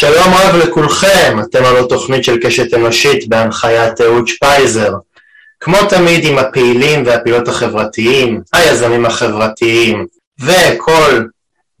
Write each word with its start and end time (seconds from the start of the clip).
שלום 0.00 0.34
רב 0.34 0.56
לכולכם, 0.56 1.36
אתם 1.42 1.64
על 1.64 1.76
התוכנית 1.76 2.24
של 2.24 2.38
קשת 2.42 2.74
אנושית 2.74 3.28
בהנחיית 3.28 4.00
אהוד 4.00 4.28
שפייזר. 4.28 4.92
כמו 5.60 5.76
תמיד 5.88 6.24
עם 6.24 6.38
הפעילים 6.38 7.06
והפעילות 7.06 7.48
החברתיים, 7.48 8.40
היזמים 8.52 9.06
החברתיים, 9.06 10.06
וכל 10.40 11.22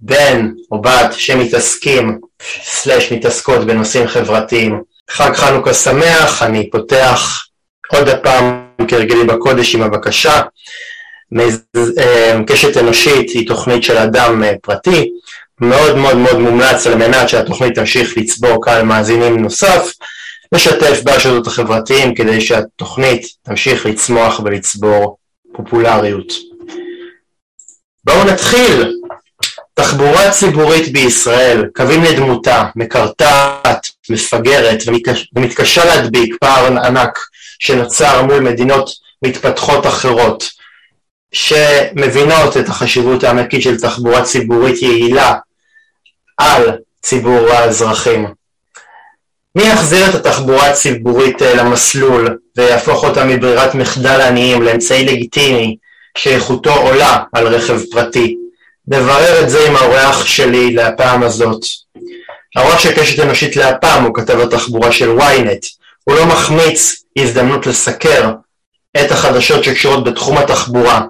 בן 0.00 0.50
או 0.70 0.82
בת 0.82 1.12
שמתעסקים, 1.12 2.18
סלש 2.62 3.12
מתעסקות 3.12 3.66
בנושאים 3.66 4.08
חברתיים. 4.08 4.82
חג 5.10 5.32
חנוכה 5.34 5.74
שמח, 5.74 6.42
אני 6.42 6.70
פותח 6.70 7.44
עוד 7.92 8.08
הפעם 8.08 8.66
כרגלי 8.88 9.24
בקודש 9.24 9.74
עם 9.74 9.82
הבקשה. 9.82 10.42
אה, 11.98 12.38
קשת 12.46 12.76
אנושית 12.76 13.30
היא 13.30 13.48
תוכנית 13.48 13.82
של 13.82 13.96
אדם 13.96 14.44
אה, 14.44 14.52
פרטי, 14.62 15.10
מאוד 15.60 15.96
מאוד 15.96 16.16
מאוד 16.16 16.38
מומלץ 16.38 16.86
על 16.86 16.94
מנת 16.94 17.28
שהתוכנית 17.28 17.74
תמשיך 17.74 18.16
לצבור 18.16 18.64
קהל 18.64 18.82
מאזינים 18.82 19.38
נוסף, 19.38 19.92
לשתף 20.52 21.00
ברשתות 21.04 21.46
החברתיים 21.46 22.14
כדי 22.14 22.40
שהתוכנית 22.40 23.26
תמשיך 23.42 23.86
לצמוח 23.86 24.40
ולצבור 24.44 25.16
פופולריות. 25.52 26.32
בואו 28.04 28.24
נתחיל. 28.24 28.94
תחבורה 29.74 30.30
ציבורית 30.30 30.92
בישראל, 30.92 31.66
קווים 31.76 32.02
לדמותה, 32.04 32.64
מקרטעת, 32.76 33.86
מפגרת 34.10 34.78
ומתקשה 35.36 35.84
להדביק 35.84 36.36
פער 36.40 36.66
ענק 36.66 37.18
שנוצר 37.58 38.22
מול 38.22 38.40
מדינות 38.40 38.90
מתפתחות 39.22 39.86
אחרות 39.86 40.44
שמבינות 41.32 42.56
את 42.56 42.68
החשיבות 42.68 43.24
הענקית 43.24 43.62
של 43.62 43.80
תחבורה 43.80 44.22
ציבורית 44.22 44.82
יעילה 44.82 45.34
על 46.38 46.78
ציבור 47.02 47.50
האזרחים. 47.50 48.26
מי 49.54 49.62
יחזיר 49.62 50.10
את 50.10 50.14
התחבורה 50.14 50.70
הציבורית 50.70 51.42
אה, 51.42 51.54
למסלול 51.54 52.38
ויהפוך 52.56 53.04
אותה 53.04 53.24
מברירת 53.24 53.74
מחדל 53.74 54.20
עניים 54.20 54.62
לאמצעי 54.62 55.04
לגיטימי 55.04 55.76
שאיכותו 56.18 56.74
עולה 56.74 57.22
על 57.32 57.46
רכב 57.46 57.80
פרטי? 57.90 58.36
נברר 58.88 59.42
את 59.42 59.50
זה 59.50 59.68
עם 59.68 59.76
האורח 59.76 60.26
שלי 60.26 60.74
להפעם 60.74 61.22
הזאת. 61.22 61.60
האורח 62.56 62.78
של 62.78 62.92
קשת 62.92 63.20
אנושית 63.20 63.56
להפעם 63.56 64.04
הוא 64.04 64.14
כתב 64.14 64.40
התחבורה 64.40 64.92
של 64.92 65.18
ynet. 65.18 65.66
הוא 66.04 66.14
לא 66.14 66.26
מחמיץ 66.26 67.02
הזדמנות 67.18 67.66
לסקר 67.66 68.30
את 68.96 69.10
החדשות 69.10 69.64
שקשורות 69.64 70.04
בתחום 70.04 70.38
התחבורה, 70.38 71.02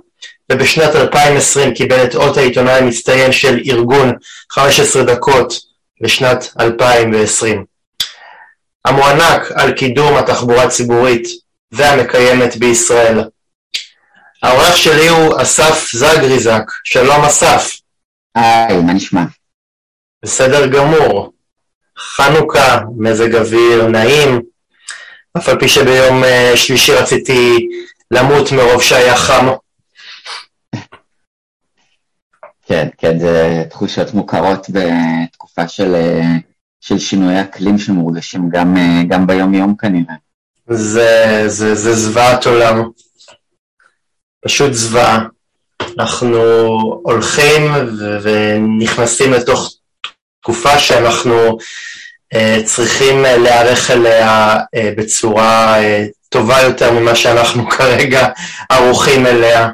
ובשנת 0.52 0.96
2020 0.96 1.74
קיבל 1.74 2.04
את 2.04 2.14
אות 2.14 2.36
העיתונאי 2.36 2.78
המצטיין 2.78 3.32
של 3.32 3.60
ארגון 3.66 4.12
15 4.50 5.02
דקות 5.02 5.54
לשנת 6.00 6.48
2020. 6.60 7.64
המוענק 8.84 9.52
על 9.54 9.72
קידום 9.72 10.16
התחבורה 10.16 10.62
הציבורית 10.62 11.28
והמקיימת 11.72 12.56
בישראל. 12.56 13.20
האורח 14.42 14.76
שלי 14.76 15.08
הוא 15.08 15.42
אסף 15.42 15.88
זגריזק. 15.92 16.62
שלום 16.84 17.24
אסף. 17.24 17.76
היי, 18.34 18.76
מה 18.76 18.92
נשמע? 18.92 19.22
בסדר 20.24 20.66
גמור. 20.66 21.32
חנוכה, 21.98 22.78
מזג 22.98 23.34
אוויר 23.34 23.86
נעים, 23.86 24.42
אף 25.36 25.48
על 25.48 25.58
פי 25.60 25.68
שביום 25.68 26.24
אה, 26.24 26.52
שלישי 26.56 26.92
רציתי 26.92 27.68
למות 28.10 28.52
מרוב 28.52 28.82
שהיה 28.82 29.16
חם. 29.16 29.48
כן, 32.68 32.88
כן, 32.98 33.18
זה 33.18 33.64
תחושות 33.70 34.14
מוכרות 34.14 34.66
בתקופה 34.70 35.68
של, 35.68 35.94
אה, 35.94 36.22
של 36.80 36.98
שינויי 36.98 37.40
אקלים 37.40 37.78
שמורגשים 37.78 38.48
גם, 38.50 38.76
אה, 38.76 39.02
גם 39.08 39.26
ביום 39.26 39.54
יום 39.54 39.76
כנראה. 39.76 40.14
זה, 40.68 41.44
זה, 41.46 41.74
זה 41.74 41.92
זוועת 41.92 42.46
עולם. 42.46 42.82
פשוט 44.40 44.72
זוועה. 44.72 45.26
אנחנו 45.98 46.36
הולכים 47.02 47.62
ונכנסים 48.22 49.32
לתוך 49.32 49.76
תקופה 50.42 50.78
שאנחנו 50.78 51.58
uh, 52.34 52.64
צריכים 52.64 53.22
להיערך 53.22 53.90
אליה 53.90 54.56
uh, 54.56 54.78
בצורה 54.96 55.80
uh, 55.80 56.08
טובה 56.28 56.60
יותר 56.60 56.92
ממה 56.92 57.14
שאנחנו 57.14 57.68
כרגע 57.76 58.28
ערוכים 58.68 59.26
אליה. 59.26 59.68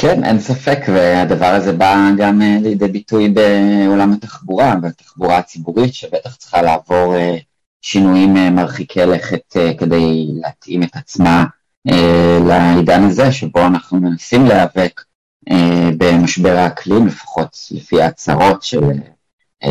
כן, 0.00 0.24
אין 0.24 0.40
ספק, 0.40 0.78
והדבר 0.88 1.46
הזה 1.46 1.72
בא 1.72 2.10
גם 2.18 2.40
uh, 2.40 2.62
לידי 2.62 2.88
ביטוי 2.88 3.28
בעולם 3.28 4.12
התחבורה, 4.12 4.74
בתחבורה 4.74 5.38
הציבורית, 5.38 5.94
שבטח 5.94 6.36
צריכה 6.36 6.62
לעבור 6.62 7.14
uh, 7.14 7.42
שינויים 7.80 8.36
uh, 8.36 8.50
מרחיקי 8.50 9.00
לכת 9.00 9.56
כדי 9.78 10.26
להתאים 10.40 10.82
את 10.82 10.96
עצמה 10.96 11.44
לעידן 12.46 13.02
הזה, 13.04 13.32
שבו 13.32 13.66
אנחנו 13.66 14.00
מנסים 14.00 14.44
להיאבק 14.46 15.00
במשבר 15.98 16.56
האקלים, 16.56 17.06
לפחות 17.06 17.56
לפי 17.70 18.02
ההצהרות 18.02 18.62
של, 18.62 18.80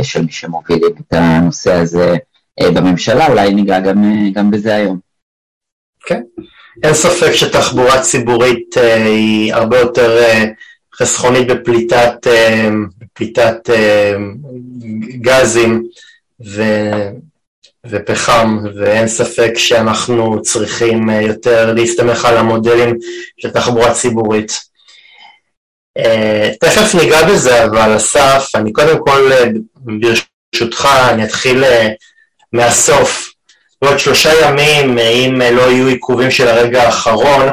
של 0.04 0.26
מי 0.26 0.32
שמובילים 0.32 0.92
את 1.00 1.14
הנושא 1.14 1.74
הזה 1.74 2.16
בממשלה, 2.62 3.28
אולי 3.28 3.54
ניגע 3.54 3.80
גם, 3.80 4.04
גם 4.34 4.52
בזה 4.52 4.76
היום. 4.76 5.00
כן. 6.06 6.22
אין 6.84 6.94
ספק 6.94 7.32
שתחבורה 7.34 8.02
ציבורית 8.02 8.78
uh, 8.78 8.82
היא 9.06 9.54
הרבה 9.54 9.80
יותר 9.80 10.20
uh, 10.24 10.48
חסכונית 10.96 11.48
בפליטת, 11.48 12.28
uh, 12.28 12.74
בפליטת 12.98 13.70
uh, 13.70 14.20
גזים 15.22 15.84
ו, 16.46 16.64
ופחם, 17.86 18.58
ואין 18.76 19.08
ספק 19.08 19.52
שאנחנו 19.58 20.42
צריכים 20.42 21.10
uh, 21.10 21.14
יותר 21.14 21.74
להסתמך 21.74 22.26
על 22.26 22.38
המודלים 22.38 22.98
של 23.38 23.50
תחבורה 23.50 23.94
ציבורית. 23.94 24.52
Uh, 26.00 26.58
תכף 26.60 26.96
ניגע 26.96 27.28
בזה, 27.28 27.66
אבל 27.66 27.96
אסף, 27.96 28.50
אני 28.56 28.74
קודם 28.74 28.98
כל, 29.06 29.32
ברשותך, 29.76 30.88
אני 31.10 31.24
אתחיל 31.24 31.64
uh, 31.64 31.68
מהסוף. 32.54 33.37
בעוד 33.82 34.00
שלושה 34.00 34.32
ימים, 34.42 34.98
אם 34.98 35.42
לא 35.52 35.62
יהיו 35.62 35.88
עיכובים 35.88 36.32
של 36.32 36.48
הרגע 36.48 36.84
האחרון, 36.84 37.48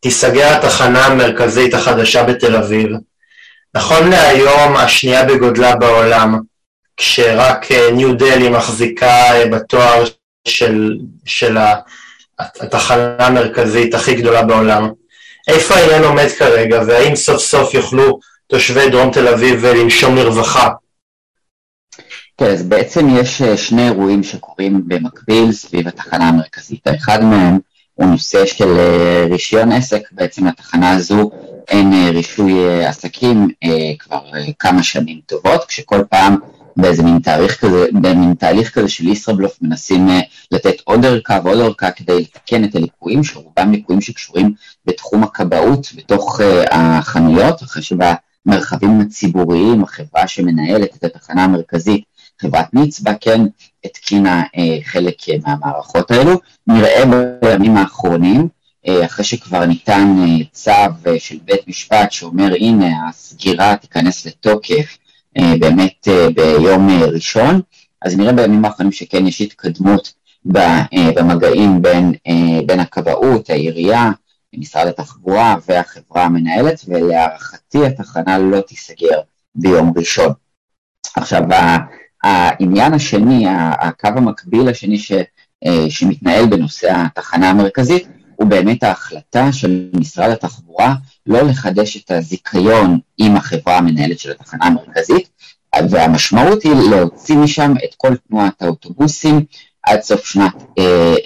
תיסגר 0.00 0.48
התחנה 0.48 1.06
המרכזית 1.06 1.74
החדשה 1.74 2.22
בתל 2.22 2.56
אביב. 2.56 2.88
נכון 3.74 4.10
להיום 4.10 4.76
השנייה 4.76 5.24
בגודלה 5.24 5.76
בעולם, 5.76 6.38
כשרק 6.96 7.72
אה, 7.72 7.90
ניו 7.92 8.14
דלי 8.14 8.48
מחזיקה 8.48 9.34
אה, 9.34 9.46
בתואר 9.46 10.04
של, 10.48 10.96
של 11.26 11.56
התחנה 12.38 13.26
המרכזית 13.26 13.94
הכי 13.94 14.14
גדולה 14.14 14.42
בעולם. 14.42 14.90
איפה 15.48 15.74
העניין 15.74 16.04
עומד 16.04 16.28
כרגע, 16.38 16.82
והאם 16.86 17.16
סוף 17.16 17.42
סוף 17.42 17.74
יוכלו 17.74 18.18
תושבי 18.46 18.90
דרום 18.90 19.12
תל 19.12 19.28
אביב 19.28 19.64
אה, 19.64 19.74
לנשום 19.74 20.16
לרווחה? 20.16 20.68
כן, 22.38 22.50
אז 22.50 22.62
בעצם 22.62 23.06
יש 23.10 23.42
אה, 23.42 23.56
שני 23.56 23.88
אירועים 23.88 24.22
שקורים 24.22 24.82
במקביל 24.86 25.52
סביב 25.52 25.88
התחנה 25.88 26.28
המרכזית. 26.28 26.86
האחד 26.86 27.24
מהם 27.24 27.58
הוא 27.94 28.06
נושא 28.06 28.46
של 28.46 28.78
אה, 28.78 29.26
רישיון 29.30 29.72
עסק, 29.72 30.02
בעצם 30.12 30.46
לתחנה 30.46 30.90
הזו 30.90 31.30
אין 31.68 31.92
אה, 31.92 32.10
רישוי 32.10 32.84
עסקים 32.84 33.48
כבר 33.98 34.30
כמה 34.58 34.82
שנים 34.82 35.20
טובות, 35.26 35.64
כשכל 35.64 36.02
פעם 36.10 36.36
באיזה 36.76 37.02
מין 37.02 37.18
תאריך 37.18 37.60
כזה, 37.60 37.86
במין 37.92 38.34
תהליך 38.34 38.74
כזה 38.74 38.88
של 38.88 39.08
ישראבלוף 39.08 39.58
מנסים 39.62 40.08
לתת 40.52 40.80
עוד 40.84 41.04
ערכה 41.04 41.38
ועוד 41.44 41.58
ערכה 41.58 41.90
כדי 41.90 42.20
לתקן 42.20 42.64
את 42.64 42.74
הליקויים, 42.74 43.24
שרובם 43.24 43.72
ליקויים 43.72 44.00
שקשורים 44.00 44.52
בתחום 44.86 45.22
הכבאות, 45.22 45.92
בתוך 45.96 46.40
החנויות, 46.70 47.62
אחרי 47.62 47.82
שבמרחבים 47.82 49.00
הציבוריים, 49.00 49.82
החברה 49.82 50.28
שמנהלת 50.28 50.96
את 50.96 51.04
התחנה 51.04 51.44
המרכזית 51.44 52.04
חברת 52.42 52.74
נצבא 52.74 53.12
כן 53.20 53.40
התקינה 53.84 54.42
אה, 54.56 54.78
חלק 54.84 55.28
אה, 55.28 55.34
מהמערכות 55.46 56.10
האלו. 56.10 56.40
נראה 56.66 57.02
בימים 57.42 57.76
האחרונים, 57.76 58.48
אה, 58.88 59.04
אחרי 59.04 59.24
שכבר 59.24 59.64
ניתן 59.64 60.16
צו 60.52 60.70
של 61.18 61.36
בית 61.44 61.68
משפט 61.68 62.12
שאומר 62.12 62.54
הנה 62.54 63.08
הסגירה 63.08 63.76
תיכנס 63.76 64.26
לתוקף 64.26 64.98
באמת 65.60 66.08
ביום 66.34 66.88
ראשון, 67.02 67.60
אז 68.02 68.16
נראה 68.16 68.32
בימים 68.32 68.64
האחרונים 68.64 68.92
שכן 68.92 69.26
יש 69.26 69.40
התקדמות 69.40 70.12
במגעים 70.44 71.82
בין, 71.82 72.12
בין 72.66 72.80
הכבאות, 72.80 73.50
העירייה, 73.50 74.10
משרד 74.54 74.86
התחבורה 74.86 75.56
והחברה 75.68 76.24
המנהלת, 76.24 76.84
ולהערכתי 76.88 77.86
התחנה 77.86 78.38
לא 78.38 78.60
תיסגר 78.60 79.20
ביום 79.54 79.92
ראשון. 79.96 80.32
עכשיו, 81.16 81.42
העניין 82.22 82.94
השני, 82.94 83.46
הקו 83.80 84.08
המקביל 84.16 84.68
השני 84.68 84.98
ש, 84.98 85.12
אה, 85.66 85.86
שמתנהל 85.88 86.46
בנושא 86.46 86.92
התחנה 86.94 87.50
המרכזית, 87.50 88.08
הוא 88.36 88.48
באמת 88.48 88.82
ההחלטה 88.82 89.52
של 89.52 89.90
משרד 89.94 90.30
התחבורה 90.30 90.94
לא 91.26 91.42
לחדש 91.42 91.96
את 91.96 92.10
הזיכיון 92.10 92.98
עם 93.18 93.36
החברה 93.36 93.78
המנהלת 93.78 94.18
של 94.18 94.30
התחנה 94.30 94.64
המרכזית, 94.66 95.28
והמשמעות 95.90 96.62
היא 96.62 96.72
להוציא 96.90 97.36
משם 97.36 97.74
את 97.84 97.94
כל 97.96 98.16
תנועת 98.16 98.62
האוטובוסים 98.62 99.44
עד 99.82 100.00
סוף 100.02 100.26
שנת 100.26 100.54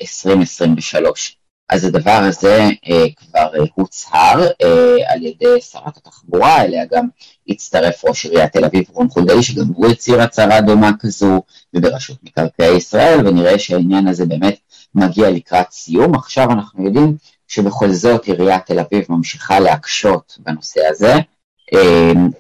2023. 0.01 1.37
אז 1.69 1.85
הדבר 1.85 2.21
הזה 2.29 2.69
אה, 2.89 3.05
כבר 3.17 3.55
אה, 3.55 3.65
הוצהר 3.75 4.47
אה, 4.63 4.97
על 5.13 5.23
ידי 5.23 5.61
שרת 5.61 5.97
התחבורה, 5.97 6.63
אליה 6.63 6.85
גם 6.93 7.09
הצטרף 7.49 8.05
ראש 8.05 8.25
עיריית 8.27 8.53
תל 8.53 8.65
אביב 8.65 8.85
רון 8.89 9.09
חולדאי, 9.09 9.43
שגם 9.43 9.65
הוא 9.75 9.87
הצהיר 9.87 10.23
הצהרה 10.23 10.61
דומה 10.61 10.91
כזו, 11.01 11.43
וברשות 11.75 12.17
מקרקעי 12.23 12.77
ישראל, 12.77 13.27
ונראה 13.27 13.59
שהעניין 13.59 14.09
הזה 14.09 14.27
באמת 14.27 14.57
מגיע 14.95 15.31
לקראת 15.31 15.71
סיום. 15.71 16.15
עכשיו 16.15 16.51
אנחנו 16.51 16.85
יודעים 16.85 17.17
שבכל 17.49 17.93
זאת 17.93 18.25
עיריית 18.25 18.67
תל 18.67 18.81
אביב 18.81 19.05
ממשיכה 19.09 19.61
להקשות 19.61 20.39
בנושא 20.41 20.81
הזה. 20.91 21.15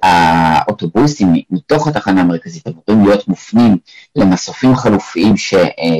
האוטובוסים 0.02 1.32
מתוך 1.50 1.88
התחנה 1.88 2.20
המרכזית 2.20 2.66
אמורים 2.66 3.06
להיות 3.08 3.28
מופנים 3.28 3.76
למסופים 4.16 4.76
חלופיים 4.76 5.34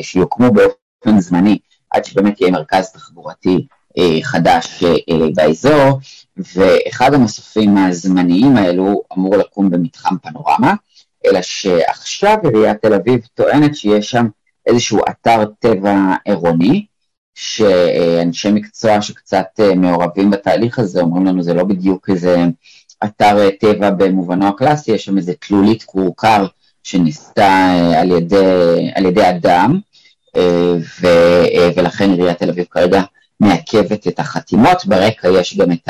שיוקמו 0.03 0.53
באופן 0.53 1.21
זמני 1.21 1.59
עד 1.93 2.05
שבאמת 2.05 2.41
יהיה 2.41 2.53
מרכז 2.53 2.91
תחבורתי 2.91 3.67
אה, 3.99 4.19
חדש 4.23 4.85
אה, 4.85 5.29
באזור, 5.35 6.01
ואחד 6.55 7.15
המסופים 7.15 7.77
הזמניים 7.77 8.57
האלו 8.57 9.03
אמור 9.17 9.37
לקום 9.37 9.71
במתחם 9.71 10.15
פנורמה, 10.23 10.75
אלא 11.27 11.43
שעכשיו 11.43 12.37
עיריית 12.45 12.83
תל 12.83 12.95
אביב 12.95 13.21
טוענת 13.35 13.77
שיש 13.77 14.11
שם 14.11 14.27
איזשהו 14.67 15.01
אתר 15.11 15.45
טבע 15.59 16.15
עירוני, 16.25 16.87
שאנשי 17.35 18.51
מקצוע 18.53 19.03
שקצת 19.03 19.47
אה, 19.61 19.75
מעורבים 19.75 20.31
בתהליך 20.31 20.79
הזה 20.79 21.01
אומרים 21.01 21.27
לנו 21.27 21.43
זה 21.43 21.55
לא 21.55 21.65
בדיוק 21.65 22.11
איזה 22.11 22.45
אתר 23.05 23.51
טבע 23.61 23.91
במובנו 23.91 24.49
הקלאסי, 24.49 24.93
יש 24.93 25.05
שם 25.05 25.17
איזה 25.17 25.33
תלולית 25.41 25.83
כורכר 25.83 26.47
שניסתה 26.83 27.73
על 27.97 28.11
ידי, 28.11 28.91
על 28.95 29.07
ידי 29.07 29.31
אדם, 29.31 29.81
ו, 31.01 31.07
ולכן 31.77 32.11
עיריית 32.11 32.39
תל 32.39 32.49
אביב 32.49 32.65
כרגע 32.71 33.03
מעכבת 33.41 34.09
את 34.09 34.19
החתימות, 34.19 34.87
ברקע 34.87 35.29
יש 35.29 35.57
גם 35.57 35.73
את 35.73 35.89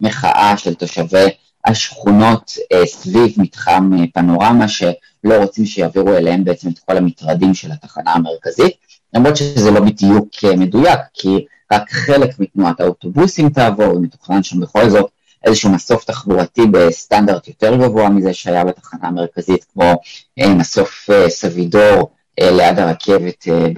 המחאה 0.00 0.56
של 0.56 0.74
תושבי 0.74 1.28
השכונות 1.64 2.52
אה, 2.72 2.86
סביב 2.86 3.34
מתחם 3.36 3.90
אה, 3.98 4.04
פנורמה 4.14 4.68
שלא 4.68 5.34
רוצים 5.38 5.66
שיעבירו 5.66 6.12
אליהם 6.12 6.44
בעצם 6.44 6.68
את 6.68 6.78
כל 6.78 6.96
המטרדים 6.96 7.54
של 7.54 7.72
התחנה 7.72 8.12
המרכזית, 8.12 8.72
למרות 9.14 9.36
שזה 9.36 9.70
לא 9.70 9.80
בדיוק 9.80 10.28
אה, 10.44 10.56
מדויק, 10.56 11.00
כי 11.14 11.46
רק 11.72 11.90
חלק 11.90 12.38
מתנועת 12.38 12.80
האוטובוסים 12.80 13.48
תעבור, 13.48 13.96
ומתוכנן 13.96 14.42
שם 14.42 14.60
בכל 14.60 14.88
זאת 14.88 15.10
איזשהו 15.44 15.70
מסוף 15.70 16.04
תחבורתי 16.04 16.62
בסטנדרט 16.70 17.48
יותר 17.48 17.76
גבוה 17.76 18.08
מזה 18.08 18.34
שהיה 18.34 18.64
בתחנה 18.64 19.08
המרכזית, 19.08 19.66
כמו 19.72 19.94
מסוף 20.38 21.10
סבידור 21.28 22.10
ליד 22.40 22.78
הרכבת 22.78 23.48
אה, 23.48 23.68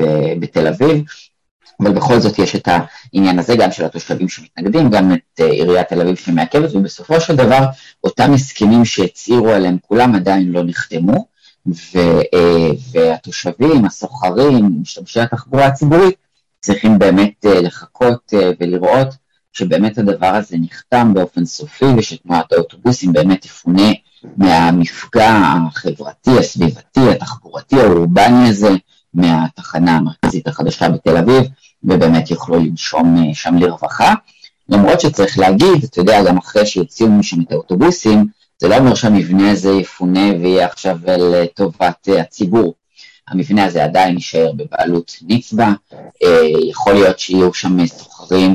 בתל 0.40 0.66
אביב, 0.66 1.04
אבל 1.80 1.92
בכל 1.92 2.20
זאת 2.20 2.38
יש 2.38 2.56
את 2.56 2.68
העניין 2.68 3.38
הזה 3.38 3.56
גם 3.56 3.72
של 3.72 3.84
התושבים 3.84 4.28
שמתנגדים, 4.28 4.90
גם 4.90 5.12
את 5.12 5.40
אה, 5.40 5.46
עיריית 5.46 5.88
תל 5.88 6.00
אביב 6.00 6.16
שמעכבת, 6.16 6.74
ובסופו 6.74 7.20
של 7.20 7.36
דבר 7.36 7.66
אותם 8.04 8.32
הסכמים 8.32 8.84
שהצהירו 8.84 9.48
עליהם 9.48 9.76
כולם 9.88 10.14
עדיין 10.14 10.52
לא 10.52 10.62
נחתמו, 10.64 11.26
ו- 11.66 12.20
והתושבים, 12.92 13.84
הסוחרים, 13.84 14.80
משתמשי 14.82 15.20
התחבורה 15.20 15.66
הציבורית, 15.66 16.14
צריכים 16.60 16.98
באמת 16.98 17.44
לחכות 17.44 18.32
ולראות 18.60 19.08
שבאמת 19.52 19.98
הדבר 19.98 20.26
הזה 20.26 20.56
נחתם 20.60 21.14
באופן 21.14 21.44
סופי 21.44 21.84
ושתנועת 21.84 22.52
האוטובוסים 22.52 23.12
באמת 23.12 23.42
תפונה 23.42 23.90
מהמפגע 24.36 25.38
החברתי, 25.68 26.30
הסביבתי, 26.38 27.10
התחבורתי, 27.10 27.80
האורבני 27.80 28.48
הזה, 28.48 28.70
מהתחנה 29.14 29.96
המרכזית 29.96 30.48
החדשה 30.48 30.88
בתל 30.88 31.16
אביב, 31.16 31.44
ובאמת 31.84 32.30
יוכלו 32.30 32.56
לנשום 32.56 33.16
אה, 33.18 33.34
שם 33.34 33.56
לרווחה. 33.56 34.14
למרות 34.68 35.00
שצריך 35.00 35.38
להגיד, 35.38 35.84
אתה 35.84 36.00
יודע, 36.00 36.24
גם 36.24 36.38
אחרי 36.38 36.66
שיוציאו 36.66 37.08
משם 37.08 37.40
את 37.40 37.52
האוטובוסים, 37.52 38.26
זה 38.58 38.68
לא 38.68 38.76
אומר 38.76 38.94
שהמבנה 38.94 39.50
הזה 39.50 39.72
יפונה 39.72 40.30
ויהיה 40.40 40.66
עכשיו 40.66 40.98
לטובת 41.06 42.08
אה, 42.08 42.20
הציבור. 42.20 42.74
המבנה 43.28 43.64
הזה 43.64 43.84
עדיין 43.84 44.14
יישאר 44.14 44.52
בבעלות 44.56 45.16
נצבע, 45.22 45.68
אה, 46.24 46.40
יכול 46.70 46.92
להיות 46.92 47.18
שיהיו 47.18 47.54
שם 47.54 47.86
סוחרים 47.86 48.52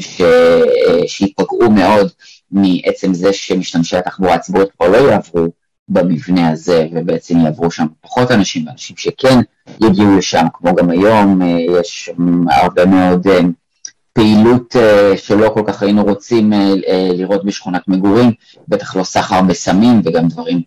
שיפגעו 1.07 1.71
מאוד 1.71 2.11
מעצם 2.51 3.13
זה 3.13 3.33
שמשתמשי 3.33 3.97
התחבורה 3.97 4.33
הציבורית 4.33 4.69
פה 4.77 4.87
לא 4.87 4.97
יעברו 4.97 5.47
במבנה 5.89 6.49
הזה, 6.49 6.87
ובעצם 6.91 7.39
יעברו 7.39 7.71
שם 7.71 7.85
פחות 8.01 8.31
אנשים, 8.31 8.67
ואנשים 8.67 8.97
שכן 8.97 9.39
יגיעו 9.83 10.17
לשם, 10.17 10.45
כמו 10.53 10.75
גם 10.75 10.89
היום, 10.89 11.41
אה, 11.41 11.79
יש 11.79 12.09
הרבה 12.51 12.85
מאוד 12.85 13.27
אה, 13.27 13.39
פעילות 14.13 14.75
אה, 14.75 15.17
שלא 15.17 15.51
כל 15.53 15.63
כך 15.67 15.83
היינו 15.83 16.03
רוצים 16.03 16.53
לראות 17.13 17.45
בשכונת 17.45 17.87
מגורים, 17.87 18.31
בטח 18.67 18.95
לא 18.95 19.03
סחר 19.03 19.41
בסמים 19.41 20.01
וגם 20.05 20.27
דברים 20.27 20.61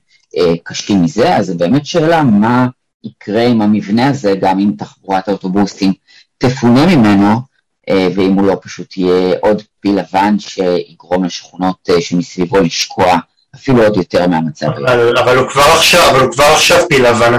קשים 0.62 1.02
מזה, 1.02 1.36
אז 1.36 1.46
זו 1.46 1.58
באמת 1.58 1.86
שאלה 1.86 2.22
מה 2.22 2.66
יקרה 3.04 3.46
עם 3.46 3.62
המבנה 3.62 4.08
הזה, 4.08 4.34
גם 4.40 4.58
אם 4.58 4.72
תחבורת 4.78 5.28
האוטובוסים 5.28 5.92
תפונה 6.38 6.96
ממנו, 6.96 7.51
ואם 7.90 8.32
הוא 8.32 8.46
לא 8.46 8.56
פשוט 8.62 8.96
יהיה 8.96 9.36
עוד 9.40 9.62
פיל 9.80 9.98
לבן 9.98 10.38
שיגרום 10.38 11.24
לשכונות 11.24 11.88
שמסביבו 12.00 12.60
לשקוע 12.60 13.18
אפילו 13.54 13.82
עוד 13.82 13.96
יותר 13.96 14.26
מהמצב. 14.26 14.66
אבל, 14.66 15.18
אבל 15.18 15.36
הוא 15.36 15.48
כבר 15.48 15.62
עכשיו, 15.62 16.10
אבל 16.10 16.20
הוא 16.20 16.32
כבר 16.32 16.44
עכשיו 16.44 16.88
פיל 16.88 17.06
לבן. 17.06 17.32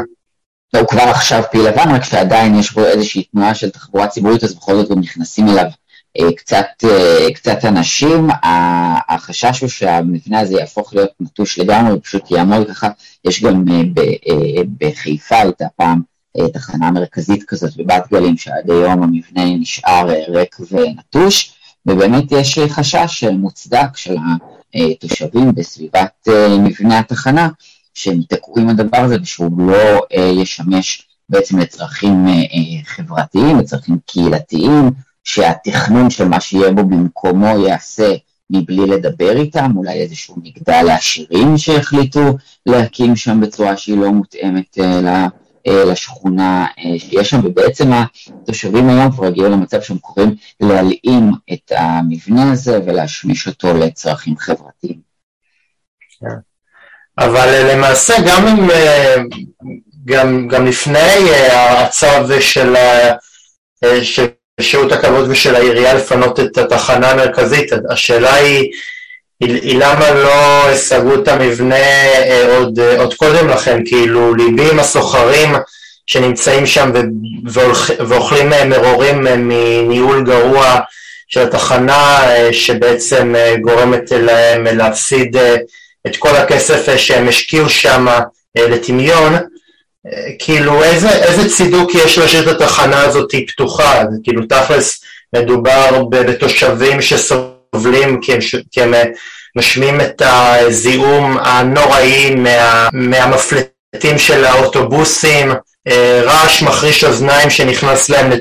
לא, 0.74 0.80
הוא 0.80 0.88
כבר 0.88 1.02
עכשיו 1.02 1.44
פיל 1.52 1.62
לבן, 1.62 1.96
רק 1.96 2.04
שעדיין 2.04 2.60
יש 2.60 2.72
בו 2.72 2.86
איזושהי 2.86 3.24
תנועה 3.24 3.56
של 3.56 3.70
תחבורה 3.70 4.08
ציבורית, 4.08 4.44
אז 4.44 4.56
בכל 4.56 4.76
זאת 4.76 4.90
גם 4.90 5.00
נכנסים 5.00 5.50
אליו 5.50 5.66
אה, 6.20 6.34
קצת, 6.34 6.66
אה, 6.84 7.34
קצת 7.34 7.66
אנשים. 7.66 8.28
החשש 9.10 9.62
הוא 9.62 9.70
שהמבנה 9.70 10.40
הזה 10.40 10.56
יהפוך 10.60 10.94
להיות 10.94 11.10
נטוש 11.20 11.60
לגמרי, 11.60 11.92
הוא 11.92 12.00
פשוט 12.04 12.32
יעמוד 12.32 12.68
ככה. 12.68 12.90
יש 13.26 13.44
גם 13.44 13.66
אה, 13.72 13.82
ב, 13.94 14.00
אה, 14.00 14.64
בחיפה 14.80 15.36
הייתה 15.36 15.66
פעם 15.76 15.98
אה, 15.98 16.13
תחנה 16.54 16.92
מרכזית 16.92 17.44
כזאת 17.44 17.78
בבת 17.78 18.08
גלים, 18.12 18.38
שעד 18.38 18.72
היום 18.72 19.04
המבנה 19.04 19.56
נשאר 19.56 20.10
אה, 20.10 20.24
ריק 20.28 20.58
ונטוש, 20.72 21.54
ובאמת 21.86 22.32
יש 22.32 22.60
חשש 22.60 23.24
מוצדק 23.24 23.98
של 23.98 24.16
התושבים 24.74 25.56
בסביבת 25.56 26.28
אה, 26.28 26.58
מבנה 26.58 27.00
התחנה, 27.00 27.50
שהם 27.94 28.18
ייתקעו 28.18 28.60
עם 28.60 28.70
הדבר 28.70 28.98
הזה 28.98 29.18
ושהוא 29.22 29.52
לא 29.58 30.02
אה, 30.18 30.32
ישמש 30.42 31.08
בעצם 31.30 31.60
לצרכים 31.60 32.28
אה, 32.28 32.84
חברתיים, 32.84 33.60
לצרכים 33.60 33.98
קהילתיים, 34.06 34.92
שהתכנון 35.24 36.10
של 36.10 36.28
מה 36.28 36.40
שיהיה 36.40 36.72
בו 36.72 36.84
במקומו 36.84 37.66
ייעשה 37.66 38.14
מבלי 38.50 38.88
לדבר 38.88 39.38
איתם, 39.38 39.72
אולי 39.76 39.94
איזשהו 39.94 40.36
מגדל 40.44 40.84
לעשירים 40.84 41.58
שהחליטו 41.58 42.38
להקים 42.66 43.16
שם 43.16 43.42
בצורה 43.42 43.78
שהיא 43.78 43.98
לא 43.98 44.12
מותאמת 44.12 44.78
אה, 44.80 45.28
לשכונה 45.72 46.66
אה, 46.80 47.00
שיש 47.00 47.30
שם, 47.30 47.40
ובעצם 47.44 47.92
התושבים 47.94 48.90
היום 48.90 49.12
כבר 49.12 49.26
הגיעו 49.26 49.50
למצב 49.50 49.82
שהם 49.82 49.98
קוראים 49.98 50.36
להלאים 50.60 51.32
את 51.54 51.72
המבנה 51.76 52.52
הזה 52.52 52.80
ולהשמיש 52.86 53.48
אותו 53.48 53.74
לצרכים 53.74 54.38
חברתיים. 54.38 55.00
כן. 56.20 56.28
אבל 57.18 57.48
אה, 57.48 57.76
למעשה 57.76 58.14
גם 58.28 58.48
אם, 58.48 58.68
גם, 60.06 60.48
גם 60.48 60.66
לפני 60.66 61.30
הצו 61.52 62.08
של, 62.40 62.76
של 64.02 64.28
שירות 64.62 64.92
הכבוד 64.92 65.30
ושל 65.30 65.56
העירייה 65.56 65.94
לפנות 65.94 66.40
את 66.40 66.58
התחנה 66.58 67.12
המרכזית, 67.12 67.72
השאלה 67.90 68.34
היא 68.34 68.72
היא 69.52 69.80
למה 69.80 70.12
לא 70.12 70.68
סגרו 70.76 71.16
את 71.16 71.28
המבנה 71.28 71.76
אה, 71.76 72.58
עוד, 72.58 72.80
אה, 72.80 73.00
עוד 73.00 73.14
קודם 73.14 73.50
לכן, 73.50 73.80
כאילו 73.86 74.36
ליבי 74.36 74.72
עם 74.72 74.80
הסוחרים 74.80 75.50
שנמצאים 76.08 76.66
שם 76.66 76.92
ואוכלים 78.08 78.54
אה, 78.54 78.66
מרורים 78.66 79.24
מניהול 79.24 80.24
גרוע 80.26 80.80
של 81.28 81.40
התחנה 81.40 82.20
שבעצם 82.52 83.34
גורמת 83.62 84.12
להם 84.12 84.64
להפסיד 84.64 85.38
את 86.08 86.18
כל 86.18 86.36
הכסף 86.36 86.98
שהם 86.98 87.28
השקיעו 87.28 87.70
שם 87.70 88.08
לטמיון, 88.58 89.34
כאילו 90.40 90.84
איזה, 90.84 91.10
איזה 91.10 91.50
צידוק 91.50 91.96
יש 91.96 92.18
להשאיר 92.18 92.52
את 92.52 92.62
התחנה 92.62 93.02
הזאת 93.02 93.32
פתוחה, 93.48 94.04
כאילו 94.24 94.46
תכלס 94.46 95.04
מדובר 95.36 96.04
בתושבים 96.10 97.02
שסובבים 97.02 97.53
סובלים 97.74 98.22
כי 98.22 98.34
הם, 98.34 98.40
הם 98.78 98.94
אה, 98.94 99.04
משמיעים 99.56 100.02
את 100.02 100.22
הזיהום 100.26 101.38
הנוראי 101.38 102.36
מה, 102.36 102.88
מהמפלטים 102.94 104.18
של 104.18 104.46
האוטובוסים, 104.46 105.52
אה, 105.88 106.22
רעש 106.24 106.64
מחריש 106.64 107.04
אוזניים 107.04 107.50
שנכנס 107.50 108.10
להם 108.10 108.32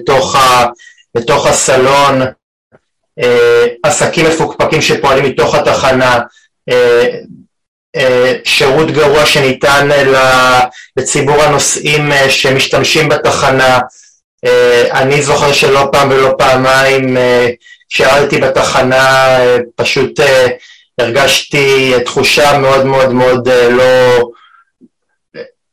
לתוך 1.15 1.47
הסלון, 1.47 2.23
אה, 3.23 3.67
עסקים 3.83 4.27
מפוקפקים 4.27 4.83
שפועלים 4.83 5.25
מתוך 5.25 5.55
התחנה, 5.55 6.21
שירות 8.45 8.91
גרוע 8.91 9.27
שניתן 9.27 9.89
לציבור 10.97 11.43
הנוסעים 11.43 12.11
שמשתמשים 12.29 13.09
בתחנה. 13.09 13.79
אני 14.93 15.23
זוכר 15.23 15.53
שלא 15.53 15.89
פעם 15.93 16.11
ולא 16.11 16.35
פעמיים 16.39 17.17
כשעלתי 17.93 18.39
בתחנה 18.39 19.39
פשוט 19.77 20.21
הרגשתי 20.99 21.93
תחושה 22.05 22.59
מאוד 22.59 22.87
מאוד 22.87 23.13
מאוד 23.13 23.49
לא, 23.49 24.31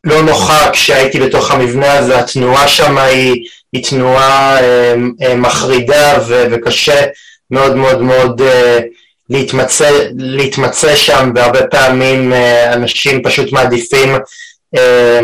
לא 0.04 0.22
נוחה 0.22 0.70
כשהייתי 0.72 1.20
בתוך 1.20 1.52
המבנה 1.52 1.94
הזה, 1.94 2.20
התנועה 2.20 2.68
שם 2.68 2.98
היא, 2.98 3.46
היא 3.74 3.84
תנועה 3.84 4.58
מחרידה 5.36 6.20
וקשה 6.28 7.06
מאוד 7.52 7.76
מאוד 7.76 8.02
מאוד 8.02 8.42
להתמצא, 9.30 9.90
להתמצא 10.18 10.96
שם. 10.96 11.32
והרבה 11.36 11.68
פעמים 11.68 12.34
אה, 12.34 12.74
אנשים 12.74 13.24
פשוט 13.24 13.52
מעדיפים 13.52 14.16
אה, 14.78 15.20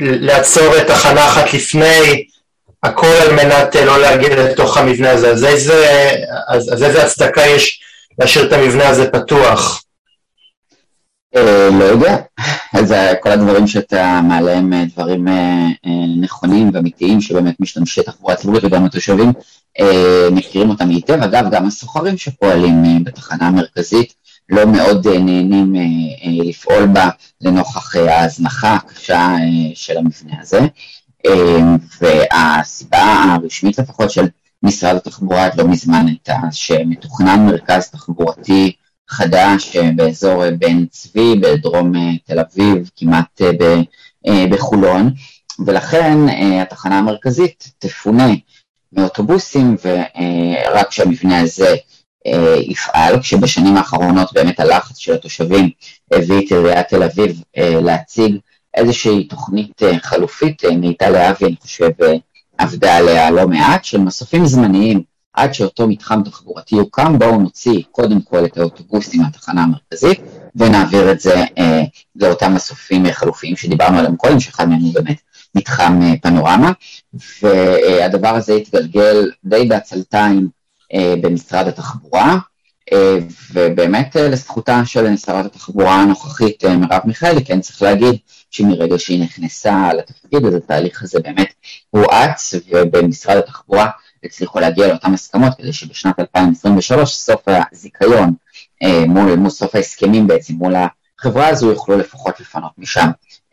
לעצור 0.00 0.76
את 0.76 0.86
תחנה 0.86 1.26
אחת 1.28 1.54
לפני 1.54 2.24
הכל 2.84 3.06
על 3.06 3.34
מנת 3.34 3.76
אה, 3.76 3.84
לא 3.84 4.00
להגיע 4.00 4.36
לתוך 4.36 4.76
המבנה 4.76 5.10
הזה. 5.10 5.30
אז 5.30 5.44
איזה, 5.44 6.10
אז, 6.48 6.72
אז 6.72 6.82
איזה 6.82 7.04
הצדקה 7.04 7.42
יש 7.46 7.80
להשאיר 8.18 8.46
את 8.46 8.52
המבנה 8.52 8.88
הזה 8.88 9.10
פתוח? 9.10 9.80
לא 11.78 11.84
יודע, 11.84 12.16
אז 12.72 12.94
כל 13.20 13.30
הדברים 13.30 13.66
שאתה 13.66 14.20
מעלה 14.28 14.52
הם 14.52 14.72
דברים 14.94 15.28
נכונים 16.20 16.70
ואמיתיים 16.74 17.20
שבאמת 17.20 17.60
משתמשי 17.60 18.02
תחבורה 18.02 18.36
ציבורית 18.36 18.64
וגם 18.64 18.84
התושבים 18.84 19.32
אה, 19.80 20.28
מכירים 20.32 20.70
אותם 20.70 20.88
היטב, 20.88 21.22
אגב 21.22 21.44
גם 21.50 21.66
הסוחרים 21.66 22.18
שפועלים 22.18 22.84
אה, 22.84 22.96
בתחנה 23.04 23.46
המרכזית 23.46 24.14
לא 24.48 24.66
מאוד 24.66 25.06
אה, 25.06 25.18
נהנים 25.18 25.74
לפעול 26.24 26.86
בה 26.86 27.08
לנוכח 27.40 27.96
ההזנחה 27.96 28.74
הקשה 28.74 29.28
של 29.74 29.96
המבנה 29.96 30.40
הזה 30.40 30.60
והסיבה 32.00 33.24
הרשמית 33.34 33.78
לפחות 33.78 34.10
של 34.10 34.26
משרד 34.62 34.96
התחבורה 34.96 35.44
עד 35.44 35.60
לא 35.60 35.68
מזמן 35.68 36.06
הייתה 36.06 36.36
שמתוכנן 36.50 37.46
מרכז 37.46 37.88
תחבורתי 37.88 38.72
חדש 39.08 39.76
באזור 39.96 40.50
בן 40.58 40.86
צבי 40.86 41.34
בדרום 41.40 41.92
תל 42.24 42.38
אביב 42.38 42.90
כמעט 42.96 43.40
בחולון. 44.50 45.10
ולכן 45.66 46.18
התחנה 46.62 46.98
המרכזית 46.98 47.72
תפונה 47.78 48.28
מאוטובוסים 48.92 49.76
ורק 49.84 50.88
כשהמבנה 50.88 51.40
הזה 51.40 51.74
אה, 52.26 52.56
יפעל, 52.58 53.20
כשבשנים 53.20 53.76
האחרונות 53.76 54.32
באמת 54.32 54.60
הלחץ 54.60 54.98
של 54.98 55.14
התושבים 55.14 55.70
הביא 56.12 56.46
את 56.46 56.52
עיריית 56.52 56.88
תל 56.88 57.02
אביב 57.02 57.42
אה, 57.56 57.80
להציג 57.80 58.36
איזושהי 58.74 59.24
תוכנית 59.24 59.82
אה, 59.82 59.98
חלופית, 60.02 60.64
מיטל 60.64 61.10
להבי 61.10 61.46
אני 61.46 61.56
חושב 61.60 61.90
עבדה 62.58 62.96
עליה 62.96 63.30
לא 63.30 63.48
מעט, 63.48 63.84
של 63.84 63.98
מסופים 63.98 64.46
זמניים. 64.46 65.14
עד 65.34 65.54
שאותו 65.54 65.88
מתחם 65.88 66.22
תחבורתי 66.24 66.76
יוקם, 66.76 67.18
בואו 67.18 67.40
נוציא 67.40 67.82
קודם 67.90 68.20
כל 68.20 68.44
את 68.44 68.58
האוטובוסים 68.58 69.20
מהתחנה 69.22 69.62
המרכזית 69.62 70.20
ונעביר 70.56 71.12
את 71.12 71.20
זה 71.20 71.44
אה, 71.58 71.82
לאותם 72.16 72.54
מסופים 72.54 73.12
חלופיים 73.12 73.56
שדיברנו 73.56 73.98
עליהם 73.98 74.16
קודם, 74.16 74.40
שאחד 74.40 74.68
מהם 74.68 74.80
הוא 74.80 74.94
באמת 74.94 75.16
מתחם 75.54 76.00
אה, 76.02 76.14
פנורמה, 76.22 76.72
והדבר 77.42 78.28
הזה 78.28 78.54
התגלגל 78.54 79.30
די 79.44 79.66
בעצלתיים 79.66 80.48
אה, 80.94 81.14
במשרד 81.20 81.68
התחבורה, 81.68 82.38
אה, 82.92 83.18
ובאמת 83.52 84.16
לזכותה 84.16 84.82
של 84.86 85.16
שרת 85.16 85.46
התחבורה 85.46 85.94
הנוכחית 85.94 86.64
מרב 86.64 87.00
מיכאלי, 87.04 87.44
כן 87.44 87.60
צריך 87.60 87.82
להגיד 87.82 88.16
שמרגע 88.54 88.98
שהיא 88.98 89.22
נכנסה 89.22 89.92
לתפקיד, 89.92 90.46
אז 90.46 90.54
התהליך 90.54 91.02
הזה 91.02 91.20
באמת 91.20 91.54
הואץ, 91.90 92.54
ובמשרד 92.68 93.36
התחבורה 93.36 93.90
הצליחו 94.24 94.60
להגיע 94.60 94.88
לאותן 94.88 95.14
הסכמות 95.14 95.52
כדי 95.58 95.72
שבשנת 95.72 96.20
2023, 96.20 97.14
סוף 97.14 97.42
הזיכיון, 97.46 98.32
מול, 99.06 99.34
מול 99.34 99.50
סוף 99.50 99.74
ההסכמים 99.74 100.26
בעצם 100.26 100.54
מול 100.54 100.74
החברה 101.18 101.48
הזו, 101.48 101.70
יוכלו 101.70 101.98
לפחות 101.98 102.40
לפנות 102.40 102.70
משם 102.78 103.10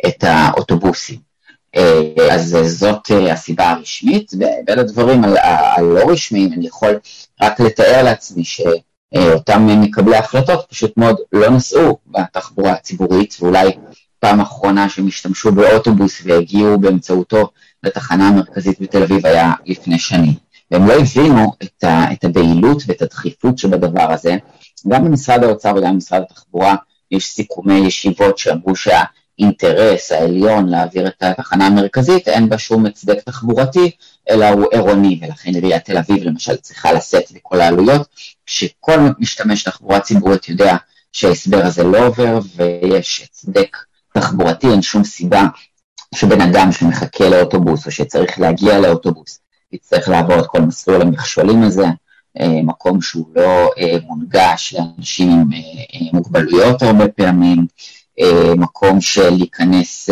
את 0.08 0.24
האוטובוסים. 0.24 1.20
אה, 1.76 2.34
אז 2.34 2.58
זאת 2.66 3.12
אה, 3.12 3.34
הסיבה 3.34 3.70
הרשמית, 3.70 4.32
ובין 4.34 4.80
הדברים 4.80 5.24
הלא 5.24 6.12
רשמיים 6.12 6.54
אני 6.54 6.68
יכול 6.68 7.00
רק 7.42 7.60
לתאר 7.60 8.04
לעצמי 8.04 8.44
שאותם 8.44 9.68
מקבלי 9.82 10.16
ההחלטות 10.16 10.66
פשוט 10.70 10.98
מאוד 10.98 11.18
לא 11.32 11.50
נסעו 11.50 11.98
בתחבורה 12.08 12.72
הציבורית, 12.72 13.38
ואולי 13.40 13.72
פעם 14.22 14.40
אחרונה 14.42 14.90
שהם 14.90 15.08
השתמשו 15.08 15.52
באוטובוס 15.52 16.22
והגיעו 16.26 16.80
באמצעותו 16.80 17.50
לתחנה 17.84 18.28
המרכזית 18.28 18.82
בתל 18.82 19.04
אביב 19.04 19.26
היה 19.26 19.54
לפני 19.66 20.00
שנים. 20.00 20.34
והם 20.72 20.88
לא 20.88 20.94
הבינו 20.94 21.52
את, 21.64 21.84
ה, 21.84 22.14
את 22.14 22.24
הבהילות 22.24 22.84
ואת 22.88 23.02
הדחיפות 23.02 23.58
שבדבר 23.58 24.12
הזה. 24.12 24.38
גם 24.88 25.06
במשרד 25.06 25.44
האוצר 25.44 25.74
וגם 25.78 25.94
במשרד 25.94 26.22
התחבורה 26.22 26.76
יש 27.12 27.26
סיכומי 27.26 27.78
ישיבות 27.78 28.38
שאמרו 28.38 28.76
שה... 28.76 29.04
האינטרס 29.40 30.12
העליון 30.12 30.70
להעביר 30.70 31.08
את 31.08 31.24
התחנה 31.24 31.68
המרכזית, 31.68 32.28
אין 32.28 32.50
בה 32.50 32.58
שום 32.58 32.86
הצדק 32.86 33.24
תחבורתי, 33.24 33.92
אלא 34.30 34.50
הוא 34.50 34.66
עירוני, 34.72 35.20
ולכן 35.22 35.54
עיריית 35.54 35.86
תל 35.86 35.98
אביב 35.98 36.24
למשל 36.24 36.56
צריכה 36.56 36.94
לשאת 36.94 37.32
בכל 37.32 37.62
העלויות, 37.62 38.08
שכל 38.46 39.00
משתמש 39.20 39.64
תחבורה 39.64 40.00
ציבורית 40.00 40.50
יודע 40.50 40.76
שההסבר 41.12 41.66
הזה 41.66 41.84
לא 41.84 42.08
עובר 42.08 42.40
ויש 42.56 43.22
הצדק 43.24 43.78
תחבורתי, 44.14 44.68
אין 44.68 44.82
שום 44.82 45.04
סיבה 45.04 45.44
שבן 46.16 46.42
אדם 46.42 46.72
שמחכה 46.72 47.30
לאוטובוס 47.30 47.86
או 47.86 47.92
שצריך 47.92 48.40
להגיע 48.40 48.80
לאוטובוס 48.80 49.40
יצטרך 49.72 50.10
לעבור 50.10 50.40
את 50.40 50.48
כל 50.48 50.62
מסלול 50.62 51.02
המכשולים 51.02 51.64
הזה, 51.64 51.86
אה, 52.40 52.62
מקום 52.64 53.02
שהוא 53.02 53.26
לא 53.36 53.70
אה, 53.78 53.98
מונגש 54.04 54.76
לאנשים 54.78 55.32
עם 55.32 55.54
אה, 55.54 56.10
מוגבלויות 56.14 56.82
הרבה 56.82 57.08
פעמים, 57.08 57.66
מקום 58.58 59.02
של 59.02 59.30
להיכנס 59.30 60.10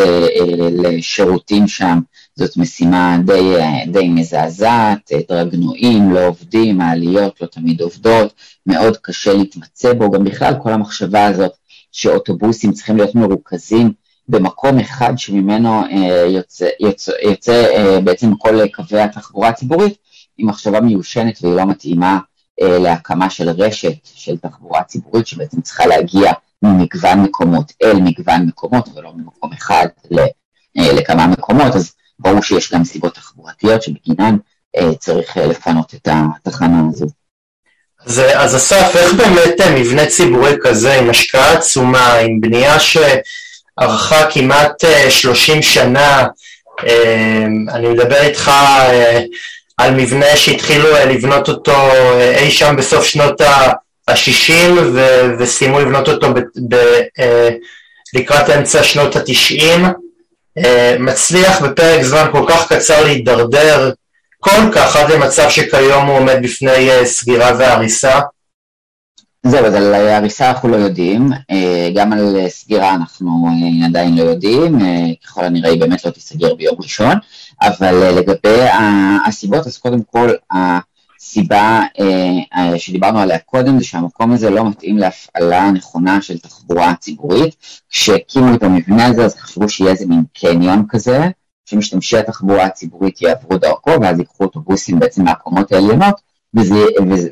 לשירותים 0.83 1.67
שם, 1.67 1.99
זאת 2.35 2.57
משימה 2.57 3.17
די, 3.25 3.55
די 3.91 4.09
מזעזעת, 4.09 5.11
דרגנועים 5.29 6.13
לא 6.13 6.27
עובדים, 6.27 6.77
מעליות 6.77 7.41
לא 7.41 7.47
תמיד 7.47 7.81
עובדות, 7.81 8.33
מאוד 8.65 8.97
קשה 8.97 9.33
להתמצא 9.33 9.93
בו, 9.93 10.11
גם 10.11 10.23
בכלל 10.23 10.53
כל 10.63 10.71
המחשבה 10.71 11.25
הזאת 11.25 11.51
שאוטובוסים 11.91 12.71
צריכים 12.71 12.97
להיות 12.97 13.15
מרוכזים 13.15 13.93
במקום 14.27 14.79
אחד 14.79 15.17
שממנו 15.17 15.83
יוצא, 16.27 16.67
יוצא, 16.79 17.11
יוצא 17.23 17.65
בעצם 18.03 18.35
כל 18.35 18.67
קווי 18.67 19.01
התחבורה 19.01 19.49
הציבורית, 19.49 19.97
היא 20.37 20.45
מחשבה 20.45 20.81
מיושנת 20.81 21.39
והיא 21.41 21.55
לא 21.55 21.65
מתאימה 21.65 22.19
להקמה 22.61 23.29
של 23.29 23.49
רשת 23.49 23.97
של 24.03 24.37
תחבורה 24.37 24.83
ציבורית 24.83 25.27
שבעצם 25.27 25.61
צריכה 25.61 25.85
להגיע 25.85 26.31
ממגוון 26.61 27.19
מקומות 27.23 27.73
אל 27.83 28.01
מגוון 28.01 28.45
מקומות 28.45 28.89
ולא 28.95 29.13
ממקום 29.13 29.53
אחד 29.53 29.87
אה, 30.77 30.93
לכמה 30.93 31.27
מקומות, 31.27 31.75
אז 31.75 31.93
ברור 32.19 32.41
שיש 32.41 32.73
גם 32.73 32.83
סיבות 32.83 33.15
תחבורתיות 33.15 33.81
שבגינן 33.81 34.37
אה, 34.77 34.95
צריך 34.95 35.37
אה, 35.37 35.47
לפנות 35.47 35.93
את 35.93 36.07
התחנה 36.11 36.87
הזו. 36.89 37.07
אז, 38.05 38.21
אז 38.33 38.55
אסף, 38.55 38.95
איך 38.95 39.13
באמת 39.13 39.61
מבנה 39.75 40.05
ציבורי 40.05 40.53
כזה 40.61 40.93
עם 40.93 41.09
השקעה 41.09 41.53
עצומה, 41.53 42.13
עם 42.13 42.41
בנייה 42.41 42.77
שארכה 42.79 44.31
כמעט 44.31 44.83
30 45.09 45.61
שנה, 45.61 46.27
אני 47.69 47.87
מדבר 47.87 48.21
איתך 48.21 48.51
על 49.77 49.91
מבנה 49.91 50.35
שהתחילו 50.35 50.89
לבנות 51.09 51.49
אותו 51.49 51.91
אי 52.37 52.51
שם 52.51 52.75
בסוף 52.77 53.05
שנות 53.05 53.41
ה... 53.41 53.71
השישים 54.09 54.95
וסיימו 55.39 55.79
לבנות 55.79 56.09
אותו 56.09 56.33
ב, 56.33 56.39
ב, 56.69 56.75
אה, 57.19 57.49
לקראת 58.13 58.49
אמצע 58.49 58.83
שנות 58.83 59.15
התשעים, 59.15 59.85
אה, 60.57 60.95
מצליח 60.99 61.61
בפרק 61.61 62.01
זמן 62.01 62.25
כל 62.31 62.45
כך 62.47 62.73
קצר 62.73 63.03
להידרדר 63.03 63.91
כל 64.39 64.71
כך 64.75 64.95
עד 64.95 65.11
למצב 65.11 65.49
שכיום 65.49 66.07
הוא 66.07 66.17
עומד 66.17 66.35
בפני 66.43 66.89
אה, 66.89 67.05
סגירה 67.05 67.51
והריסה. 67.59 68.19
זהו, 69.43 69.65
אז 69.65 69.73
על 69.73 69.93
הריסה 69.93 70.49
אנחנו 70.49 70.69
לא 70.69 70.75
יודעים, 70.75 71.29
גם 71.95 72.13
על 72.13 72.37
סגירה 72.47 72.95
אנחנו 72.95 73.47
עדיין 73.85 74.17
לא 74.17 74.23
יודעים, 74.23 74.79
ככל 75.23 75.45
הנראה 75.45 75.69
היא 75.69 75.79
באמת 75.79 76.05
לא 76.05 76.11
תיסגר 76.11 76.55
ביום 76.55 76.75
ראשון, 76.79 77.13
אבל 77.61 77.95
לגבי 78.19 78.65
הסיבות, 79.25 79.67
אז 79.67 79.77
קודם 79.77 80.03
כל 80.03 80.29
סיבה 81.19 81.81
אה, 81.99 82.37
אה, 82.55 82.79
שדיברנו 82.79 83.19
עליה 83.19 83.39
קודם 83.39 83.79
זה 83.79 83.85
שהמקום 83.85 84.31
הזה 84.31 84.49
לא 84.49 84.69
מתאים 84.69 84.97
להפעלה 84.97 85.71
נכונה 85.71 86.21
של 86.21 86.37
תחבורה 86.37 86.93
ציבורית. 86.99 87.55
כשהקימו 87.89 88.53
את 88.53 88.63
המבנה 88.63 89.05
הזה 89.05 89.25
אז 89.25 89.35
חשבו 89.35 89.69
שיהיה 89.69 89.91
איזה 89.91 90.05
מין 90.05 90.23
קניון 90.33 90.85
כזה, 90.89 91.29
שמשתמשי 91.69 92.17
התחבורה 92.17 92.65
הציבורית 92.65 93.21
יעברו 93.21 93.57
דרכו 93.57 93.91
ואז 94.01 94.19
ייקחו 94.19 94.43
אוטובוסים 94.43 94.99
בעצם 94.99 95.23
מהקומות 95.23 95.71
העליונות 95.71 96.21
וזה, 96.55 96.85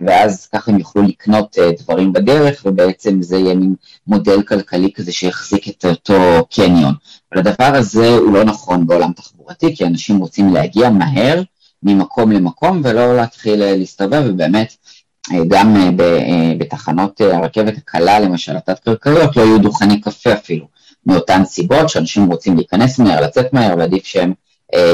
ואז 0.07 0.47
ככה 0.53 0.71
הם 0.71 0.79
יוכלו 0.79 1.01
לקנות 1.01 1.57
דברים 1.79 2.13
בדרך, 2.13 2.61
ובעצם 2.65 3.21
זה 3.21 3.37
יהיה 3.37 3.55
מין 3.55 3.75
מודל 4.07 4.41
כלכלי 4.41 4.91
כזה 4.95 5.11
שיחזיק 5.11 5.67
את 5.67 5.85
אותו 5.85 6.47
קניון. 6.55 6.93
אבל 7.31 7.39
הדבר 7.39 7.71
הזה 7.75 8.09
הוא 8.09 8.33
לא 8.33 8.43
נכון 8.43 8.87
בעולם 8.87 9.13
תחבורתי, 9.13 9.75
כי 9.75 9.85
אנשים 9.85 10.17
רוצים 10.17 10.53
להגיע 10.53 10.89
מהר 10.89 11.41
ממקום 11.83 12.31
למקום 12.31 12.81
ולא 12.83 13.15
להתחיל 13.15 13.75
להסתובב, 13.75 14.23
ובאמת 14.27 14.75
גם 15.47 15.97
בתחנות 16.57 17.21
הרכבת 17.21 17.77
הקלה, 17.77 18.19
למשל, 18.19 18.57
התת-קרקעיות, 18.57 19.37
לא 19.37 19.41
יהיו 19.41 19.59
דוכני 19.59 20.01
קפה 20.01 20.33
אפילו, 20.33 20.65
מאותן 21.07 21.45
סיבות 21.45 21.89
שאנשים 21.89 22.25
רוצים 22.25 22.55
להיכנס 22.55 22.99
מהר, 22.99 23.21
לצאת 23.21 23.53
מהר, 23.53 23.75
ועדיף 23.77 24.05
שהם 24.05 24.33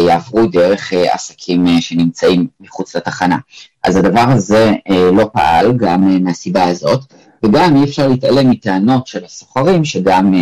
יעברו 0.07 0.45
דרך 0.45 0.93
עסקים 0.93 1.65
שנמצאים 1.81 2.47
מחוץ 2.59 2.95
לתחנה. 2.95 3.37
אז 3.83 3.95
הדבר 3.95 4.25
הזה 4.27 4.73
לא 5.13 5.29
פעל 5.33 5.77
גם 5.77 6.23
מהסיבה 6.23 6.63
הזאת, 6.63 6.99
וגם 7.45 7.75
אי 7.75 7.83
אפשר 7.83 8.07
להתעלם 8.07 8.49
מטענות 8.49 9.07
של 9.07 9.25
הסוחרים, 9.25 9.85
שגם 9.85 10.33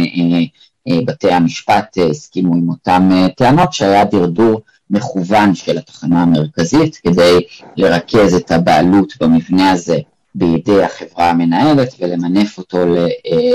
בתי 0.88 1.32
המשפט 1.32 1.98
הסכימו 2.10 2.56
עם 2.56 2.70
אותן 2.70 3.28
טענות, 3.38 3.74
שהיה 3.74 4.06
דרדור 4.06 4.62
מכוון 4.90 5.56
של 5.56 5.78
התחנה 5.78 6.22
המרכזית 6.22 6.96
כדי 7.04 7.40
לרכז 7.78 8.34
את 8.34 8.52
הבעלות 8.52 9.14
במבנה 9.22 9.72
הזה 9.72 9.98
בידי 10.36 10.84
החברה 10.84 11.30
המנהלת 11.30 11.94
ולמנף 12.00 12.58
אותו 12.58 12.78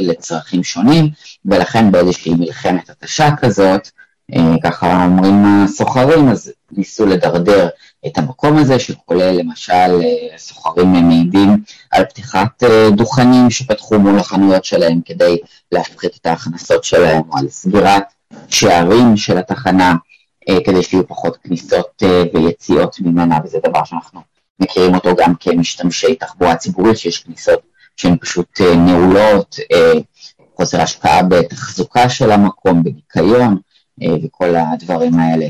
לצרכים 0.00 0.64
שונים, 0.64 1.10
ולכן 1.44 1.92
באיזושהי 1.92 2.34
מלחמת 2.34 2.90
התשה 2.90 3.28
כזאת, 3.36 3.88
ככה 4.62 5.04
אומרים 5.04 5.44
הסוחרים, 5.64 6.28
אז 6.28 6.52
ניסו 6.72 7.06
לדרדר 7.06 7.68
את 8.06 8.18
המקום 8.18 8.56
הזה, 8.56 8.78
שכולל 8.78 9.32
למשל 9.32 10.00
סוחרים 10.36 10.92
מעידים 10.92 11.62
על 11.90 12.04
פתיחת 12.04 12.62
דוכנים 12.90 13.50
שפתחו 13.50 13.98
מול 13.98 14.18
החנויות 14.18 14.64
שלהם 14.64 15.00
כדי 15.04 15.36
להפחית 15.72 16.16
את 16.20 16.26
ההכנסות 16.26 16.84
שלהם, 16.84 17.22
או 17.30 17.38
על 17.38 17.48
סגירת 17.48 18.04
שערים 18.48 19.16
של 19.16 19.38
התחנה, 19.38 19.94
כדי 20.64 20.82
שיהיו 20.82 21.06
פחות 21.06 21.36
כניסות 21.36 22.02
ויציאות 22.34 23.00
ממנה, 23.00 23.38
וזה 23.44 23.58
דבר 23.64 23.84
שאנחנו 23.84 24.20
מכירים 24.60 24.94
אותו 24.94 25.16
גם 25.16 25.32
כמשתמשי 25.40 26.14
תחבורה 26.14 26.56
ציבורית, 26.56 26.98
שיש 26.98 27.18
כניסות 27.18 27.60
שהן 27.96 28.16
פשוט 28.20 28.60
נעולות, 28.60 29.56
חוסר 30.56 30.80
השקעה 30.80 31.22
בתחזוקה 31.22 32.08
של 32.08 32.30
המקום, 32.30 32.82
בניקיון 32.82 33.56
וכל 34.24 34.54
הדברים 34.56 35.18
האלה. 35.18 35.46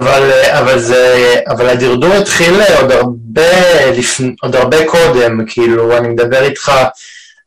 אבל, 0.00 0.30
אבל, 0.58 0.78
זה, 0.78 1.34
אבל 1.48 1.68
הדרדור 1.68 2.14
התחיל 2.14 2.54
עוד 2.80 2.92
הרבה, 2.92 3.90
לפני, 3.90 4.34
עוד 4.42 4.56
הרבה 4.56 4.86
קודם, 4.86 5.46
כאילו 5.46 5.98
אני 5.98 6.08
מדבר 6.08 6.42
איתך 6.42 6.72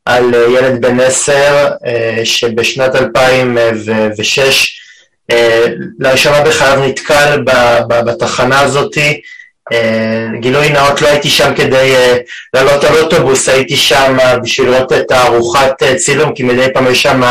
על 0.06 0.34
ילד 0.34 0.82
בן 0.82 1.00
עשר 1.00 1.72
שבשנת 2.24 2.96
2006 2.96 4.82
לראשונה 6.00 6.42
בחייו 6.42 6.86
נתקל 6.88 7.44
בתחנה 7.88 8.60
הזאתי, 8.60 9.22
גילוי 10.40 10.70
נאות 10.70 11.02
לא 11.02 11.08
הייתי 11.08 11.30
שם 11.30 11.54
כדי 11.56 11.94
לעלות 12.54 12.84
על 12.84 12.98
אוטובוס, 12.98 13.50
הייתי 13.50 13.76
שם 13.76 14.18
בשביל 14.44 14.70
לראות 14.70 14.94
את 14.94 15.12
הארוחת 15.12 15.84
צילום, 15.96 16.34
כי 16.36 16.44
מדי 16.44 16.68
פעם 16.74 16.92
יש 16.92 17.02
שם 17.02 17.22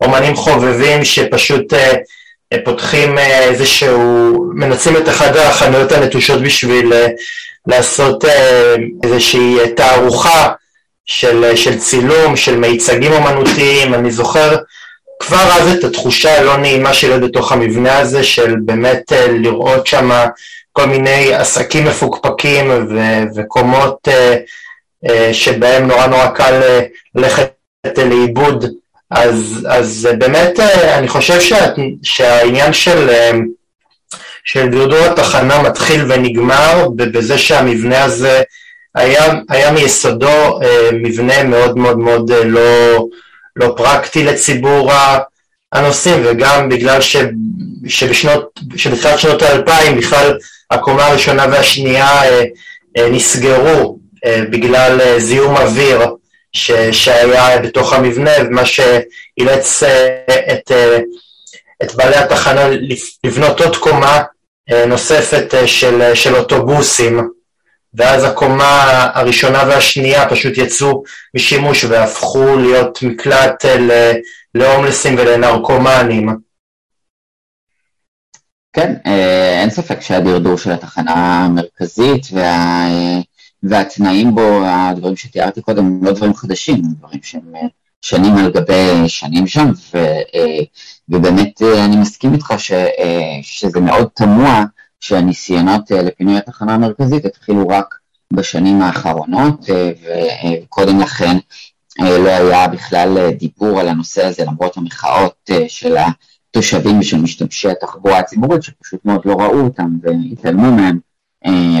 אומנים 0.00 0.36
חובבים 0.36 1.04
שפשוט 1.04 1.72
פותחים 2.64 3.18
איזשהו, 3.18 4.50
מנצלים 4.54 4.96
את 4.96 5.08
אחת 5.08 5.36
החנויות 5.36 5.92
הנטושות 5.92 6.42
בשביל 6.42 6.92
לעשות 7.66 8.24
איזושהי 9.04 9.56
תערוכה 9.76 10.48
של, 11.06 11.56
של 11.56 11.78
צילום, 11.78 12.36
של 12.36 12.56
מיצגים 12.56 13.12
אומנותיים, 13.12 13.94
אני 13.94 14.10
זוכר 14.10 14.56
כבר 15.20 15.52
אז 15.52 15.68
את 15.68 15.84
התחושה 15.84 16.38
הלא 16.38 16.56
נעימה 16.56 16.94
שלי 16.94 17.18
בתוך 17.18 17.52
המבנה 17.52 17.98
הזה, 17.98 18.24
של 18.24 18.54
באמת 18.64 19.12
לראות 19.28 19.86
שם 19.86 20.10
כל 20.78 20.86
מיני 20.86 21.34
עסקים 21.34 21.84
מפוקפקים 21.84 22.70
ו- 22.70 23.22
וקומות 23.36 24.08
שבהם 25.32 25.86
נורא 25.86 26.06
נורא 26.06 26.26
קל 26.26 26.60
ללכת 27.14 27.50
לאיבוד. 27.98 28.64
אז, 29.10 29.66
אז 29.70 30.08
באמת 30.18 30.60
אני 30.98 31.08
חושב 31.08 31.40
שה, 31.40 31.66
שהעניין 32.02 32.72
של, 32.72 33.10
של 34.44 34.68
דרדור 34.68 34.98
התחנה 34.98 35.62
מתחיל 35.62 36.04
ונגמר 36.08 36.88
בזה 36.96 37.38
שהמבנה 37.38 38.04
הזה 38.04 38.42
היה, 38.94 39.24
היה 39.48 39.70
מיסודו 39.70 40.60
מבנה 40.92 41.42
מאוד 41.42 41.78
מאוד 41.78 41.98
מאוד 41.98 42.30
לא, 42.44 42.98
לא 43.56 43.74
פרקטי 43.76 44.24
לציבור 44.24 44.92
הנוסעים 45.72 46.22
וגם 46.24 46.68
בגלל 46.68 47.00
ש, 47.00 47.16
שבשנות, 47.86 48.60
שבתחילת 48.76 49.18
שנות 49.18 49.42
האלפיים 49.42 49.96
בכלל 49.96 50.38
הקומה 50.70 51.06
הראשונה 51.06 51.46
והשנייה 51.50 52.20
נסגרו 53.10 53.98
בגלל 54.26 55.18
זיהום 55.18 55.56
אוויר 55.56 56.00
שהיה 56.92 57.58
בתוך 57.58 57.92
המבנה 57.92 58.30
ומה 58.40 58.64
שאילץ 58.64 59.82
את, 60.52 60.72
את 61.82 61.94
בעלי 61.94 62.16
התחנה 62.16 62.68
לבנות 63.24 63.60
עוד 63.60 63.76
קומה 63.76 64.22
נוספת 64.86 65.54
של, 65.66 66.14
של 66.14 66.36
אוטובוסים 66.36 67.28
ואז 67.94 68.24
הקומה 68.24 69.10
הראשונה 69.14 69.64
והשנייה 69.68 70.28
פשוט 70.28 70.58
יצאו 70.58 71.02
משימוש 71.34 71.84
והפכו 71.84 72.56
להיות 72.56 73.02
מקלט 73.02 73.64
להומלסים 74.54 75.14
ולנרקומנים. 75.18 76.47
כן, 78.78 78.94
אין 79.04 79.70
ספק 79.70 80.00
שהדרדור 80.00 80.58
של 80.58 80.72
התחנה 80.72 81.44
המרכזית 81.44 82.26
וה... 82.32 82.88
והתנאים 83.62 84.34
בו, 84.34 84.60
הדברים 84.66 85.16
שתיארתי 85.16 85.62
קודם, 85.62 85.86
הם 85.86 86.04
לא 86.04 86.12
דברים 86.12 86.34
חדשים, 86.34 86.74
הם 86.74 86.94
דברים 86.98 87.20
שהם 87.22 87.52
שנים 88.02 88.36
על 88.36 88.50
גבי 88.50 89.08
שנים 89.08 89.46
שם, 89.46 89.70
ו, 89.94 89.98
ובאמת 91.08 91.62
אני 91.62 91.96
מסכים 91.96 92.32
איתך 92.34 92.54
ש, 92.58 92.72
שזה 93.42 93.80
מאוד 93.80 94.08
תמוה 94.14 94.64
שהניסיונות 95.00 95.90
לפינוי 95.90 96.36
התחנה 96.36 96.74
המרכזית 96.74 97.24
התחילו 97.24 97.68
רק 97.68 97.94
בשנים 98.32 98.82
האחרונות, 98.82 99.66
וקודם 100.62 101.00
לכן 101.00 101.36
לא 101.98 102.28
היה 102.28 102.68
בכלל 102.68 103.30
דיבור 103.30 103.80
על 103.80 103.88
הנושא 103.88 104.26
הזה, 104.26 104.44
למרות 104.44 104.76
המחאות 104.76 105.50
של 105.68 105.96
התושבים 106.50 106.98
ושל 106.98 107.18
משתמשי 107.18 107.70
התחבורה 107.70 108.18
הציבורית, 108.18 108.62
שפשוט 108.62 109.04
מאוד 109.04 109.20
לא 109.24 109.32
ראו 109.32 109.60
אותם 109.60 109.90
והתעלמו 110.02 110.72
מהם. 110.72 110.98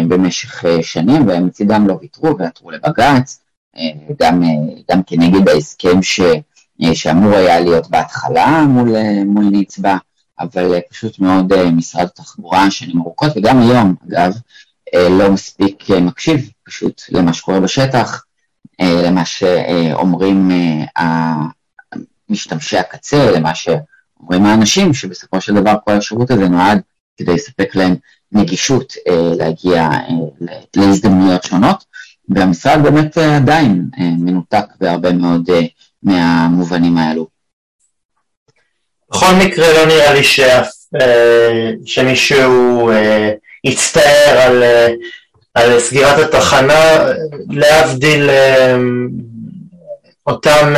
במשך 0.08 0.64
שנים 0.82 1.28
והם 1.28 1.46
מצידם 1.46 1.88
לא 1.88 1.98
ויתרו 2.00 2.38
ועתרו 2.38 2.70
לבג"ץ, 2.70 3.40
גם, 4.20 4.42
גם 4.90 5.02
כנגד 5.02 5.48
ההסכם 5.48 6.02
ש, 6.02 6.20
שאמור 6.94 7.34
היה 7.34 7.60
להיות 7.60 7.90
בהתחלה 7.90 8.64
מול, 8.68 8.88
מול 9.24 9.44
נצבע, 9.52 9.96
אבל 10.40 10.80
פשוט 10.90 11.18
מאוד 11.18 11.70
משרד 11.70 12.04
התחבורה 12.04 12.70
שנים 12.70 13.00
ארוכות 13.00 13.36
וגם 13.36 13.58
היום 13.58 13.94
אגב 14.08 14.32
לא 14.94 15.30
מספיק 15.30 15.90
מקשיב 15.90 16.50
פשוט 16.62 17.02
למה 17.08 17.32
שקורה 17.32 17.60
בשטח, 17.60 18.24
למה 18.80 19.24
שאומרים 19.24 20.50
משתמשי 22.28 22.78
הקצה, 22.78 23.30
למה 23.30 23.54
שאומרים 24.18 24.46
האנשים 24.46 24.94
שבסופו 24.94 25.40
של 25.40 25.54
דבר 25.54 25.74
כל 25.84 25.92
השירות 25.92 26.30
הזה 26.30 26.48
נועד 26.48 26.80
כדי 27.16 27.34
לספק 27.34 27.74
להם 27.74 27.94
נגישות 28.32 28.94
אה, 29.08 29.32
להגיע 29.38 29.82
אה, 29.82 30.48
להזדמנויות 30.76 31.42
שונות, 31.42 31.84
והמשרד 32.28 32.82
באמת 32.82 33.18
אה, 33.18 33.36
עדיין 33.36 33.84
מנותק 33.98 34.64
בהרבה 34.80 35.12
מאוד 35.12 35.50
מהמובנים 36.02 36.98
האלו. 36.98 37.26
בכל 39.10 39.34
מקרה 39.44 39.72
לא 39.72 39.86
נראה 39.86 40.14
לי 40.14 40.24
ש, 40.24 40.40
אה, 41.00 41.70
שמישהו 41.86 42.90
יצטער 43.64 44.38
על, 44.38 44.62
על 45.54 45.80
סגירת 45.80 46.18
התחנה, 46.18 46.98
להבדיל 47.50 48.30
אותם, 50.26 50.74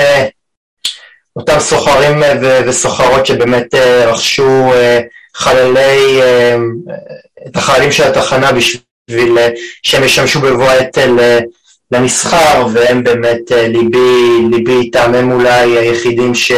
אותם 1.36 1.60
סוחרים 1.60 2.22
אה, 2.22 2.60
וסוחרות 2.66 3.26
שבאמת 3.26 3.74
אה, 3.74 4.10
רכשו 4.12 4.72
אה, 4.74 5.00
חללי, 5.34 6.20
את 7.46 7.56
החללים 7.56 7.92
של 7.92 8.02
התחנה 8.02 8.52
בשביל 8.52 9.38
שהם 9.82 10.04
ישמשו 10.04 10.40
בבוא 10.40 10.64
העת 10.64 10.98
למסחר 11.92 12.66
והם 12.72 13.04
באמת 13.04 13.50
ליבי, 13.50 14.38
ליבי 14.50 14.72
איתם, 14.72 15.14
הם 15.14 15.32
אולי 15.32 15.78
היחידים 15.78 16.34
ש... 16.34 16.52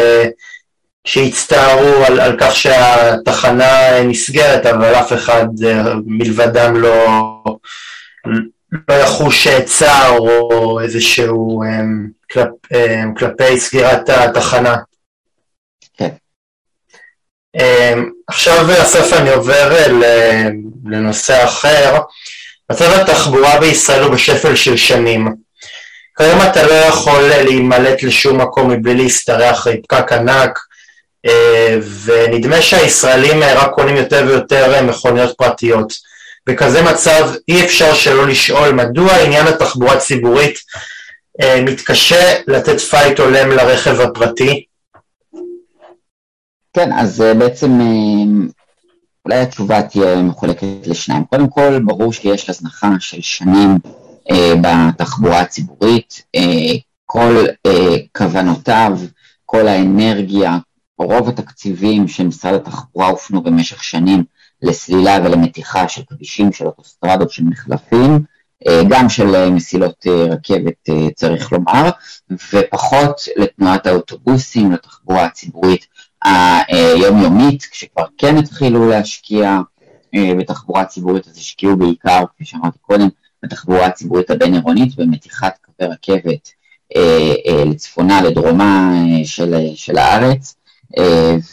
שהצטערו 1.04 2.04
על, 2.06 2.20
על 2.20 2.36
כך 2.40 2.56
שהתחנה 2.56 4.02
נסגרת 4.04 4.66
אבל 4.66 4.94
אף 4.94 5.12
אחד 5.12 5.46
מלבדם 6.06 6.76
לא, 6.76 7.42
לא 8.88 8.94
יחוש 8.94 9.48
צער 9.64 10.18
או 10.18 10.80
איזשהו 10.80 11.62
כלפ, 12.32 12.48
כלפי 13.18 13.60
סגירת 13.60 14.08
התחנה. 14.08 14.76
כן. 15.96 16.08
עכשיו 18.28 18.66
בסוף 18.66 19.12
אני 19.12 19.30
עובר 19.30 19.86
לנושא 20.84 21.44
אחר. 21.44 21.98
מצב 22.72 22.90
התחבורה 23.00 23.60
בישראל 23.60 24.02
הוא 24.02 24.14
בשפל 24.14 24.56
של 24.56 24.76
שנים. 24.76 25.28
כיום 26.16 26.42
אתה 26.50 26.66
לא 26.66 26.72
יכול 26.72 27.22
להימלט 27.22 28.02
לשום 28.02 28.40
מקום 28.40 28.70
מבלי 28.70 28.94
להשתרך 28.94 29.50
אחרי 29.50 29.82
פקק 29.82 30.12
ענק, 30.12 30.58
אה, 31.26 31.76
ונדמה 32.04 32.62
שהישראלים 32.62 33.42
רק 33.42 33.70
קונים 33.70 33.96
יותר 33.96 34.24
ויותר 34.28 34.82
מכוניות 34.82 35.36
פרטיות. 35.36 35.92
בכזה 36.46 36.82
מצב 36.82 37.30
אי 37.48 37.64
אפשר 37.64 37.94
שלא 37.94 38.26
לשאול 38.26 38.72
מדוע 38.72 39.12
עניין 39.12 39.46
התחבורה 39.46 39.92
הציבורית 39.92 40.58
אה, 41.42 41.60
מתקשה 41.64 42.34
לתת 42.46 42.80
פייט 42.80 43.20
הולם 43.20 43.50
לרכב 43.50 44.00
הפרטי? 44.00 44.64
כן, 46.72 46.92
אז 46.92 47.22
אה, 47.22 47.34
בעצם 47.34 47.80
אולי 49.24 49.38
התשובה 49.38 49.82
תהיה 49.82 50.16
מחולקת 50.16 50.86
לשניים. 50.86 51.24
קודם 51.24 51.48
כל, 51.48 51.78
ברור 51.84 52.12
שיש 52.12 52.50
הזנחה 52.50 52.90
של 53.00 53.20
שנים 53.20 53.78
אה, 54.30 54.52
בתחבורה 54.62 55.40
הציבורית, 55.40 56.22
אה, 56.36 56.74
כל 57.06 57.46
אה, 57.66 57.96
כוונותיו, 58.16 58.98
כל 59.46 59.68
האנרגיה, 59.68 60.58
רוב 60.98 61.28
התקציבים 61.28 62.08
של 62.08 62.26
משרד 62.26 62.54
התחבורה 62.54 63.08
הופנו 63.08 63.42
במשך 63.42 63.84
שנים 63.84 64.24
לסלילה 64.62 65.18
ולמתיחה 65.24 65.88
של 65.88 66.02
כבישים, 66.08 66.52
של 66.52 66.66
אוטוסטרדות, 66.66 67.30
של 67.30 67.44
מחלפים, 67.44 68.24
אה, 68.68 68.82
גם 68.88 69.08
של 69.08 69.50
מסילות 69.50 70.06
אה, 70.06 70.24
רכבת 70.24 70.88
אה, 70.88 71.10
צריך 71.14 71.52
לומר, 71.52 71.90
ופחות 72.52 73.20
לתנועת 73.36 73.86
האוטובוסים, 73.86 74.72
לתחבורה 74.72 75.24
הציבורית 75.24 75.86
היומיומית, 76.68 77.62
כשכבר 77.62 78.04
כן 78.18 78.36
התחילו 78.36 78.88
להשקיע 78.88 79.58
בתחבורה 80.38 80.84
ציבורית, 80.84 81.26
אז 81.26 81.36
השקיעו 81.36 81.76
בעיקר, 81.76 82.24
כפי 82.34 82.44
שאמרתי 82.44 82.78
קודם, 82.78 83.08
בתחבורה 83.42 83.86
הציבורית 83.86 84.30
הבין-עירונית 84.30 84.96
במתיחת 84.96 85.58
קווי 85.64 85.88
רכבת 85.88 86.48
אה, 86.96 87.34
אה, 87.46 87.64
לצפונה, 87.64 88.22
לדרומה 88.22 88.92
אה, 88.94 89.24
של, 89.24 89.54
של 89.74 89.98
הארץ, 89.98 90.54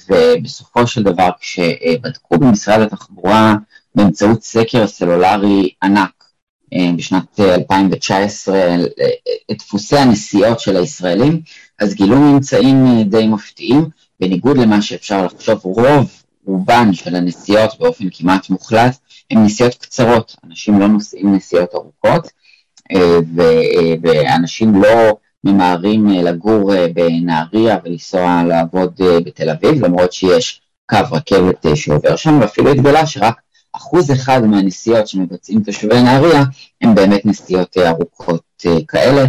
ובסופו 0.10 0.88
של 0.88 1.04
דבר 1.04 1.30
כשבדקו 1.40 2.38
במשרד 2.38 2.80
התחבורה 2.80 3.56
באמצעות 3.96 4.44
סקר 4.44 4.88
סלולרי 4.88 5.70
ענק 5.84 6.24
בשנת 6.98 7.40
2019 7.40 8.76
את 9.52 9.58
דפוסי 9.58 9.98
הנסיעות 9.98 10.60
של 10.60 10.78
הישראלים, 10.78 11.42
אז 11.80 11.94
גילו 11.94 12.16
ממצאים 12.16 13.04
די 13.04 13.28
מפתיעים, 13.28 13.90
בניגוד 14.20 14.58
למה 14.58 14.82
שאפשר 14.82 15.26
לחשוב, 15.26 15.60
רוב 15.64 16.12
רובן 16.46 16.94
של 16.94 17.16
הנסיעות 17.16 17.80
באופן 17.80 18.06
כמעט 18.12 18.50
מוחלט 18.50 18.98
הן 19.32 19.44
נסיעות 19.44 19.76
קצרות, 19.76 20.36
אנשים 20.46 20.80
לא 20.80 20.88
נוסעים 20.88 21.36
נסיעות 21.36 21.70
ארוכות, 21.76 22.28
אה, 22.92 23.20
ואנשים 24.02 24.82
לא 24.82 25.18
ממהרים 25.44 26.10
אה, 26.10 26.22
לגור 26.22 26.76
אה, 26.76 26.88
בנהריה 26.94 27.78
ולנסוע 27.84 28.44
לעבוד 28.48 29.02
בתל 29.26 29.50
אביב, 29.50 29.86
למרות 29.86 30.14
שיש 30.14 30.62
קו 30.90 30.98
רכבת 31.12 31.66
שעובר 31.76 32.16
שם, 32.16 32.38
ואפילו 32.42 32.72
התגלה 32.72 33.06
שרק 33.06 33.42
אחוז 33.74 34.12
אחד 34.12 34.46
מהנסיעות 34.46 35.08
שמבצעים 35.08 35.64
תושבי 35.64 36.02
נהריה 36.02 36.44
הם 36.82 36.96
באמת 36.96 37.26
נסיעות 37.26 37.78
ארוכות 37.78 38.66
כאלה, 38.88 39.24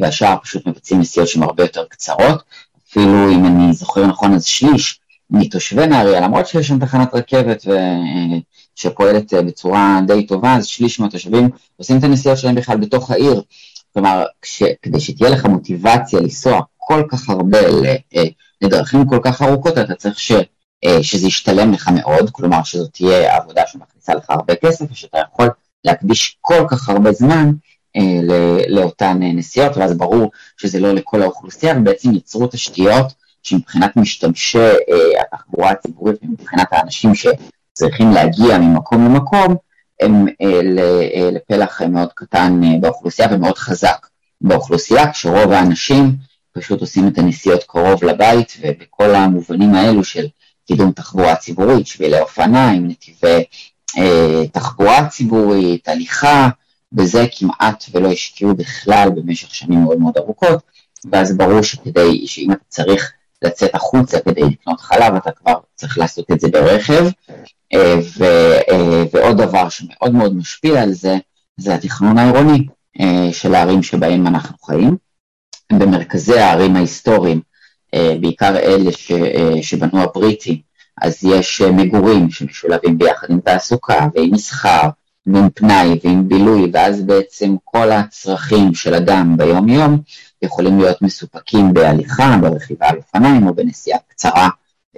והשאר 0.00 0.36
פשוט 0.42 0.66
מבצעים 0.66 1.00
נסיעות 1.00 1.28
שהן 1.28 1.42
הרבה 1.42 1.62
יותר 1.62 1.84
קצרות, 1.88 2.42
אפילו 2.90 3.32
אם 3.32 3.46
אני 3.46 3.72
זוכר 3.72 4.06
נכון 4.06 4.34
אז 4.34 4.44
שליש 4.44 5.00
מתושבי 5.30 5.86
נהריה, 5.86 6.20
למרות 6.20 6.46
שיש 6.46 6.68
שם 6.68 6.78
תחנת 6.78 7.14
רכבת 7.14 7.62
ו... 7.66 7.72
שפועלת 8.74 9.34
אה, 9.34 9.42
בצורה 9.42 10.00
די 10.06 10.26
טובה, 10.26 10.56
אז 10.56 10.66
שליש 10.66 11.00
מהתושבים 11.00 11.48
עושים 11.76 11.98
את 11.98 12.04
הנסיעות 12.04 12.38
שלהם 12.38 12.54
בכלל 12.54 12.76
בתוך 12.76 13.10
העיר. 13.10 13.42
כלומר, 13.94 14.24
כש... 14.42 14.62
כדי 14.82 15.00
שתהיה 15.00 15.30
לך 15.30 15.46
מוטיבציה 15.46 16.20
לנסוע 16.20 16.60
כל 16.76 17.02
כך 17.08 17.28
הרבה 17.28 17.58
אה, 18.16 18.24
לדרכים 18.62 19.06
כל 19.08 19.18
כך 19.22 19.42
ארוכות, 19.42 19.78
אתה 19.78 19.94
צריך 19.94 20.18
ש... 20.18 20.32
אה, 20.84 21.02
שזה 21.02 21.26
ישתלם 21.26 21.72
לך 21.72 21.88
מאוד, 21.94 22.30
כלומר 22.30 22.62
שזאת 22.62 22.92
תהיה 22.92 23.36
עבודה 23.36 23.62
שמכניסה 23.66 24.14
לך 24.14 24.30
הרבה 24.30 24.54
כסף, 24.56 24.84
ושאתה 24.92 25.18
יכול 25.18 25.50
להקדיש 25.84 26.38
כל 26.40 26.66
כך 26.70 26.88
הרבה 26.88 27.12
זמן 27.12 27.50
לאותן 28.68 29.18
נסיעות, 29.22 29.76
ואז 29.76 29.96
ברור 29.96 30.30
שזה 30.56 30.80
לא 30.80 30.92
לכל 30.92 31.22
האוכלוסייה, 31.22 31.74
ובעצם 31.78 32.12
ייצרו 32.12 32.46
תשתיות 32.46 33.12
שמבחינת 33.42 33.96
משתמשי 33.96 34.58
התחבורה 35.20 35.70
הציבורית 35.70 36.16
ומבחינת 36.22 36.68
האנשים 36.72 37.14
ש... 37.14 37.26
צריכים 37.72 38.10
להגיע 38.10 38.58
ממקום 38.58 39.04
למקום, 39.04 39.56
הם 40.02 40.26
אה, 40.40 40.60
אה, 41.14 41.30
לפלח 41.30 41.82
מאוד 41.82 42.08
קטן 42.14 42.60
אה, 42.64 42.78
באוכלוסייה 42.80 43.28
ומאוד 43.32 43.58
חזק 43.58 44.06
באוכלוסייה, 44.40 45.12
כשרוב 45.12 45.52
האנשים 45.52 46.16
פשוט 46.52 46.80
עושים 46.80 47.08
את 47.08 47.18
הנסיעות 47.18 47.64
קרוב 47.64 48.04
לבית, 48.04 48.56
ובכל 48.60 49.14
המובנים 49.14 49.74
האלו 49.74 50.04
של 50.04 50.26
קידום 50.66 50.92
תחבורה 50.92 51.36
ציבורית, 51.36 51.86
שבילי 51.86 52.20
אופניים, 52.20 52.88
נתיבי 52.88 53.44
אה, 53.98 54.42
תחבורה 54.52 55.08
ציבורית, 55.08 55.88
הליכה, 55.88 56.48
בזה 56.92 57.26
כמעט 57.38 57.84
ולא 57.92 58.12
השקיעו 58.12 58.54
בכלל 58.54 59.08
במשך 59.14 59.54
שנים 59.54 59.82
מאוד 59.82 59.98
מאוד 59.98 60.16
ארוכות, 60.16 60.62
ואז 61.10 61.36
ברור 61.36 61.62
שכדי, 61.62 62.26
שאם 62.26 62.52
אתה 62.52 62.64
צריך 62.68 63.12
לצאת 63.42 63.74
החוצה 63.74 64.20
כדי 64.20 64.42
לקנות 64.42 64.80
חלב, 64.80 65.14
אתה 65.14 65.30
כבר 65.32 65.54
צריך 65.74 65.98
לעשות 65.98 66.30
את 66.30 66.40
זה 66.40 66.48
ברכב. 66.48 67.04
אה, 67.74 67.94
ו, 68.18 68.24
אה, 68.70 69.02
ועוד 69.12 69.36
דבר 69.36 69.68
שמאוד 69.68 70.14
מאוד 70.14 70.36
משפיע 70.36 70.82
על 70.82 70.92
זה, 70.92 71.16
זה 71.56 71.74
התכנון 71.74 72.18
העירוני 72.18 72.66
אה, 73.00 73.32
של 73.32 73.54
הערים 73.54 73.82
שבהם 73.82 74.26
אנחנו 74.26 74.58
חיים. 74.58 74.96
במרכזי 75.72 76.38
הערים 76.38 76.76
ההיסטוריים, 76.76 77.40
בעיקר 78.20 78.56
אלה 78.56 78.92
ש, 78.92 79.12
שבנו 79.62 80.02
הבריטים, 80.02 80.56
אז 81.02 81.24
יש 81.24 81.60
מגורים 81.60 82.30
שמשולבים 82.30 82.98
ביחד 82.98 83.26
עם 83.30 83.40
תעסוקה 83.40 84.06
ועם 84.14 84.30
מסחר 84.32 84.88
ועם 85.26 85.50
פנאי 85.50 85.98
ועם 86.04 86.28
בילוי, 86.28 86.70
ואז 86.72 87.02
בעצם 87.02 87.54
כל 87.64 87.92
הצרכים 87.92 88.74
של 88.74 88.94
אדם 88.94 89.36
ביום-יום 89.36 90.00
יכולים 90.42 90.78
להיות 90.78 91.02
מסופקים 91.02 91.72
בהליכה, 91.72 92.36
ברכיבה 92.40 92.88
על 92.88 92.96
אופניים 92.96 93.46
או 93.46 93.54
בנסיעה 93.54 93.98
קצרה 94.08 94.48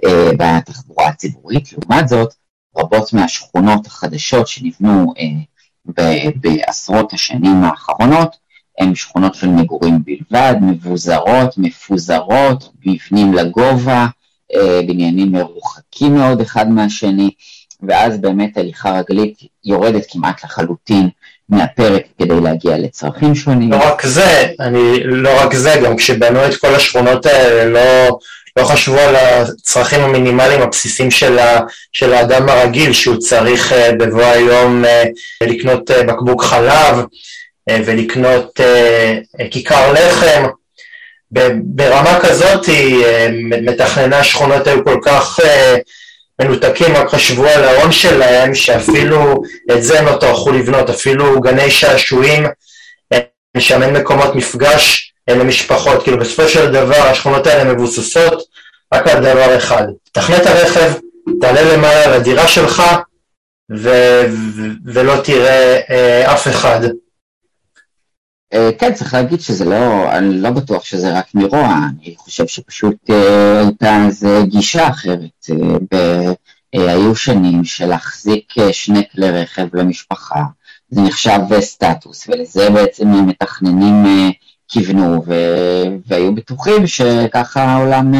אה, 0.05 0.29
בתחבורה 0.37 1.07
הציבורית. 1.07 1.73
לעומת 1.73 2.07
זאת, 2.07 2.33
רבות 2.77 3.13
מהשכונות 3.13 3.87
החדשות 3.87 4.47
שנבנו 4.47 5.13
אה, 5.19 6.29
בעשרות 6.35 7.13
השנים 7.13 7.63
האחרונות 7.63 8.35
הן 8.79 8.95
שכונות 8.95 9.35
של 9.35 9.47
מגורים 9.47 10.03
בלבד, 10.03 10.55
מבוזרות, 10.61 11.57
מפוזרות, 11.57 12.69
מבנים 12.85 13.33
לגובה, 13.33 14.07
אה, 14.55 14.79
בניינים 14.87 15.31
מרוחקים 15.31 16.15
מאוד 16.15 16.41
אחד 16.41 16.69
מהשני, 16.69 17.29
ואז 17.81 18.17
באמת 18.17 18.57
הליכה 18.57 18.99
רגלית 18.99 19.37
יורדת 19.63 20.03
כמעט 20.11 20.43
לחלוטין 20.43 21.09
מהפרק 21.49 22.03
כדי 22.19 22.41
להגיע 22.43 22.77
לצרכים 22.77 23.35
שונים. 23.35 23.71
לא 23.71 23.77
רק 23.77 24.05
זה, 24.05 24.47
אני, 24.59 25.03
לא 25.03 25.41
רק 25.41 25.53
זה, 25.53 25.81
גם 25.85 25.97
כשבנו 25.97 26.45
את 26.45 26.55
כל 26.55 26.75
השכונות 26.75 27.25
האלה 27.25 27.65
לא, 27.65 28.17
לא 28.59 28.65
חשבו 28.65 28.99
על 28.99 29.15
הצרכים 29.15 30.01
המינימליים 30.01 30.61
הבסיסיים 30.61 31.11
של, 31.11 31.39
ה, 31.39 31.59
של 31.91 32.13
האדם 32.13 32.49
הרגיל, 32.49 32.93
שהוא 32.93 33.17
צריך 33.17 33.71
uh, 33.71 33.95
בבוא 33.99 34.23
היום 34.25 34.83
uh, 34.85 35.47
לקנות 35.47 35.91
uh, 35.91 36.03
בקבוק 36.03 36.43
חלב 36.43 36.97
ולקנות 37.69 38.59
כיכר 39.51 39.93
לחם. 39.93 40.43
ברמה 41.63 42.19
כזאת 42.21 42.69
מתכנני 43.61 44.15
השכונות 44.15 44.67
היו 44.67 44.83
כל 44.83 44.99
כך 45.03 45.39
מנותקים, 46.41 46.95
רק 46.95 47.09
חשבו 47.09 47.45
על 47.45 47.63
ההון 47.63 47.91
שלהם, 47.91 48.55
שאפילו 48.55 49.43
את 49.71 49.83
זה 49.83 49.99
הם 49.99 50.05
לא 50.05 50.15
טרחו 50.15 50.51
לבנות, 50.51 50.89
אפילו 50.89 51.41
גני 51.41 51.71
שעשועים, 51.71 52.45
שם 53.57 53.83
אין 53.83 53.93
מקומות 53.93 54.35
מפגש 54.35 55.13
למשפחות, 55.29 56.03
כאילו 56.03 56.19
בסופו 56.19 56.47
של 56.49 56.71
דבר 56.71 56.95
השכונות 56.95 57.47
האלה 57.47 57.73
מבוססות 57.73 58.43
רק 58.93 59.07
על 59.07 59.19
דבר 59.19 59.57
אחד, 59.57 59.83
תכנה 60.11 60.37
את 60.37 60.45
הרכב, 60.45 60.91
תעלה 61.41 61.73
למעלה 61.73 62.17
לדירה 62.17 62.47
שלך 62.47 62.83
ו- 63.71 64.25
ו- 64.29 64.71
ולא 64.85 65.13
תראה 65.23 65.79
אה, 65.89 66.33
אף 66.33 66.47
אחד. 66.47 66.79
אה, 68.53 68.69
כן, 68.79 68.93
צריך 68.93 69.13
להגיד 69.13 69.41
שזה 69.41 69.65
לא, 69.65 70.11
אני 70.11 70.41
לא 70.41 70.49
בטוח 70.49 70.85
שזה 70.85 71.17
רק 71.17 71.35
מרוע, 71.35 71.77
אני 71.89 72.15
חושב 72.17 72.47
שפשוט 72.47 73.09
אה, 73.09 73.61
הייתה 73.61 74.05
איזו 74.05 74.45
גישה 74.47 74.89
אחרת. 74.89 75.49
אה, 75.93 76.31
היו 76.73 77.15
שנים 77.15 77.63
של 77.63 77.85
להחזיק 77.85 78.53
שני 78.71 79.03
כלי 79.11 79.31
רכב 79.31 79.75
למשפחה, 79.75 80.43
זה 80.89 81.01
נחשב 81.01 81.39
סטטוס, 81.59 82.27
ולזה 82.27 82.69
בעצם 82.69 83.27
מתכננים 83.27 84.05
כיוונו, 84.67 85.23
והיו 86.07 86.35
בטוחים 86.35 86.87
שככה 86.87 87.63
העולם 87.63 88.13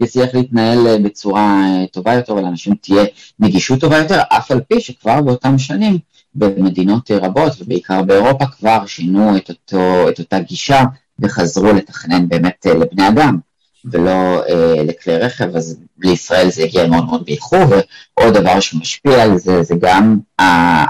יצליח 0.00 0.34
להתנהל 0.34 1.02
בצורה 1.02 1.64
טובה 1.92 2.14
יותר 2.14 2.34
ולאנשים 2.34 2.74
תהיה 2.74 3.04
נגישות 3.38 3.80
טובה 3.80 3.98
יותר, 3.98 4.20
אף 4.28 4.50
על 4.50 4.60
פי 4.68 4.80
שכבר 4.80 5.20
באותם 5.20 5.58
שנים 5.58 5.98
במדינות 6.34 7.10
רבות 7.10 7.52
ובעיקר 7.60 8.02
באירופה 8.02 8.46
כבר 8.46 8.86
שינו 8.86 9.36
את, 9.36 9.48
אותו, 9.50 10.08
את 10.08 10.18
אותה 10.18 10.38
גישה 10.38 10.82
וחזרו 11.18 11.72
לתכנן 11.72 12.28
באמת 12.28 12.66
לבני 12.66 13.08
אדם. 13.08 13.38
ולא 13.84 14.42
אה, 14.48 14.82
לכלי 14.84 15.18
רכב, 15.18 15.56
אז 15.56 15.78
לישראל 15.98 16.50
זה 16.50 16.64
הגיע 16.64 16.86
מאוד 16.86 17.04
מאוד 17.04 17.24
באיחור, 17.24 17.60
ועוד 17.60 18.34
דבר 18.34 18.60
שמשפיע 18.60 19.22
על 19.22 19.38
זה, 19.38 19.62
זה 19.62 19.74
גם 19.80 20.18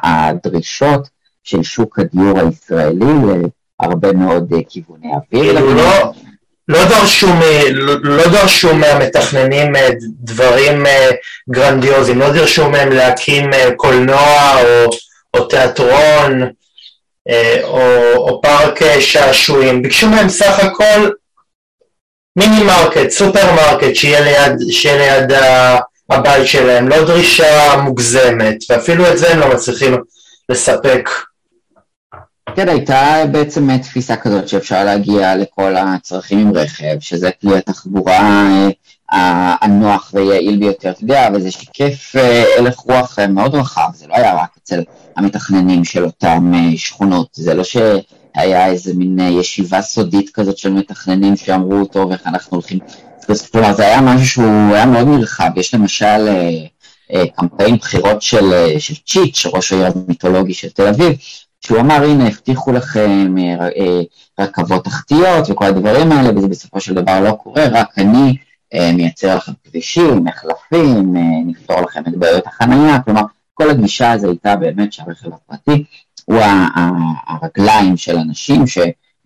הדרישות 0.03 1.09
של 1.44 1.62
שוק 1.62 1.98
הדיור 1.98 2.38
הישראלי 2.38 3.05
להרבה 3.81 4.12
מאוד 4.12 4.53
אה, 4.53 4.59
כיווני 4.68 5.07
אוויר. 5.07 5.55
כאילו 5.55 5.74
לא, 5.74 6.12
לא, 6.68 6.85
דרשו, 6.85 7.26
לא, 7.72 7.94
לא 8.03 8.29
דרשו 8.29 8.74
מהמתכננים 8.74 9.76
אה, 9.76 9.88
דברים 10.20 10.87
אה, 10.87 11.11
גרנדיוזיים, 11.50 12.18
לא 12.18 12.33
דרשו 12.33 12.70
מהם 12.70 12.92
להקים 12.92 13.50
קולנוע 13.76 14.55
או, 14.62 14.90
או 15.34 15.44
תיאטרון 15.44 16.42
או, 17.62 17.80
או 18.16 18.40
פארק 18.42 19.00
שעשועים, 19.00 19.82
ביקשו 19.82 20.08
מהם 20.08 20.28
סך 20.28 20.58
הכל 20.64 21.10
מיני 22.36 22.62
מרקט, 22.62 23.10
סופר 23.10 23.54
מרקט, 23.54 23.94
שיהיה 23.94 24.20
ליד, 24.20 24.58
שיהיה 24.70 25.18
ליד 25.18 25.32
הבית 26.10 26.46
שלהם, 26.46 26.88
לא 26.88 27.04
דרישה 27.04 27.76
מוגזמת, 27.84 28.56
ואפילו 28.70 29.10
את 29.12 29.18
זה 29.18 29.32
הם 29.32 29.38
לא 29.38 29.54
מצליחים 29.54 29.96
לספק. 30.48 31.08
כן, 32.56 32.68
הייתה 32.68 33.24
בעצם 33.32 33.78
תפיסה 33.78 34.16
כזאת 34.16 34.48
שאפשר 34.48 34.84
להגיע 34.84 35.36
לכל 35.36 35.76
הצרכים 35.76 36.38
עם 36.38 36.52
רכב, 36.54 36.96
שזה 37.00 37.30
כלי 37.40 37.58
התחבורה 37.58 38.18
אה, 38.18 38.68
הנוח 39.11 40.11
ויעיל 40.14 40.57
ביותר, 40.57 40.90
אתה 40.90 41.05
יודע, 41.05 41.29
וזה 41.35 41.51
שיקף 41.51 42.16
אה, 42.16 42.44
הלך 42.59 42.79
רוח 42.79 43.18
אה, 43.18 43.27
מאוד 43.27 43.55
רחב, 43.55 43.88
זה 43.94 44.07
לא 44.07 44.14
היה 44.14 44.35
רק 44.35 44.49
אצל 44.62 44.83
המתכננים 45.16 45.85
של 45.85 46.05
אותן 46.05 46.53
שכונות, 46.77 47.29
זה 47.33 47.55
לא 47.55 47.64
ש... 47.64 47.77
היה 48.35 48.66
איזה 48.66 48.94
מין 48.94 49.18
ישיבה 49.18 49.83
סודית 49.83 50.31
כזאת 50.35 50.59
של 50.59 50.73
מתכננים 50.73 51.37
שאמרו, 51.37 51.85
טוב, 51.85 52.12
איך 52.12 52.27
אנחנו 52.27 52.57
הולכים... 52.57 52.79
כלומר, 53.53 53.75
זה 53.75 53.83
היה 53.87 54.01
משהו 54.01 54.27
שהוא 54.27 54.75
היה 54.75 54.87
מאוד 54.87 55.09
נרחב. 55.09 55.51
יש 55.57 55.75
למשל 55.75 56.29
קמפיין 57.37 57.77
בחירות 57.77 58.23
של, 58.23 58.77
של 58.79 58.94
צ'יץ', 59.07 59.46
ראש 59.46 59.73
העיר 59.73 59.87
המיתולוגי 59.87 60.55
של 60.55 60.68
תל 60.68 60.87
אביב, 60.87 61.12
שהוא 61.61 61.81
אמר, 61.81 62.05
הנה, 62.05 62.29
הבטיחו 62.29 62.73
לכם 62.73 63.35
רכבות 64.40 64.85
תחתיות 64.85 65.51
וכל 65.51 65.64
הדברים 65.64 66.12
האלה, 66.12 66.38
וזה 66.38 66.49
בסופו 66.49 66.81
של 66.81 66.94
דבר 66.94 67.20
לא 67.20 67.33
קורה, 67.33 67.64
רק 67.73 67.88
אני 67.99 68.37
מייצר 68.74 69.37
לכם 69.37 69.52
כבישים, 69.64 70.24
מחלפים, 70.24 71.14
נפתור 71.46 71.80
לכם 71.80 72.02
את 72.09 72.16
בעיות 72.16 72.46
החנייה, 72.46 73.00
כלומר, 73.00 73.22
כל 73.54 73.70
הגישה 73.70 74.12
הזו 74.12 74.28
הייתה 74.28 74.56
באמת 74.56 74.92
שהרכב 74.92 75.28
הפרטי 75.35 75.85
הוא 76.24 76.38
הרגליים 77.26 77.96
של 77.96 78.16
אנשים 78.16 78.66
ש, 78.66 78.78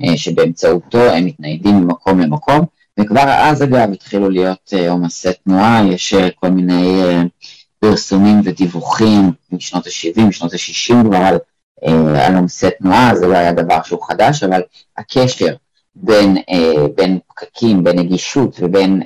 אה, 0.02 0.16
שבאמצעותו 0.16 1.02
הם 1.02 1.24
מתניידים 1.24 1.74
ממקום 1.74 2.20
למקום, 2.20 2.64
וכבר 3.00 3.24
אז 3.28 3.62
אגב 3.62 3.92
התחילו 3.92 4.30
להיות 4.30 4.72
אה, 4.76 4.90
עומסי 4.90 5.33
תנועה, 5.44 5.83
יש 5.88 6.14
אה, 6.14 6.28
כל 6.30 6.48
מיני 6.48 7.02
פרסומים 7.80 8.40
ודיווחים 8.44 9.33
משנות 9.52 9.87
ה-70, 9.87 10.20
משנות 10.20 10.52
ה-60 10.52 10.94
כבר 11.04 11.38
על 12.18 12.37
עומסי 12.37 12.66
תנועה, 12.78 13.14
זה 13.14 13.26
לא 13.26 13.37
היה 13.37 13.52
דבר 13.52 13.83
שהוא 13.83 14.07
חדש, 14.07 14.42
אבל 14.42 14.62
הקשר 14.98 15.54
בין, 15.96 16.37
בין 16.96 17.18
פקקים, 17.28 17.85
בין 17.85 17.98
נגישות 17.98 18.57
ובין 18.61 19.02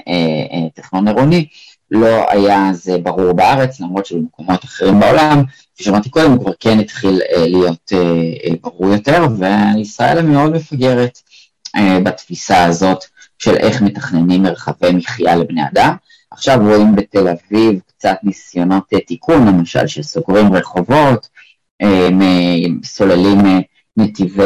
תכנון 0.75 1.09
עירוני, 1.09 1.47
לא 1.91 2.31
היה 2.31 2.71
זה 2.73 2.99
ברור 2.99 3.33
בארץ, 3.33 3.81
למרות 3.81 4.07
שבמקומות 4.07 4.65
אחרים 4.65 5.01
בעולם 5.01 5.43
ששמעתי 5.79 6.11
קודם, 6.11 6.31
הוא 6.31 6.41
כבר 6.41 6.53
כן 6.61 6.79
התחיל 6.79 7.21
אה, 7.33 7.47
להיות 7.47 7.93
אה, 7.93 7.99
אה, 8.45 8.57
ברור 8.63 8.93
יותר, 8.93 9.27
וישראל 9.39 10.23
מאוד 10.23 10.53
מפגרת 10.53 11.19
בתפיסה 12.03 12.65
הזאת 12.65 13.05
של 13.39 13.57
איך 13.57 13.83
מתכננים 13.83 14.43
מרחבי 14.43 14.93
מחיה 14.93 15.37
לבני 15.37 15.61
אדם. 15.73 15.95
עכשיו 16.31 16.59
רואים 16.63 16.97
בתל 16.97 17.29
אביב 17.29 17.81
קצת 17.87 18.17
ניסיונות 18.23 18.85
תיקון, 19.07 19.47
למשל 19.49 19.87
שסוגרים 19.87 20.53
רחובות, 20.53 21.29
סוללים 22.85 23.39
נתיבי 23.99 24.43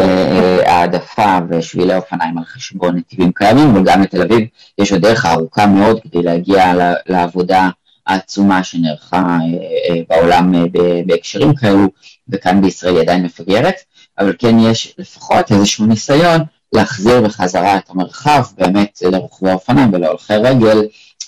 העדפה 0.67 1.39
ושבילי 1.49 1.97
אופניים 1.97 2.39
על 2.39 2.45
חשבון 2.45 2.97
נתיבים 2.97 3.33
קיימים, 3.33 3.77
וגם 3.77 4.03
לתל 4.03 4.23
אביב 4.23 4.49
יש 4.79 4.93
עוד 4.93 5.03
דרך 5.03 5.27
ארוכה 5.27 5.67
מאוד 5.67 6.01
כדי 6.03 6.23
להגיע 6.23 6.73
לעבודה 7.07 7.69
העצומה 8.07 8.65
שנערכה 8.65 9.17
אה, 9.17 9.95
אה, 9.95 10.03
בעולם 10.09 10.55
אה, 10.55 10.61
בהקשרים 11.07 11.55
כאלו, 11.55 11.89
וכאן 12.29 12.61
בישראל 12.61 12.95
היא 12.95 13.03
עדיין 13.03 13.25
מפגרת, 13.25 13.75
אבל 14.19 14.35
כן 14.39 14.59
יש 14.59 14.95
לפחות 14.99 15.53
איזשהו 15.53 15.87
ניסיון 15.87 16.41
להחזיר 16.73 17.21
בחזרה 17.21 17.77
את 17.77 17.91
המרחב 17.91 18.43
באמת 18.59 18.99
לרוכבי 19.03 19.51
האופניים 19.51 19.93
ולהולכי 19.93 20.37
רגל, 20.37 20.79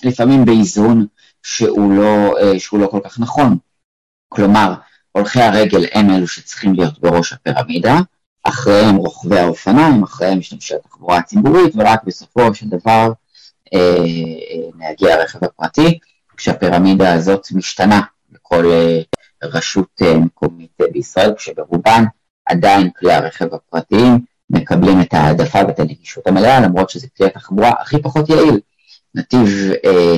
לפעמים 0.05 0.45
באיזון 0.45 1.07
שהוא 1.43 1.93
לא, 1.93 2.35
שהוא 2.59 2.81
לא 2.81 2.87
כל 2.87 3.01
כך 3.05 3.21
נכון. 3.21 3.57
כלומר, 4.29 4.75
הולכי 5.13 5.41
הרגל 5.41 5.85
הם 5.93 6.11
אלו 6.11 6.29
שצריכים 6.29 6.75
להיות 6.75 6.99
בראש 6.99 7.33
הפירמידה, 7.33 7.99
אחריהם 8.45 8.97
רוכבי 8.97 9.39
האופניים, 9.39 10.03
אחריהם 10.03 10.39
משתמשי 10.39 10.75
התחבורה 10.75 11.19
הציבורית, 11.19 11.73
ורק 11.77 12.05
בסופו 12.05 12.55
של 12.55 12.67
דבר 12.69 13.13
נהגי 14.79 15.13
הרכב 15.13 15.45
הפרטי. 15.45 15.99
כשהפירמידה 16.37 17.13
הזאת 17.13 17.47
משתנה 17.53 18.01
בכל 18.31 18.67
אה, 18.67 19.01
רשות 19.43 20.03
אה, 20.03 20.19
מקומית 20.19 20.71
אה, 20.81 20.87
בישראל, 20.93 21.35
כשברובן 21.37 22.05
עדיין 22.47 22.91
כלי 22.99 23.13
הרכב 23.13 23.55
הפרטיים 23.55 24.19
מקבלים 24.51 25.01
את 25.01 25.15
ההעדפה 25.15 25.59
ואת 25.69 25.81
הנגישות 25.81 26.27
המלאה, 26.27 26.61
למרות 26.61 26.91
שזה 26.91 27.07
כלי 27.17 27.27
התחבורה 27.27 27.73
הכי 27.81 28.03
פחות 28.03 28.29
יעיל. 28.29 28.61
נתיב 29.15 29.49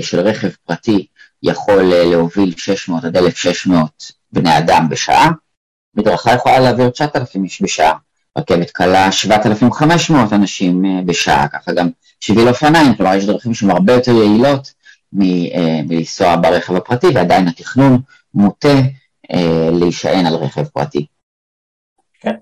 של 0.00 0.20
רכב 0.20 0.48
פרטי 0.64 1.06
יכול 1.42 1.82
להוביל 1.82 2.54
600 2.56 3.04
עד 3.04 3.16
1,600 3.16 4.12
בני 4.32 4.58
אדם 4.58 4.86
בשעה, 4.90 5.30
מדרכה 5.94 6.34
יכולה 6.34 6.60
להעביר 6.60 6.90
9,000 6.90 7.44
איש 7.44 7.62
בשעה, 7.62 7.96
רכבת 8.36 8.70
קלה 8.70 9.12
7,500 9.12 10.32
אנשים 10.32 10.84
בשעה, 11.06 11.48
ככה 11.48 11.72
גם 11.72 11.88
שביל 12.20 12.48
אופניים, 12.48 12.94
כלומר 12.94 13.14
יש 13.14 13.26
דרכים 13.26 13.54
שהן 13.54 13.70
הרבה 13.70 13.92
יותר 13.92 14.12
יעילות 14.12 14.72
אה, 15.20 15.80
מלנסוע 15.88 16.36
ברכב 16.36 16.74
הפרטי, 16.74 17.06
ועדיין 17.14 17.48
התכנון 17.48 18.00
מוטה 18.34 18.78
אה, 19.32 19.68
להישען 19.72 20.26
על 20.26 20.34
רכב 20.34 20.64
פרטי. 20.64 21.06
כן. 22.20 22.34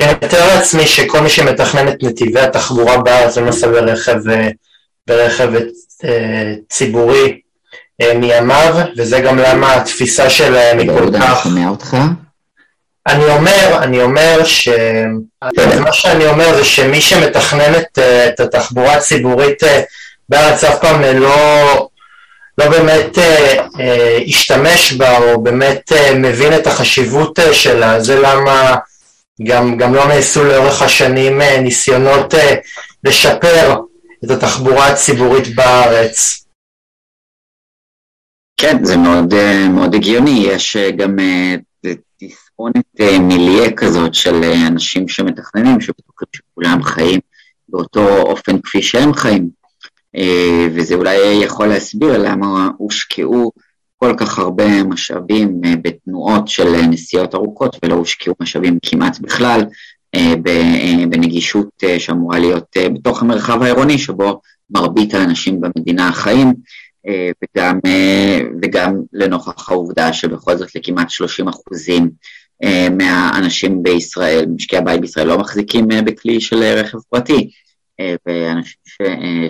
אני 0.00 0.12
מתאר 0.12 0.54
לעצמי 0.54 0.86
שכל 0.86 1.20
מי 1.20 1.28
שמתכנן 1.28 1.88
את 1.88 2.02
נתיבי 2.02 2.40
התחבורה 2.40 2.98
בארץ 3.02 3.36
ונוסע 3.36 3.66
ברכב, 3.66 4.28
אה, 4.28 4.48
ברכב 5.06 5.48
ציבורי 6.68 7.40
מימיו, 8.14 8.74
וזה 8.96 9.20
גם 9.20 9.38
למה 9.38 9.74
התפיסה 9.74 10.30
שלהם 10.30 10.78
היא 10.78 10.88
כל 10.88 11.10
כך... 11.18 11.46
אני 11.46 11.52
שומע 11.52 11.68
אותך. 11.68 11.96
אני 13.06 13.24
אומר, 13.24 13.78
אני 13.82 14.02
אומר 14.02 14.44
ש... 14.44 14.68
מה 15.80 15.92
שאני 15.92 16.26
אומר 16.26 16.56
זה 16.56 16.64
שמי 16.64 17.00
שמתכנן 17.00 17.74
את, 17.74 17.98
את 17.98 18.40
התחבורה 18.40 18.92
הציבורית 18.92 19.62
בארץ 20.28 20.64
אף 20.64 20.80
פעם 20.80 21.02
לא, 21.02 21.88
לא 22.58 22.68
באמת 22.68 23.18
אה, 23.18 23.66
אה, 23.80 24.18
השתמש 24.26 24.92
בה 24.92 25.18
או 25.18 25.42
באמת 25.42 25.92
אה, 25.92 26.14
מבין 26.14 26.52
את 26.54 26.66
החשיבות 26.66 27.38
אה, 27.38 27.54
שלה, 27.54 28.00
זה 28.00 28.20
למה 28.20 28.76
גם, 29.46 29.76
גם 29.76 29.94
לא 29.94 30.08
נעשו 30.08 30.44
לאורך 30.44 30.82
השנים 30.82 31.40
אה, 31.40 31.60
ניסיונות 31.60 32.34
אה, 32.34 32.54
לשפר 33.04 33.76
את 34.24 34.30
התחבורה 34.30 34.88
הציבורית 34.88 35.54
בארץ. 35.54 36.44
כן, 38.56 38.84
זה 38.84 38.96
מאוד, 38.96 39.34
אה, 39.34 39.68
מאוד 39.68 39.94
הגיוני, 39.94 40.46
יש 40.50 40.76
אה, 40.76 40.90
גם 40.90 41.16
אה, 42.60 42.82
תספונת 42.82 43.20
מיליה 43.20 43.72
כזאת 43.72 44.14
של 44.14 44.44
אנשים 44.66 45.08
שמתכננים, 45.08 45.80
שבטוחים 45.80 46.28
שכולם 46.36 46.82
חיים 46.82 47.20
באותו 47.68 48.18
אופן 48.18 48.60
כפי 48.60 48.82
שהם 48.82 49.12
חיים. 49.14 49.48
אה, 50.16 50.68
וזה 50.74 50.94
אולי 50.94 51.16
יכול 51.42 51.66
להסביר 51.66 52.18
למה 52.18 52.70
הושקעו 52.78 53.52
כל 53.96 54.14
כך 54.16 54.38
הרבה 54.38 54.84
משאבים 54.84 55.60
אה, 55.64 55.74
בתנועות 55.82 56.48
של 56.48 56.82
נסיעות 56.90 57.34
ארוכות 57.34 57.76
ולא 57.82 57.94
הושקעו 57.94 58.34
משאבים 58.40 58.78
כמעט 58.82 59.18
בכלל 59.18 59.60
אה, 60.14 60.34
בנגישות 61.10 61.68
שאמורה 61.98 62.38
להיות 62.38 62.76
בתוך 62.94 63.22
המרחב 63.22 63.62
העירוני 63.62 63.98
שבו 63.98 64.40
מרבית 64.70 65.14
האנשים 65.14 65.60
במדינה 65.60 66.12
חיים 66.12 66.54
וגם, 67.44 67.78
וגם 68.62 69.00
לנוכח 69.12 69.70
העובדה 69.70 70.12
שבכל 70.12 70.56
זאת 70.56 70.74
לכמעט 70.74 71.10
30 71.10 71.48
אחוזים 71.48 72.10
מהאנשים 72.90 73.82
בישראל, 73.82 74.46
משקי 74.46 74.76
הבית 74.76 75.00
בישראל 75.00 75.26
לא 75.26 75.38
מחזיקים 75.38 75.88
בכלי 76.04 76.40
של 76.40 76.62
רכב 76.62 76.98
פרטי, 77.10 77.50
ואנשים 78.26 78.76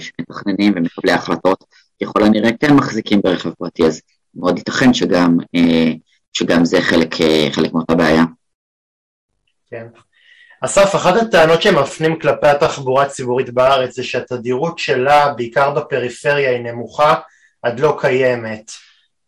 שמתכננים 0.00 0.72
ומקבלי 0.76 1.12
החלטות 1.12 1.64
ככל 2.02 2.22
הנראה 2.22 2.50
כן 2.60 2.74
מחזיקים 2.74 3.20
ברכב 3.20 3.50
פרטי, 3.50 3.84
אז 3.84 4.00
מאוד 4.34 4.58
ייתכן 4.58 4.94
שגם, 4.94 5.36
שגם 6.32 6.64
זה 6.64 6.80
חלק, 6.80 7.14
חלק 7.50 7.72
מאותה 7.72 7.94
בעיה. 7.94 8.24
כן. 9.70 9.86
אסף, 10.60 10.94
אחת 10.94 11.16
הטענות 11.16 11.62
שמפנים 11.62 12.18
כלפי 12.18 12.46
התחבורה 12.46 13.04
הציבורית 13.04 13.50
בארץ 13.50 13.94
זה 13.94 14.04
שהתדירות 14.04 14.78
שלה, 14.78 15.32
בעיקר 15.32 15.70
בפריפריה, 15.70 16.50
היא 16.50 16.60
נמוכה 16.60 17.14
עד 17.62 17.80
לא 17.80 17.96
קיימת. 18.00 18.70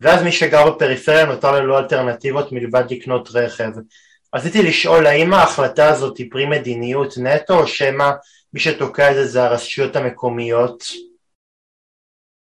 ואז 0.00 0.22
מי 0.22 0.32
שגר 0.32 0.70
בפריפריה 0.70 1.24
נותר 1.24 1.52
ללא 1.52 1.78
אלטרנטיבות 1.78 2.52
מלבד 2.52 2.84
לקנות 2.90 3.28
רכב. 3.34 3.70
רציתי 4.34 4.62
לשאול 4.62 5.06
האם 5.06 5.34
ההחלטה 5.34 5.88
הזאת 5.88 6.18
היא 6.18 6.30
פרי 6.30 6.46
מדיניות 6.46 7.14
נטו 7.18 7.58
או 7.58 7.66
שמא 7.66 8.10
מי 8.54 8.60
שתוקע 8.60 9.10
את 9.10 9.14
זה 9.14 9.26
זה 9.26 9.44
הרשויות 9.44 9.96
המקומיות? 9.96 10.84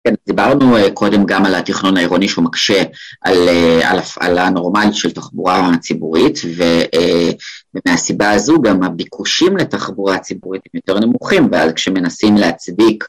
כן, 0.07 0.13
דיברנו 0.25 0.77
אה, 0.77 0.91
קודם 0.91 1.25
גם 1.25 1.45
על 1.45 1.55
התכנון 1.55 1.97
העירוני 1.97 2.27
שהוא 2.27 2.45
מקשה 2.45 2.83
על, 3.21 3.49
אה, 3.49 3.91
על 3.91 3.99
הפעלה 3.99 4.49
נורמלית 4.49 4.95
של 4.95 5.11
תחבורה 5.11 5.69
ציבורית 5.81 6.39
אה, 6.61 7.31
ומהסיבה 7.73 8.31
הזו 8.31 8.61
גם 8.61 8.83
הביקושים 8.83 9.57
לתחבורה 9.57 10.19
ציבורית 10.19 10.61
הם 10.65 10.79
יותר 10.79 11.05
נמוכים 11.05 11.47
ואז 11.51 11.73
כשמנסים 11.73 12.37
להצדיק 12.37 13.07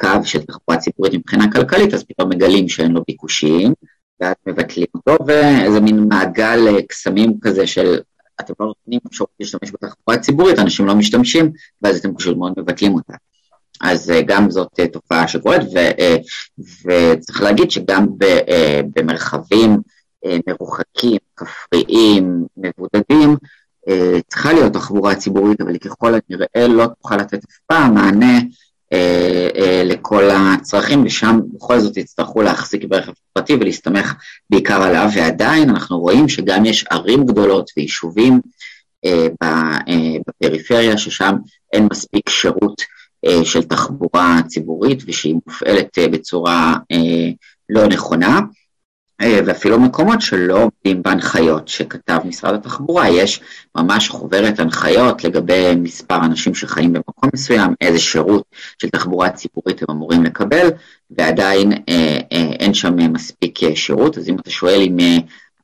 קו 0.00 0.24
של 0.24 0.42
תחבורה 0.42 0.78
ציבורית 0.78 1.14
מבחינה 1.14 1.52
כלכלית 1.52 1.94
אז 1.94 2.04
פתאום 2.04 2.28
מגלים 2.28 2.68
שאין 2.68 2.92
לו 2.92 3.02
ביקושים 3.06 3.72
ואז 4.20 4.34
מבטלים 4.46 4.86
אותו 4.94 5.24
ואיזה 5.26 5.80
מין 5.80 6.08
מעגל 6.08 6.80
קסמים 6.88 7.34
כזה 7.42 7.66
של 7.66 7.98
אתם 8.40 8.52
לא 8.60 8.66
נותנים 8.66 9.00
אפשרות 9.06 9.30
להשתמש 9.40 9.70
בתחבורה 9.72 10.18
ציבורית, 10.18 10.58
אנשים 10.58 10.86
לא 10.86 10.94
משתמשים 10.94 11.52
ואז 11.82 11.98
אתם 11.98 12.14
פשוט 12.14 12.36
מאוד 12.36 12.52
מבטלים 12.56 12.94
אותה. 12.94 13.14
אז 13.80 14.10
אה, 14.10 14.22
גם 14.22 14.50
זאת 14.50 14.80
אה, 14.80 14.88
תופעה 14.88 15.28
שקורית, 15.28 15.62
ו, 15.74 15.76
אה, 15.78 16.16
וצריך 16.58 17.42
להגיד 17.42 17.70
שגם 17.70 18.06
במרחבים 18.94 19.80
מרוחקים, 20.48 21.18
כפריים, 21.36 22.46
מבודדים, 22.56 23.36
צריכה 24.28 24.52
להיות 24.52 24.72
תחבורה 24.72 25.14
ציבורית, 25.14 25.60
אבל 25.60 25.78
ככל 25.78 26.14
הנראה 26.14 26.68
לא 26.68 26.86
תוכל 27.02 27.16
לתת 27.16 27.44
אף 27.44 27.58
פעם 27.66 27.94
מענה 27.94 28.38
לכל 29.84 30.24
הצרכים, 30.30 31.04
ושם 31.04 31.40
בכל 31.54 31.80
זאת 31.80 31.96
יצטרכו 31.96 32.42
להחזיק 32.42 32.84
ברכב 32.84 33.12
פרטי 33.32 33.54
ולהסתמך 33.54 34.14
בעיקר 34.50 34.82
עליו, 34.82 35.08
ועדיין 35.14 35.70
אנחנו 35.70 35.98
רואים 35.98 36.28
שגם 36.28 36.64
יש 36.64 36.84
ערים 36.90 37.26
גדולות 37.26 37.70
ויישובים 37.76 38.40
בפריפריה, 40.28 40.98
ששם 40.98 41.34
אין 41.72 41.88
מספיק 41.90 42.28
שירות 42.28 42.82
אה, 43.26 43.44
של 43.44 43.62
תחבורה 43.62 44.40
ציבורית 44.46 45.02
ושהיא 45.06 45.34
מופעלת 45.34 45.98
אה, 45.98 46.08
בצורה 46.08 46.74
אה, 46.92 47.30
לא 47.68 47.86
נכונה, 47.86 48.40
ואפילו 49.20 49.80
מקומות 49.80 50.20
שלא 50.20 50.62
עומדים 50.62 51.02
בהנחיות 51.02 51.68
שכתב 51.68 52.18
משרד 52.24 52.54
התחבורה, 52.54 53.08
יש 53.08 53.40
ממש 53.76 54.08
חוברת 54.08 54.58
הנחיות 54.60 55.24
לגבי 55.24 55.74
מספר 55.76 56.16
אנשים 56.16 56.54
שחיים 56.54 56.92
במקום 56.92 57.30
מסוים, 57.34 57.74
איזה 57.80 57.98
שירות 57.98 58.44
של 58.82 58.88
תחבורה 58.88 59.30
ציבורית 59.30 59.82
הם 59.82 59.96
אמורים 59.96 60.24
לקבל, 60.24 60.68
ועדיין 61.10 61.72
אין 62.60 62.74
שם 62.74 63.12
מספיק 63.12 63.58
שירות, 63.74 64.18
אז 64.18 64.28
אם 64.28 64.36
אתה 64.38 64.50
שואל 64.50 64.80
אם 64.80 64.96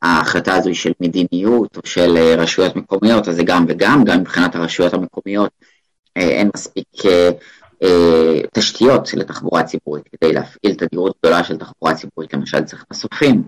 ההחלטה 0.02 0.54
הזו 0.54 0.68
היא 0.68 0.76
של 0.76 0.92
מדיניות 1.00 1.76
או 1.76 1.82
של 1.84 2.16
רשויות 2.38 2.76
מקומיות, 2.76 3.28
אז 3.28 3.36
זה 3.36 3.42
גם 3.42 3.64
וגם, 3.68 4.04
גם 4.04 4.20
מבחינת 4.20 4.54
הרשויות 4.54 4.94
המקומיות 4.94 5.50
אין 6.16 6.50
מספיק 6.54 6.86
אה, 7.04 7.10
אה, 7.10 7.30
תשתיות 8.52 9.14
לתחבורה 9.14 9.62
ציבורית 9.62 10.04
כדי 10.08 10.32
להפעיל 10.32 10.74
תדירות 10.74 11.16
גדולה 11.18 11.44
של 11.44 11.56
תחבורה 11.56 11.94
ציבורית, 11.94 12.34
למשל 12.34 12.64
צריך 12.64 12.84
מסופים, 12.90 13.42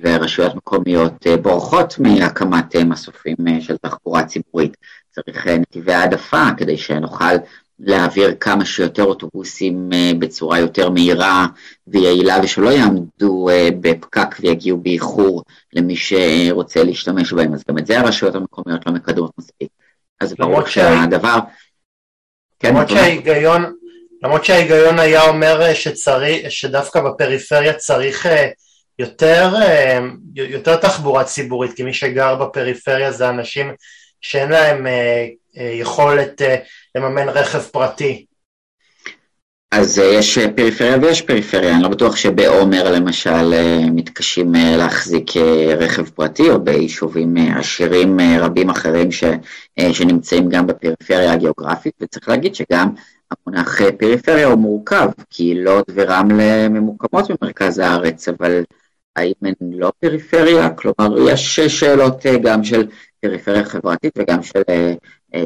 ורשויות 0.00 0.54
מקומיות 0.54 1.26
אה, 1.26 1.36
בורחות 1.36 1.98
מהקמת 1.98 2.76
מסופים 2.76 3.36
של 3.60 3.76
תחבורה 3.76 4.24
ציבורית. 4.24 4.76
צריך 5.10 5.46
נתיבי 5.46 5.92
העדפה 5.92 6.48
כדי 6.56 6.78
שנוכל 6.78 7.34
להעביר 7.78 8.34
כמה 8.40 8.64
שיותר 8.64 9.04
אוטובוסים 9.04 9.90
בצורה 10.18 10.58
יותר 10.58 10.90
מהירה 10.90 11.46
ויעילה 11.86 12.36
ושלא 12.42 12.70
יעמדו 12.70 13.48
בפקק 13.80 14.36
ויגיעו 14.40 14.78
באיחור 14.78 15.42
למי 15.72 15.96
שרוצה 15.96 16.84
להשתמש 16.84 17.32
בהם, 17.32 17.54
אז 17.54 17.62
גם 17.68 17.78
את 17.78 17.86
זה 17.86 18.00
הרשויות 18.00 18.34
המקומיות 18.34 18.86
לא 18.86 18.92
מקדמות 18.92 19.30
מספיק. 19.38 19.68
אז 20.20 20.34
ברור 20.34 20.66
שהדבר... 20.66 21.38
כן, 22.60 22.68
למרות 22.68 22.88
שההיגיון, 22.88 23.74
למרות 24.22 24.44
שההיגיון 24.44 24.98
היה 24.98 25.22
אומר 25.22 25.74
שצריך, 25.74 26.50
שדווקא 26.50 27.00
בפריפריה 27.00 27.72
צריך 27.72 28.26
אה, 28.26 28.48
יותר, 28.98 29.50
אה, 29.62 29.98
יותר 30.34 30.76
תחבורה 30.76 31.24
ציבורית, 31.24 31.72
כי 31.72 31.82
מי 31.82 31.94
שגר 31.94 32.34
בפריפריה 32.34 33.12
זה 33.12 33.28
אנשים 33.28 33.74
שאין 34.20 34.48
להם 34.48 34.86
אה, 34.86 35.26
יכולת 35.56 36.42
לממן 36.94 37.28
רכב 37.28 37.60
פרטי. 37.60 38.26
אז 39.72 39.98
יש 39.98 40.38
פריפריה 40.38 40.96
ויש 41.02 41.22
פריפריה, 41.22 41.74
אני 41.74 41.82
לא 41.82 41.88
בטוח 41.88 42.16
שבעומר 42.16 42.92
למשל 42.92 43.54
מתקשים 43.90 44.52
להחזיק 44.54 45.30
רכב 45.78 46.08
פרטי, 46.08 46.50
או 46.50 46.64
ביישובים 46.64 47.36
עשירים 47.36 48.20
רבים 48.40 48.70
אחרים 48.70 49.12
ש, 49.12 49.24
שנמצאים 49.92 50.48
גם 50.48 50.66
בפריפריה 50.66 51.32
הגיאוגרפית, 51.32 51.94
וצריך 52.00 52.28
להגיד 52.28 52.54
שגם 52.54 52.88
המונח 53.30 53.80
פריפריה 53.98 54.46
הוא 54.46 54.58
מורכב, 54.58 55.08
כי 55.30 55.54
לוד 55.54 55.84
ורמלה 55.94 56.68
ממוקמות 56.68 57.30
במרכז 57.30 57.78
הארץ, 57.78 58.28
אבל 58.28 58.62
האם 59.16 59.32
הן 59.42 59.54
לא 59.60 59.92
פריפריה? 60.00 60.70
כלומר, 60.70 61.28
יש 61.30 61.60
שאלות 61.60 62.26
גם 62.42 62.64
של 62.64 62.86
פריפריה 63.20 63.64
חברתית 63.64 64.12
וגם 64.18 64.42
של, 64.42 64.62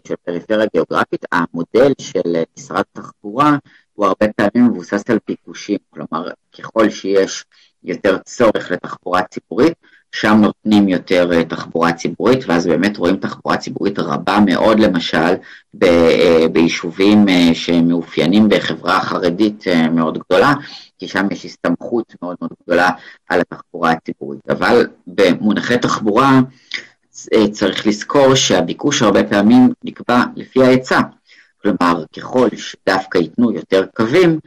של 0.08 0.14
פריפריה 0.24 0.66
גיאוגרפית. 0.72 1.24
המודל 1.32 1.92
של 1.98 2.42
משרד 2.58 2.84
התחבורה 2.94 3.56
הוא 4.00 4.06
הרבה 4.06 4.26
פעמים 4.36 4.70
מבוסס 4.70 5.10
על 5.10 5.18
ביקושים, 5.28 5.78
כלומר 5.90 6.30
ככל 6.58 6.90
שיש 6.90 7.44
יותר 7.84 8.18
צורך 8.18 8.70
לתחבורה 8.70 9.22
ציבורית, 9.22 9.72
שם 10.12 10.36
נותנים 10.42 10.88
יותר 10.88 11.30
uh, 11.32 11.44
תחבורה 11.48 11.92
ציבורית, 11.92 12.44
ואז 12.46 12.66
באמת 12.66 12.96
רואים 12.96 13.16
תחבורה 13.16 13.56
ציבורית 13.56 13.98
רבה 13.98 14.38
מאוד 14.46 14.80
למשל 14.80 15.34
ב, 15.74 15.84
uh, 15.84 16.48
ביישובים 16.52 17.26
uh, 17.28 17.54
שמאופיינים 17.54 18.48
בחברה 18.48 19.00
חרדית 19.00 19.64
מאוד 19.90 20.18
גדולה, 20.18 20.52
כי 20.98 21.08
שם 21.08 21.26
יש 21.30 21.44
הסתמכות 21.44 22.14
מאוד 22.22 22.36
מאוד 22.40 22.52
גדולה 22.62 22.90
על 23.28 23.40
התחבורה 23.40 23.90
הציבורית. 23.90 24.40
אבל 24.50 24.86
במונחי 25.06 25.78
תחבורה 25.78 26.40
צריך 27.52 27.86
לזכור 27.86 28.34
שהביקוש 28.34 29.02
הרבה 29.02 29.24
פעמים 29.24 29.72
נקבע 29.84 30.22
לפי 30.36 30.62
ההיצע. 30.62 31.00
כלומר, 31.62 32.04
ככל 32.16 32.48
שדווקא 32.56 33.18
ייתנו 33.18 33.52
יותר 33.52 33.86
קווים, 33.94 34.38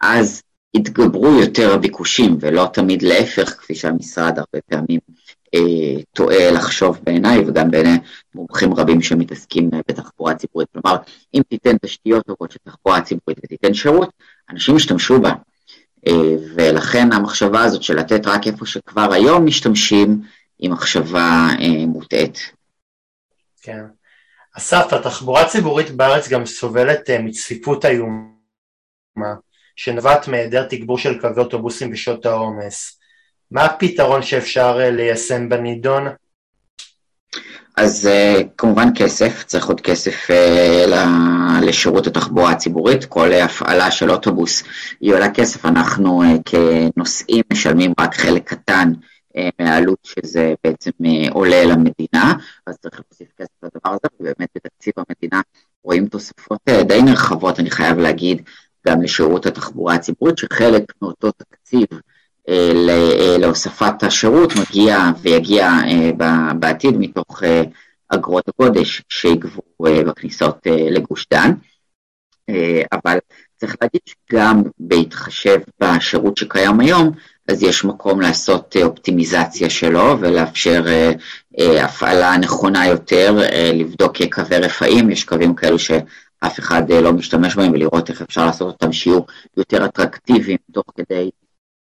אז 0.00 0.42
יתגברו 0.74 1.40
יותר 1.40 1.74
הביקושים, 1.74 2.36
ולא 2.40 2.70
תמיד 2.72 3.02
להפך, 3.02 3.50
כפי 3.50 3.74
שהמשרד 3.74 4.38
הרבה 4.38 4.60
פעמים 4.66 5.00
אה, 5.54 6.02
טועה 6.12 6.50
לחשוב 6.50 6.98
בעיניי, 7.02 7.44
וגם 7.46 7.70
בעיני 7.70 7.98
מומחים 8.34 8.74
רבים 8.74 9.02
שמתעסקים 9.02 9.70
בתחבורה 9.88 10.34
ציבורית. 10.34 10.68
כלומר, 10.72 10.96
אם 11.34 11.42
תיתן 11.48 11.78
תשתיות 11.78 12.26
טובות 12.26 12.50
של 12.50 12.58
תחבורה 12.64 13.00
ציבורית 13.00 13.38
ותיתן 13.44 13.74
שירות, 13.74 14.10
אנשים 14.50 14.76
ישתמשו 14.76 15.20
בה. 15.20 15.32
אה, 16.06 16.36
ולכן 16.54 17.12
המחשבה 17.12 17.62
הזאת 17.62 17.82
של 17.82 17.96
לתת 17.96 18.26
רק 18.26 18.46
איפה 18.46 18.66
שכבר 18.66 19.12
היום 19.12 19.46
משתמשים, 19.46 20.20
היא 20.58 20.70
מחשבה 20.70 21.48
אה, 21.60 21.86
מוטעית. 21.86 22.52
כן. 23.62 23.84
אסף, 24.60 24.92
התחבורה 24.92 25.42
הציבורית 25.42 25.90
בארץ 25.90 26.28
גם 26.28 26.46
סובלת 26.46 27.10
אה, 27.10 27.18
מצפיפות 27.18 27.84
איומה, 27.84 29.34
שנובעת 29.76 30.28
מהיעדר 30.28 30.66
תגבור 30.68 30.98
של 30.98 31.20
קווי 31.20 31.42
אוטובוסים 31.42 31.90
בשעות 31.90 32.26
העומס. 32.26 32.98
מה 33.50 33.64
הפתרון 33.64 34.22
שאפשר 34.22 34.78
אה, 34.80 34.90
ליישם 34.90 35.48
בנידון? 35.48 36.06
אז 37.76 38.08
uh, 38.08 38.44
כמובן 38.58 38.88
כסף, 38.96 39.44
צריך 39.46 39.66
עוד 39.66 39.80
כסף 39.80 40.30
לשירות 41.62 42.06
התחבורה 42.06 42.50
הציבורית, 42.50 43.04
כל 43.04 43.32
הפעלה 43.32 43.90
של 43.90 44.10
אוטובוס 44.10 44.62
היא 45.00 45.14
עולה 45.14 45.30
כסף, 45.30 45.64
אנחנו 45.64 46.22
כנוסעים 46.44 47.42
משלמים 47.52 47.92
רק 48.00 48.14
חלק 48.14 48.48
קטן 48.48 48.92
אה, 48.92 49.19
מהעלות 49.58 49.98
שזה 50.02 50.54
בעצם 50.64 50.90
אה, 51.04 51.30
עולה 51.30 51.64
למדינה, 51.64 52.34
אז 52.66 52.76
צריך 52.78 53.00
להוסיף 53.00 53.28
כסף 53.36 53.62
לדבר 53.62 53.90
הזה, 53.90 54.08
ובאמת 54.20 54.48
בתקציב 54.54 54.92
המדינה 54.96 55.40
רואים 55.84 56.06
תוספות 56.06 56.60
אה, 56.68 56.82
די 56.82 57.02
נרחבות, 57.02 57.60
אני 57.60 57.70
חייב 57.70 57.98
להגיד, 57.98 58.42
גם 58.86 59.02
לשירות 59.02 59.46
התחבורה 59.46 59.94
הציבורית, 59.94 60.38
שחלק 60.38 60.92
מאותו 61.02 61.30
תקציב 61.32 61.86
להוספת 63.38 64.02
השירות 64.02 64.52
מגיע 64.56 64.98
ויגיע 65.22 65.70
בעתיד 66.58 66.94
מתוך 66.98 67.42
אגרות 68.08 68.48
הגודש 68.48 69.02
שיגבו 69.08 69.62
בכניסות 69.80 70.66
לגוש 70.66 71.26
דן. 71.32 71.52
אבל 72.92 73.18
צריך 73.56 73.76
להגיד 73.82 74.00
שגם 74.06 74.62
בהתחשב 74.78 75.58
בשירות 75.80 76.36
שקיים 76.36 76.80
היום, 76.80 77.10
אז 77.50 77.62
יש 77.62 77.84
מקום 77.84 78.20
לעשות 78.20 78.76
אופטימיזציה 78.82 79.70
שלו 79.70 80.20
ולאפשר 80.20 80.84
הפעלה 81.58 82.36
נכונה 82.36 82.86
יותר, 82.86 83.38
לבדוק 83.74 84.16
קווי 84.32 84.58
רפאים, 84.58 85.10
יש 85.10 85.24
קווים 85.24 85.54
כאלו 85.54 85.78
שאף 85.78 86.58
אחד 86.58 86.92
לא 86.92 87.12
משתמש 87.12 87.54
בהם 87.54 87.72
ולראות 87.72 88.10
איך 88.10 88.22
אפשר 88.22 88.46
לעשות 88.46 88.72
אותם 88.72 88.92
שיהיו 88.92 89.20
יותר 89.56 89.84
אטרקטיביים 89.84 90.58
תוך 90.72 90.84
כדי 90.96 91.30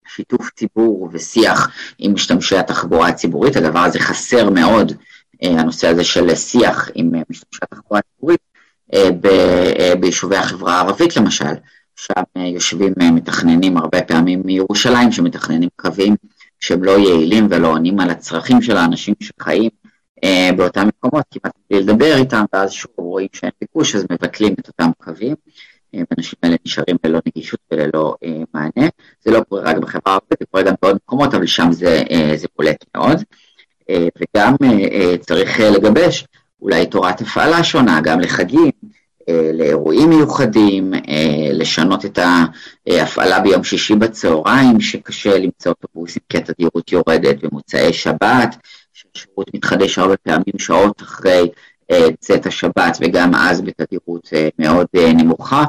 שיתוף 0.08 0.50
ציבור 0.56 1.10
ושיח 1.12 1.72
עם 1.98 2.14
משתמשי 2.14 2.58
התחבורה 2.58 3.08
הציבורית, 3.08 3.56
הדבר 3.56 3.80
הזה 3.80 4.00
חסר 4.00 4.50
מאוד, 4.50 4.94
הנושא 5.42 5.88
הזה 5.88 6.04
של 6.04 6.36
שיח 6.36 6.90
עם 6.96 7.12
משתמשי 7.30 7.60
התחבורה 7.62 8.00
הציבורית, 8.00 8.40
ביישובי 10.00 10.38
החברה 10.38 10.74
הערבית 10.74 11.18
למשל, 11.18 11.54
שם 11.96 12.42
יושבים 12.54 12.94
מתכננים 13.14 13.78
הרבה 13.78 14.02
פעמים 14.02 14.42
מירושלים 14.46 15.12
שמתכננים 15.12 15.70
קווים 15.76 16.16
שהם 16.60 16.84
לא 16.84 16.92
יעילים 16.92 17.48
ולא 17.50 17.68
עונים 17.68 18.00
על 18.00 18.10
הצרכים 18.10 18.62
של 18.62 18.78
האנשים 18.78 19.14
שחיים 19.20 19.70
באותם 20.58 20.88
מקומות, 20.88 21.26
כמעט 21.32 21.54
בלי 21.70 21.80
לדבר 21.80 22.18
איתם, 22.18 22.46
ואז 22.54 22.72
שוב 22.72 22.92
רואים 22.98 23.28
שאין 23.34 23.52
ביקוש 23.62 23.96
אז 23.96 24.06
מבטלים 24.12 24.54
את 24.60 24.68
אותם 24.68 24.92
קווים. 24.98 25.36
האנשים 25.94 26.40
האלה 26.44 26.56
נשארים 26.66 26.98
ללא 27.04 27.20
נגישות 27.28 27.60
וללא 27.72 28.16
אה, 28.24 28.38
מענה. 28.54 28.90
זה 29.22 29.32
לא 29.32 29.40
קורה 29.50 29.62
רק 29.62 29.78
בחברה 29.78 30.02
הערבית, 30.06 30.40
זה 30.40 30.46
קורה 30.52 30.64
גם 30.64 30.74
בעוד 30.82 30.96
מקומות, 30.96 31.34
אבל 31.34 31.46
שם 31.46 31.72
זה, 31.72 32.04
אה, 32.12 32.32
זה 32.36 32.48
בולט 32.58 32.86
מאוד. 32.96 33.24
אה, 33.90 34.08
וגם 34.18 34.56
אה, 34.64 34.88
אה, 34.92 35.18
צריך 35.18 35.60
אה, 35.60 35.70
לגבש 35.70 36.28
אולי 36.62 36.86
תורת 36.86 37.22
הפעלה 37.22 37.64
שונה, 37.64 38.02
גם 38.02 38.20
לחגים, 38.20 38.72
אה, 38.84 38.90
לאירועים 39.54 40.10
מיוחדים, 40.10 40.94
אה, 40.94 41.50
לשנות 41.54 42.06
את 42.06 42.20
ההפעלה 42.88 43.40
ביום 43.40 43.64
שישי 43.64 43.96
בצהריים, 43.96 44.82
שקשה 44.82 45.38
למצוא 45.38 45.72
אוטובוסים 45.72 46.22
כי 46.30 46.38
התדירות 46.38 46.92
יורדת 46.92 47.44
במוצאי 47.44 47.94
שבת, 47.94 48.56
שהשירות 48.94 49.54
מתחדש 49.54 50.00
הרבה 50.00 50.18
פעמים 50.18 50.60
שעות 50.60 51.02
אחרי 51.02 51.50
צאת 52.20 52.46
השבת 52.46 52.98
וגם 53.02 53.36
אז 53.36 53.62
בתדירות 53.62 54.30
מאוד 54.60 54.88
נמוכה, 54.94 55.64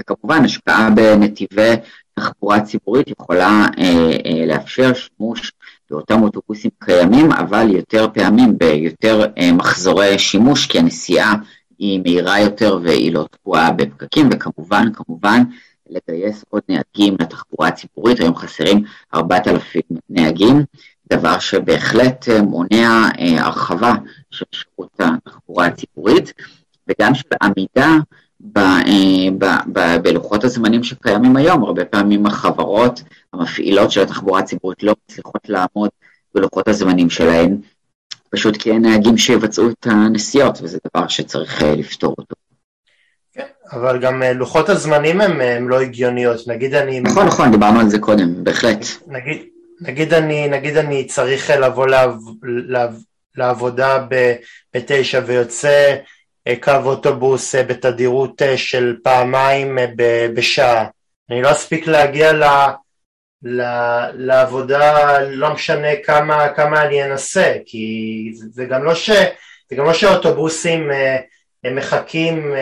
וכמובן 0.00 0.44
השקעה 0.44 0.90
בנתיבי 0.90 1.74
תחבורה 2.14 2.60
ציבורית 2.60 3.08
יכולה 3.08 3.66
לאפשר 4.46 4.92
שימוש 4.94 5.52
באותם 5.90 6.22
אוטובוסים 6.22 6.70
קיימים, 6.84 7.32
אבל 7.32 7.70
יותר 7.70 8.06
פעמים 8.14 8.58
ביותר 8.58 9.26
מחזורי 9.52 10.18
שימוש, 10.18 10.66
כי 10.66 10.78
הנסיעה 10.78 11.34
היא 11.78 12.00
מהירה 12.00 12.40
יותר 12.40 12.78
והיא 12.82 13.12
לא 13.12 13.26
תקועה 13.30 13.72
בפקקים, 13.72 14.28
וכמובן, 14.32 14.92
כמובן, 14.92 15.42
לגייס 15.90 16.44
עוד 16.50 16.62
נהגים 16.68 17.16
לתחבורה 17.20 17.68
הציבורית, 17.68 18.20
היום 18.20 18.36
חסרים 18.36 18.84
4,000 19.14 19.82
נהגים, 20.10 20.64
דבר 21.12 21.38
שבהחלט 21.38 22.28
מונע 22.42 23.08
הרחבה 23.38 23.94
של 24.30 24.44
שירות 24.52 25.00
התחבורה 25.00 25.66
הציבורית, 25.66 26.32
וגם 26.88 27.14
של 27.14 27.28
עמידה 27.42 27.96
ב, 28.40 28.58
ב, 29.38 29.44
ב, 29.72 29.96
בלוחות 30.02 30.44
הזמנים 30.44 30.84
שקיימים 30.84 31.36
היום, 31.36 31.64
הרבה 31.64 31.84
פעמים 31.84 32.26
החברות 32.26 33.02
המפעילות 33.32 33.90
של 33.90 34.00
התחבורה 34.00 34.40
הציבורית 34.40 34.82
לא 34.82 34.94
מצליחות 35.04 35.48
לעמוד 35.48 35.90
בלוחות 36.34 36.68
הזמנים 36.68 37.10
שלהן, 37.10 37.56
פשוט 38.34 38.56
כי 38.56 38.70
אין 38.70 38.82
נהגים 38.82 39.18
שיבצעו 39.18 39.70
את 39.70 39.86
הנסיעות, 39.86 40.58
וזה 40.62 40.78
דבר 40.86 41.08
שצריך 41.08 41.62
לפתור 41.62 42.14
אותו. 42.18 42.34
כן, 43.32 43.46
אבל 43.72 43.98
גם 43.98 44.22
לוחות 44.22 44.68
הזמנים 44.68 45.20
הם, 45.20 45.40
הם 45.40 45.68
לא 45.68 45.80
הגיוניות, 45.80 46.48
נגיד 46.48 46.74
אני... 46.74 47.00
נכון, 47.00 47.26
נכון, 47.26 47.50
דיברנו 47.50 47.80
על 47.80 47.88
זה 47.88 47.98
קודם, 47.98 48.44
בהחלט. 48.44 48.78
נגיד, 49.06 49.42
נגיד, 49.80 50.14
אני, 50.14 50.48
נגיד 50.48 50.76
אני 50.76 51.04
צריך 51.04 51.50
לבוא 51.50 51.86
לעב, 51.86 52.16
לעב, 52.42 52.94
לעבודה 53.36 54.06
בתשע 54.74 55.20
ויוצא 55.26 55.96
קו 56.60 56.72
אוטובוס 56.84 57.54
בתדירות 57.54 58.42
של 58.56 58.96
פעמיים 59.02 59.78
בשעה, 60.34 60.86
אני 61.30 61.42
לא 61.42 61.52
אספיק 61.52 61.86
להגיע 61.86 62.32
ל... 62.32 62.44
לעבודה 64.14 65.20
לא 65.20 65.54
משנה 65.54 65.88
כמה, 66.04 66.48
כמה 66.48 66.82
אני 66.82 67.04
אנסה, 67.04 67.54
כי 67.66 68.30
זה, 68.34 68.46
זה 68.52 68.64
גם 68.64 68.84
לא 68.84 68.94
ש... 68.94 69.10
זה 69.70 69.76
גם 69.76 69.84
לא 69.84 69.94
שאוטובוסים 69.94 70.90
הם 71.64 71.76
מחכים, 71.76 72.54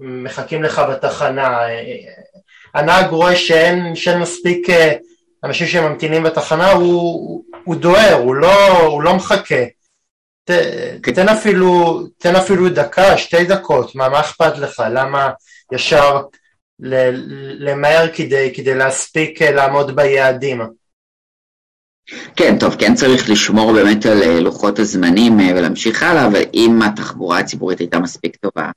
מחכים 0.00 0.62
לך 0.62 0.82
בתחנה. 0.90 1.58
הנהג 2.74 3.10
רואה 3.10 3.36
שאין, 3.36 3.96
שאין 3.96 4.18
מספיק 4.18 4.68
אנשים 5.44 5.66
שממתינים 5.66 6.22
בתחנה, 6.22 6.72
הוא, 6.72 7.44
הוא 7.64 7.76
דוהר, 7.76 8.14
הוא 8.14 8.34
לא, 8.34 8.68
הוא 8.78 9.02
לא 9.02 9.14
מחכה. 9.14 9.64
ת, 10.44 10.50
תן, 11.14 11.28
אפילו, 11.28 12.02
תן 12.18 12.36
אפילו 12.36 12.68
דקה, 12.68 13.18
שתי 13.18 13.44
דקות, 13.44 13.94
מה, 13.94 14.08
מה 14.08 14.20
אכפת 14.20 14.58
לך? 14.58 14.82
למה 14.90 15.30
ישר 15.72 16.22
למהר 17.58 18.08
כדי, 18.14 18.52
כדי 18.54 18.74
להספיק 18.74 19.42
אה, 19.42 19.50
לעמוד 19.50 19.96
ביעדים. 19.96 20.60
כן, 22.36 22.58
טוב, 22.60 22.76
כן 22.78 22.94
צריך 22.94 23.30
לשמור 23.30 23.72
באמת 23.72 24.06
על 24.06 24.22
אה, 24.22 24.40
לוחות 24.40 24.78
הזמנים 24.78 25.40
אה, 25.40 25.50
ולהמשיך 25.56 26.02
הלאה, 26.02 26.26
אבל 26.26 26.42
אם 26.54 26.82
התחבורה 26.82 27.38
הציבורית 27.38 27.78
הייתה 27.78 27.98
מספיק 27.98 28.36
טובה, 28.36 28.70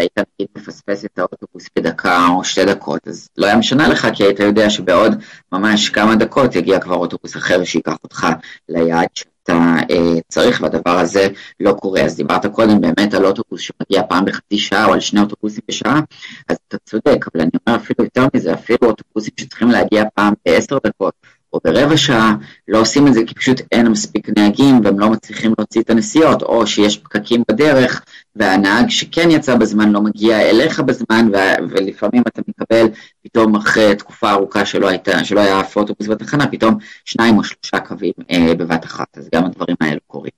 והיית 0.00 0.18
נגיד 0.18 0.48
מפספס 0.56 1.04
את 1.04 1.18
האוטובוס 1.18 1.66
בדקה 1.76 2.26
או 2.28 2.44
שתי 2.44 2.64
דקות, 2.64 3.08
אז 3.08 3.28
לא 3.36 3.46
היה 3.46 3.56
משנה 3.56 3.88
לך, 3.88 4.06
כי 4.14 4.24
היית 4.24 4.40
יודע 4.40 4.70
שבעוד 4.70 5.12
ממש 5.52 5.88
כמה 5.88 6.16
דקות 6.16 6.54
יגיע 6.54 6.80
כבר 6.80 6.94
אוטובוס 6.94 7.36
אחר 7.36 7.64
שייקח 7.64 7.96
אותך 8.04 8.26
ליעד 8.68 9.08
שאתה 9.14 9.52
אה, 9.90 10.20
צריך, 10.28 10.60
והדבר 10.60 10.98
הזה 10.98 11.28
לא 11.60 11.72
קורה. 11.72 12.00
אז 12.02 12.16
דיברת 12.16 12.46
קודם 12.46 12.80
באמת 12.80 13.14
על 13.14 13.24
אוטובוס 13.24 13.60
שמגיע 13.60 14.02
פעם 14.08 14.24
בחצי 14.24 14.58
שעה 14.58 14.86
או 14.86 14.92
על 14.92 15.00
שני 15.00 15.20
אוטובוסים 15.20 15.62
בשעה, 15.68 16.00
אז 16.48 16.56
אתה 16.68 16.76
צודק, 16.78 17.26
אבל 17.34 17.40
אני 17.40 17.50
אומר 17.66 17.78
אפילו 17.78 18.04
יותר 18.04 18.26
מזה, 18.34 18.54
אפילו 18.54 18.78
אוטובוסים 18.82 19.32
שצריכים 19.40 19.68
להגיע 19.68 20.04
פעם 20.14 20.34
בעשר 20.46 20.78
דקות 20.86 21.14
או 21.52 21.60
ברבע 21.64 21.96
שעה, 21.96 22.34
לא 22.68 22.80
עושים 22.80 23.06
את 23.06 23.14
זה 23.14 23.20
כי 23.26 23.34
פשוט 23.34 23.60
אין 23.72 23.88
מספיק 23.88 24.28
נהגים 24.38 24.80
והם 24.84 25.00
לא 25.00 25.10
מצליחים 25.10 25.54
להוציא 25.58 25.80
את 25.80 25.90
הנסיעות, 25.90 26.42
או 26.42 26.66
שיש 26.66 26.98
פקקים 26.98 27.42
בדרך 27.48 28.04
והנהג 28.36 28.88
שכן 28.88 29.30
יצא 29.30 29.56
בזמן 29.56 29.92
לא 29.92 30.00
מגיע 30.00 30.40
אליך 30.50 30.80
בזמן, 30.80 31.28
ו- 31.32 31.70
ולפעמים 31.70 32.22
אתה 32.28 32.42
מקבל 32.48 32.86
פתאום 33.22 33.56
אחרי 33.56 33.96
תקופה 33.96 34.30
ארוכה 34.30 34.66
שלא, 34.66 34.88
הייתה, 34.88 35.24
שלא 35.24 35.40
היה 35.40 35.60
אף 35.60 35.76
אוטובוס 35.76 36.08
בתחנה, 36.08 36.50
פתאום 36.50 36.78
שניים 37.04 37.38
או 37.38 37.44
שלושה 37.44 37.80
קווים 37.80 38.12
אה, 38.30 38.54
בבת 38.54 38.84
אחת, 38.84 39.18
אז 39.18 39.28
גם 39.34 39.44
הדברים 39.44 39.76
האלו 39.80 40.00
קורים. 40.06 40.32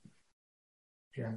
כן. 1.13 1.31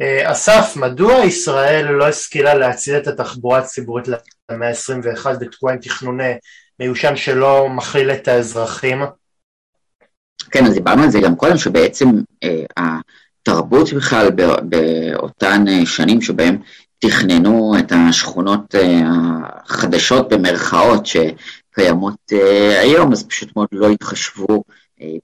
אה, 0.00 0.32
אסף, 0.32 0.76
מדוע 0.76 1.24
ישראל 1.24 1.86
לא 1.86 2.08
השכילה 2.08 2.54
להציל 2.54 2.96
את 2.96 3.06
התחבורה 3.06 3.58
הציבורית 3.58 4.08
למאה 4.50 4.68
ה-21 4.68 5.38
בתקועה 5.40 5.74
עם 5.74 5.80
תכנון 5.80 6.18
מיושן 6.78 7.16
שלא 7.16 7.68
מכליל 7.68 8.10
את 8.10 8.28
האזרחים? 8.28 9.02
כן, 10.50 10.66
אז 10.66 10.74
דיברנו 10.74 11.02
על 11.02 11.10
זה 11.10 11.20
גם 11.20 11.36
קודם, 11.36 11.56
שבעצם 11.56 12.06
אה, 12.42 12.96
התרבות 13.42 13.92
בכלל 13.92 14.30
באותן 14.62 15.64
אה, 15.68 15.86
שנים 15.86 16.20
שבהם 16.22 16.58
תכננו 16.98 17.74
את 17.78 17.92
השכונות 17.92 18.74
אה, 18.74 19.00
החדשות 19.64 20.28
במרכאות 20.28 21.06
שקיימות 21.06 22.32
אה, 22.32 22.80
היום, 22.80 23.12
אז 23.12 23.26
פשוט 23.26 23.56
מאוד 23.56 23.68
לא 23.72 23.90
התחשבו 23.90 24.64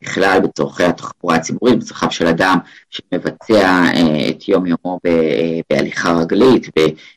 בכלל 0.03 0.41
בצורכי 0.45 0.85
התחבורה 0.85 1.37
הציבורית, 1.37 1.79
בצרכיו 1.79 2.11
של 2.11 2.27
אדם 2.27 2.59
שמבצע 2.91 3.85
את 4.31 4.49
יום 4.49 4.67
יומו 4.67 4.99
בהליכה 5.71 6.13
רגלית, 6.13 6.67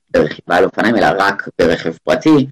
ברכיבה 0.10 0.56
על 0.56 0.64
אופניים, 0.66 0.96
אלא 0.96 1.08
רק 1.20 1.50
ברכב 1.60 1.94
פרטי. 2.04 2.48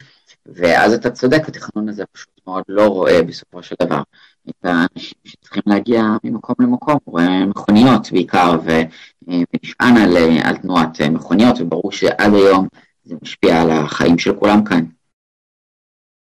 ואז 0.45 0.93
אתה 0.93 1.11
צודק, 1.11 1.41
התכנון 1.47 1.89
הזה 1.89 2.03
פשוט 2.11 2.29
מאוד 2.47 2.63
לא 2.67 2.87
רואה 2.87 3.23
בסופו 3.23 3.63
של 3.63 3.75
דבר 3.81 4.01
את 4.49 4.55
האנשים 4.63 5.17
שצריכים 5.25 5.36
להגיע 5.67 6.03
ממקום 6.23 6.55
למקום, 6.59 6.97
הוא 7.03 7.11
רואה 7.11 7.45
מכוניות 7.45 8.11
בעיקר, 8.11 8.59
ונשען 8.63 9.97
על, 9.97 10.17
על 10.43 10.57
תנועת 10.57 11.01
מכוניות, 11.01 11.55
וברור 11.61 11.91
שעד 11.91 12.33
היום 12.33 12.67
זה 13.03 13.15
משפיע 13.21 13.61
על 13.61 13.71
החיים 13.71 14.17
של 14.17 14.35
כולם 14.39 14.63
כאן. 14.63 14.83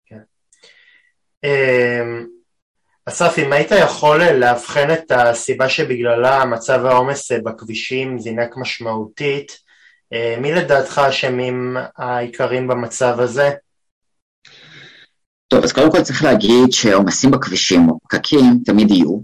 כן. 0.07 0.21
אמ, 1.45 2.27
אסף, 3.09 3.39
אם 3.39 3.53
היית 3.53 3.71
יכול 3.71 4.23
לאבחן 4.23 4.91
את 4.93 5.11
הסיבה 5.11 5.69
שבגללה 5.69 6.45
מצב 6.45 6.85
העומס 6.85 7.33
בכבישים 7.33 8.19
זינק 8.19 8.57
משמעותית, 8.57 9.59
אה, 10.13 10.37
מי 10.41 10.53
לדעתך 10.53 11.01
אשמים 11.09 11.77
העיקרים 11.97 12.69
במצב 12.69 13.21
הזה? 13.21 13.51
טוב, 15.49 15.65
אז 15.65 15.73
קודם 15.73 15.93
כל 15.93 16.03
צריך 16.03 16.25
להגיד 16.25 16.73
שעומסים 16.73 17.31
בכבישים 17.31 17.89
או 17.89 17.99
פקקים 18.03 18.59
תמיד 18.65 18.91
יהיו, 18.91 19.21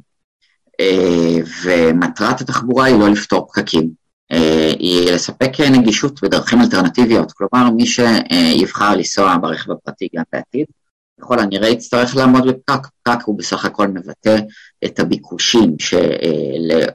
ומטרת 1.63 2.41
התחבורה 2.41 2.85
היא 2.85 2.99
לא 2.99 3.09
לפתור 3.09 3.49
פקקים, 3.49 3.91
היא 4.79 5.13
לספק 5.13 5.61
נגישות 5.61 6.23
בדרכים 6.23 6.61
אלטרנטיביות, 6.61 7.33
כלומר 7.33 7.71
מי 7.71 7.87
שיבחר 7.87 8.97
לנסוע 8.97 9.37
ברכב 9.43 9.71
הפרטי 9.71 10.09
גם 10.17 10.23
בעתיד, 10.33 10.67
ככל 11.21 11.39
הנראה 11.39 11.69
יצטרך 11.69 12.17
לעמוד 12.17 12.47
בפקק, 12.47 12.89
פקק 13.03 13.25
הוא 13.25 13.39
בסך 13.39 13.65
הכל 13.65 13.89
מבטא 13.89 14.37
את 14.85 15.01
הביקושים 15.01 15.77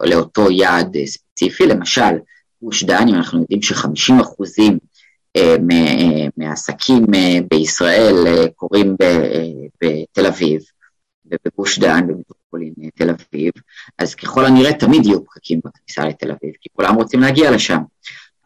לאותו 0.03 0.51
יעד 0.51 0.97
ספציפי, 1.05 1.67
למשל 1.67 2.17
גוש 2.61 2.83
דן, 2.83 3.07
אם 3.07 3.15
אנחנו 3.15 3.39
יודעים 3.39 3.61
ש-50 3.61 4.21
אחוזים 4.21 4.73
אה, 4.73 4.77
מהעסקים 6.37 7.05
אה, 7.15 7.39
בישראל 7.51 8.27
אה, 8.27 8.47
קורים 8.55 8.95
בתל 9.81 10.25
אביב 10.27 10.61
ובגוש 11.25 11.79
דן, 11.79 12.07
במטרופולין 12.07 12.73
תל 12.95 13.09
אביב, 13.09 13.51
אז 13.97 14.15
ככל 14.15 14.45
הנראה 14.45 14.73
תמיד 14.73 15.05
יהיו 15.05 15.25
פקקים 15.25 15.59
בכניסה 15.65 16.05
לתל 16.05 16.31
אביב, 16.31 16.53
כי 16.61 16.69
כולם 16.73 16.95
רוצים 16.95 17.19
להגיע 17.19 17.51
לשם. 17.51 17.79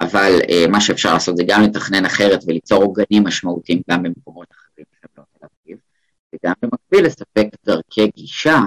אבל 0.01 0.39
מה 0.69 0.81
שאפשר 0.81 1.13
לעשות 1.13 1.37
זה 1.37 1.43
גם 1.47 1.61
לתכנן 1.61 2.05
אחרת 2.05 2.43
וליצור 2.47 2.83
עוגנים 2.83 3.23
משמעותיים 3.23 3.81
גם 3.89 4.03
במקומות 4.03 4.47
אחרים 4.51 4.85
שהם 5.01 5.09
לא 5.17 5.23
תל 5.39 5.45
אביב, 5.45 5.77
וגם 6.33 6.53
במקביל 6.61 7.05
לספק 7.05 7.47
דרכי 7.65 8.07
גישה 8.15 8.59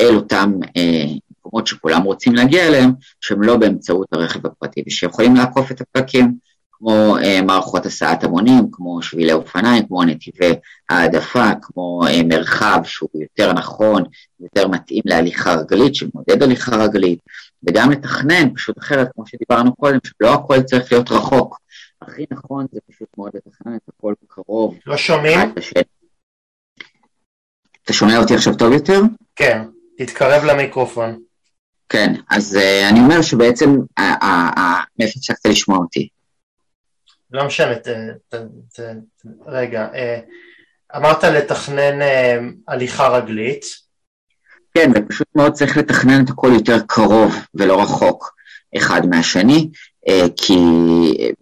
אל 0.00 0.16
אותם 0.16 0.52
אה, 0.76 1.04
מקומות 1.30 1.66
שכולם 1.66 2.02
רוצים 2.02 2.34
להגיע 2.34 2.66
אליהם, 2.66 2.90
שהם 3.20 3.42
לא 3.42 3.56
באמצעות 3.56 4.12
הרכב 4.12 4.46
הפרטי, 4.46 4.82
ושיכולים 4.86 5.36
לעקוף 5.36 5.72
את 5.72 5.80
הפקקים. 5.80 6.49
כמו 6.80 7.16
אה, 7.22 7.42
מערכות 7.42 7.86
הסעת 7.86 8.24
המונים, 8.24 8.64
כמו 8.72 9.02
שבילי 9.02 9.32
אופניים, 9.32 9.86
כמו 9.86 10.04
נתיבי 10.04 10.52
העדפה, 10.90 11.50
כמו 11.62 12.02
אה, 12.06 12.22
מרחב 12.22 12.80
שהוא 12.84 13.08
יותר 13.14 13.52
נכון, 13.52 14.02
יותר 14.40 14.68
מתאים 14.68 15.02
להליכה 15.04 15.54
רגלית, 15.54 15.94
שמודד 15.94 16.42
הליכה 16.42 16.76
רגלית, 16.76 17.18
וגם 17.62 17.90
לתכנן 17.90 18.54
פשוט 18.54 18.78
אחרת, 18.78 19.08
כמו 19.14 19.26
שדיברנו 19.26 19.74
קודם, 19.76 19.98
שלא 20.04 20.34
הכל 20.34 20.62
צריך 20.62 20.92
להיות 20.92 21.10
רחוק. 21.10 21.58
הכי 22.02 22.24
נכון 22.30 22.66
זה 22.72 22.80
פשוט 22.90 23.08
מאוד 23.18 23.30
לתכנן 23.34 23.76
את 23.76 23.82
הכל 23.88 24.14
קרוב. 24.28 24.78
לא 24.86 24.96
שומעים? 24.96 25.38
אתה 27.84 27.92
שומע 27.92 28.18
אותי 28.18 28.34
עכשיו 28.34 28.56
טוב 28.56 28.72
יותר? 28.72 29.00
כן, 29.36 29.62
תתקרב 29.96 30.44
למיקרופון. 30.44 31.20
כן, 31.88 32.14
אז 32.30 32.58
uh, 32.58 32.90
אני 32.90 33.00
אומר 33.00 33.22
שבעצם, 33.22 33.70
מאיפה 34.98 35.18
הפסקת 35.18 35.46
לשמוע 35.46 35.78
אותי? 35.78 36.08
לא 37.32 37.46
משנה, 37.46 37.74
ת, 37.74 37.88
ת, 38.28 38.34
ת, 38.74 38.80
רגע, 39.46 39.88
אה, 39.94 40.20
אמרת 40.96 41.24
לתכנן 41.24 42.02
אה, 42.02 42.38
הליכה 42.68 43.08
רגלית. 43.08 43.64
כן, 44.74 44.90
ופשוט 44.94 45.28
מאוד 45.34 45.52
צריך 45.52 45.76
לתכנן 45.76 46.24
את 46.24 46.30
הכל 46.30 46.50
יותר 46.54 46.76
קרוב 46.86 47.34
ולא 47.54 47.82
רחוק 47.82 48.34
אחד 48.76 49.06
מהשני, 49.06 49.70
אה, 50.08 50.26
כי 50.36 50.58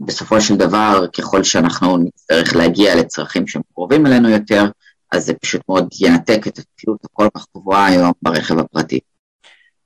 בסופו 0.00 0.40
של 0.40 0.56
דבר, 0.56 1.06
ככל 1.18 1.44
שאנחנו 1.44 1.96
נצטרך 1.96 2.56
להגיע 2.56 2.94
לצרכים 2.94 3.46
שהם 3.46 3.62
קרובים 3.74 4.06
אלינו 4.06 4.28
יותר, 4.28 4.64
אז 5.12 5.24
זה 5.24 5.34
פשוט 5.34 5.60
מאוד 5.68 5.88
ינתק 6.00 6.46
את 6.46 6.58
התלות 6.58 7.04
הכל 7.04 7.28
כך 7.36 7.46
גבוהה 7.56 7.86
היום 7.86 8.12
ברכב 8.22 8.58
הפרטי. 8.58 9.00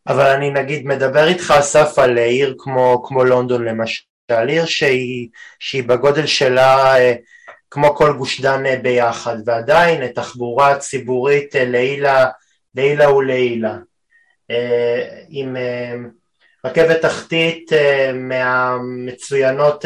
אבל 0.09 0.27
אני 0.27 0.51
נגיד 0.51 0.87
מדבר 0.87 1.29
איתך 1.29 1.51
אסף 1.51 1.99
על 1.99 2.19
עיר 2.19 2.55
כמו, 2.59 3.03
כמו 3.07 3.25
לונדון 3.25 3.65
למשל. 3.65 4.12
שעל 4.31 4.49
עיר 4.49 4.67
שהיא, 4.67 5.29
שהיא 5.59 5.83
בגודל 5.83 6.27
שלה 6.27 6.99
אה, 6.99 7.15
כמו 7.71 7.95
כל 7.95 8.13
גוש 8.13 8.41
דן 8.41 8.67
אה, 8.67 8.77
ביחד, 8.77 9.37
ועדיין 9.47 10.07
תחבורה 10.07 10.79
ציבורית 10.79 11.57
אה, 11.57 11.65
לעילה, 11.65 12.27
לעילה 12.75 13.13
ולעילה. 13.13 13.77
עם 15.29 15.57
רכבת 16.65 17.01
תחתית 17.01 17.71
מהמצוינות 18.15 19.85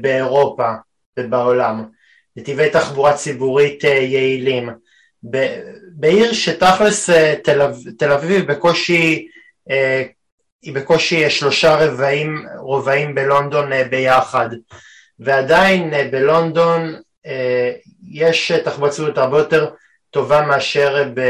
באירופה 0.00 0.72
ובעולם, 1.18 1.84
נתיבי 2.36 2.70
תחבורה 2.70 3.16
ציבורית 3.16 3.84
יעילים. 3.84 4.70
בעיר 5.92 6.32
שתכלס 6.32 7.10
תל 7.98 8.12
אביב 8.12 8.52
בקושי 8.52 9.28
היא 10.64 10.74
בקושי 10.74 11.30
שלושה 11.30 11.76
רבעים, 11.76 12.46
רובעים 12.58 13.14
בלונדון 13.14 13.72
אה, 13.72 13.84
ביחד, 13.84 14.48
ועדיין 15.18 15.94
אה, 15.94 16.08
בלונדון 16.10 16.94
אה, 17.26 17.72
יש 18.10 18.52
ציבורית 18.90 19.18
הרבה 19.18 19.38
יותר 19.38 19.70
טובה 20.10 20.42
מאשר, 20.42 21.10
ב, 21.14 21.20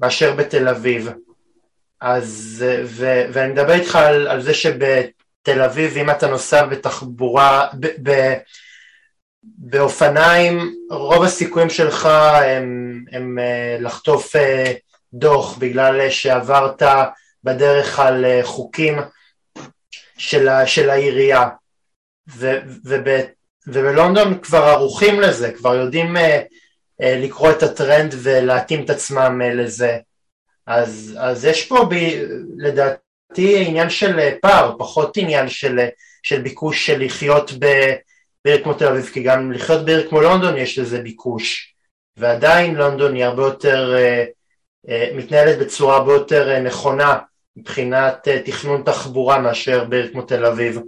מאשר 0.00 0.34
בתל 0.34 0.68
אביב. 0.68 1.10
אז, 2.00 2.64
ו, 2.84 3.24
ואני 3.32 3.52
מדבר 3.52 3.72
איתך 3.72 3.96
על, 3.96 4.28
על 4.28 4.40
זה 4.40 4.54
שבתל 4.54 5.62
אביב, 5.64 5.96
אם 5.96 6.10
אתה 6.10 6.26
נוסע 6.26 6.66
בתחבורה, 6.66 7.68
ב, 7.80 7.86
ב, 8.02 8.34
באופניים, 9.42 10.74
רוב 10.90 11.24
הסיכויים 11.24 11.70
שלך 11.70 12.06
הם, 12.44 13.04
הם 13.12 13.38
לחטוף 13.80 14.36
דוח 15.14 15.58
בגלל 15.58 16.10
שעברת 16.10 16.82
בדרך 17.44 17.98
על 17.98 18.24
אה, 18.24 18.40
חוקים 18.42 18.98
של, 20.18 20.48
של 20.66 20.90
העירייה. 20.90 21.48
ו, 22.36 22.58
וב, 22.84 23.06
ובלונדון 23.66 24.38
כבר 24.38 24.58
ערוכים 24.58 25.20
לזה, 25.20 25.52
כבר 25.52 25.74
יודעים 25.74 26.16
uh, 26.16 26.20
uh, 26.20 27.04
לקרוא 27.04 27.50
את 27.50 27.62
הטרנד 27.62 28.14
ולהתאים 28.22 28.84
את 28.84 28.90
עצמם 28.90 29.40
לזה. 29.40 29.98
אז, 30.66 31.18
אז 31.20 31.44
יש 31.44 31.66
פה 31.66 31.88
ב, 31.90 31.94
לדעתי 32.58 33.64
עניין 33.66 33.90
של 33.90 34.30
פער, 34.42 34.74
פחות 34.78 35.16
עניין 35.16 35.48
של, 35.48 35.78
של 36.22 36.42
ביקוש 36.42 36.86
של 36.86 37.04
לחיות 37.04 37.50
בעיר 38.44 38.62
כמו 38.62 38.74
תל 38.74 38.86
אביב, 38.86 39.10
כי 39.12 39.22
גם 39.22 39.52
לחיות 39.52 39.84
בעיר 39.84 40.08
כמו 40.08 40.20
לונדון 40.20 40.56
יש 40.56 40.78
לזה 40.78 41.00
ביקוש. 41.00 41.74
ועדיין 42.16 42.74
לונדון 42.74 43.14
היא 43.14 43.24
הרבה 43.24 43.42
יותר, 43.42 43.96
מתנהלת 45.14 45.58
בצורה 45.58 45.96
הרבה 45.96 46.12
יותר 46.12 46.58
נכונה 46.58 47.18
מבחינת 47.56 48.28
אה, 48.28 48.42
תכנון 48.42 48.82
תחבורה 48.82 49.38
מאשר 49.38 49.84
בעיר 49.84 50.12
כמו 50.12 50.22
תל 50.22 50.46
אביב. 50.46 50.80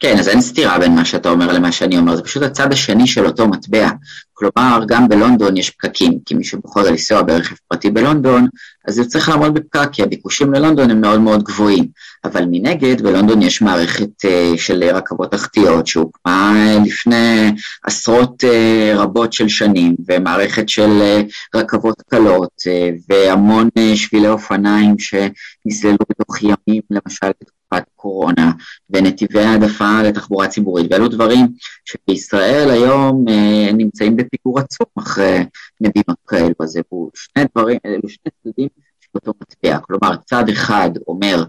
כן, 0.00 0.18
אז 0.18 0.28
אין 0.28 0.40
סתירה 0.40 0.78
בין 0.78 0.94
מה 0.94 1.04
שאתה 1.04 1.28
אומר 1.28 1.52
למה 1.52 1.72
שאני 1.72 1.98
אומר, 1.98 2.16
זה 2.16 2.22
פשוט 2.22 2.42
הצד 2.42 2.72
השני 2.72 3.06
של 3.06 3.26
אותו 3.26 3.48
מטבע. 3.48 3.88
כלומר, 4.34 4.80
גם 4.88 5.08
בלונדון 5.08 5.56
יש 5.56 5.70
פקקים, 5.70 6.18
כי 6.26 6.34
מי 6.34 6.44
שבוחר 6.44 6.82
לנסוע 6.82 7.22
ברכב 7.22 7.54
פרטי 7.68 7.90
בלונדון, 7.90 8.48
אז 8.88 8.98
הוא 8.98 9.06
צריך 9.06 9.28
לעמוד 9.28 9.54
בפקק, 9.54 9.88
כי 9.92 10.02
הביקושים 10.02 10.52
ללונדון 10.52 10.90
הם 10.90 11.00
מאוד 11.00 11.20
מאוד 11.20 11.42
גבוהים. 11.42 11.86
אבל 12.24 12.44
מנגד, 12.50 13.02
בלונדון 13.02 13.42
יש 13.42 13.62
מערכת 13.62 14.24
uh, 14.24 14.58
של 14.58 14.84
רכבות 14.84 15.30
תחתיות 15.30 15.86
שהוקמה 15.86 16.52
uh, 16.54 16.86
לפני 16.86 17.52
עשרות 17.84 18.44
uh, 18.44 18.98
רבות 18.98 19.32
של 19.32 19.48
שנים, 19.48 19.96
ומערכת 20.08 20.68
של 20.68 20.90
uh, 21.00 21.58
רכבות 21.58 22.02
קלות, 22.10 22.52
uh, 22.60 22.96
והמון 23.08 23.68
uh, 23.78 23.96
שבילי 23.96 24.28
אופניים 24.28 24.94
שנסללו 24.98 25.96
בתוך 26.10 26.42
ימים, 26.42 26.82
למשל 26.90 27.30
בתקופת 27.74 27.88
קורונה, 27.96 28.52
ונתיבי 28.90 29.40
העדפה 29.40 30.02
לתחבורה 30.02 30.48
ציבורית, 30.48 30.86
ואלו 30.90 31.08
דברים 31.08 31.46
שבישראל 31.84 32.70
היום 32.70 33.24
uh, 33.28 33.72
נמצאים 33.72 34.16
בפיגור 34.16 34.58
עצום 34.58 34.86
אחרי 34.98 35.44
מדינות 35.80 36.18
כאלו, 36.26 36.54
אז 36.60 36.76
אלו 36.76 37.10
שני 37.14 37.44
דברים, 37.54 37.78
אלו 37.86 38.08
שני 38.08 38.32
צדדים 38.42 38.68
של 39.00 39.08
אותו 39.14 39.32
מטבע, 39.42 39.78
כלומר 39.78 40.16
צד 40.16 40.48
אחד 40.48 40.90
אומר 41.08 41.44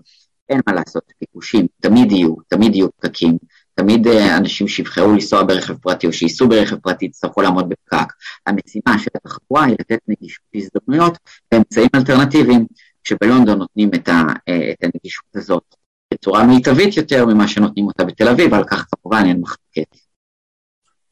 אין 0.49 0.61
מה 0.67 0.73
לעשות, 0.73 1.03
ביקושים 1.21 1.67
תמיד 1.81 2.11
יהיו, 2.11 2.35
תמיד 2.47 2.75
יהיו 2.75 2.87
פקקים, 2.91 3.37
תמיד 3.75 4.07
uh, 4.07 4.37
אנשים 4.37 4.67
שיבחרו 4.67 5.13
לנסוע 5.13 5.43
ברכב 5.43 5.73
פרטי 5.73 6.07
או 6.07 6.13
שייסעו 6.13 6.49
ברכב 6.49 6.75
פרטי 6.75 7.05
יצטרכו 7.05 7.41
לעמוד 7.41 7.69
בפקק. 7.69 8.13
המשימה 8.47 8.99
של 8.99 9.09
התחבורה 9.15 9.65
היא 9.65 9.75
לתת 9.79 9.99
נגישות 10.07 10.45
הזדמנויות 10.55 11.17
באמצעים 11.51 11.89
אלטרנטיביים, 11.95 12.65
שבלונדון 13.03 13.57
נותנים 13.57 13.89
את, 13.95 14.09
ה, 14.09 14.21
uh, 14.21 14.51
את 14.71 14.83
הנגישות 14.83 15.35
הזאת 15.35 15.78
בצורה 16.19 16.43
מיטבית 16.43 16.97
יותר 16.97 17.25
ממה 17.25 17.47
שנותנים 17.47 17.87
אותה 17.87 18.03
בתל 18.03 18.27
אביב, 18.27 18.53
על 18.53 18.63
כך 18.63 18.85
כמובן 18.91 19.23
אין 19.25 19.41
מחלוקת. 19.41 19.95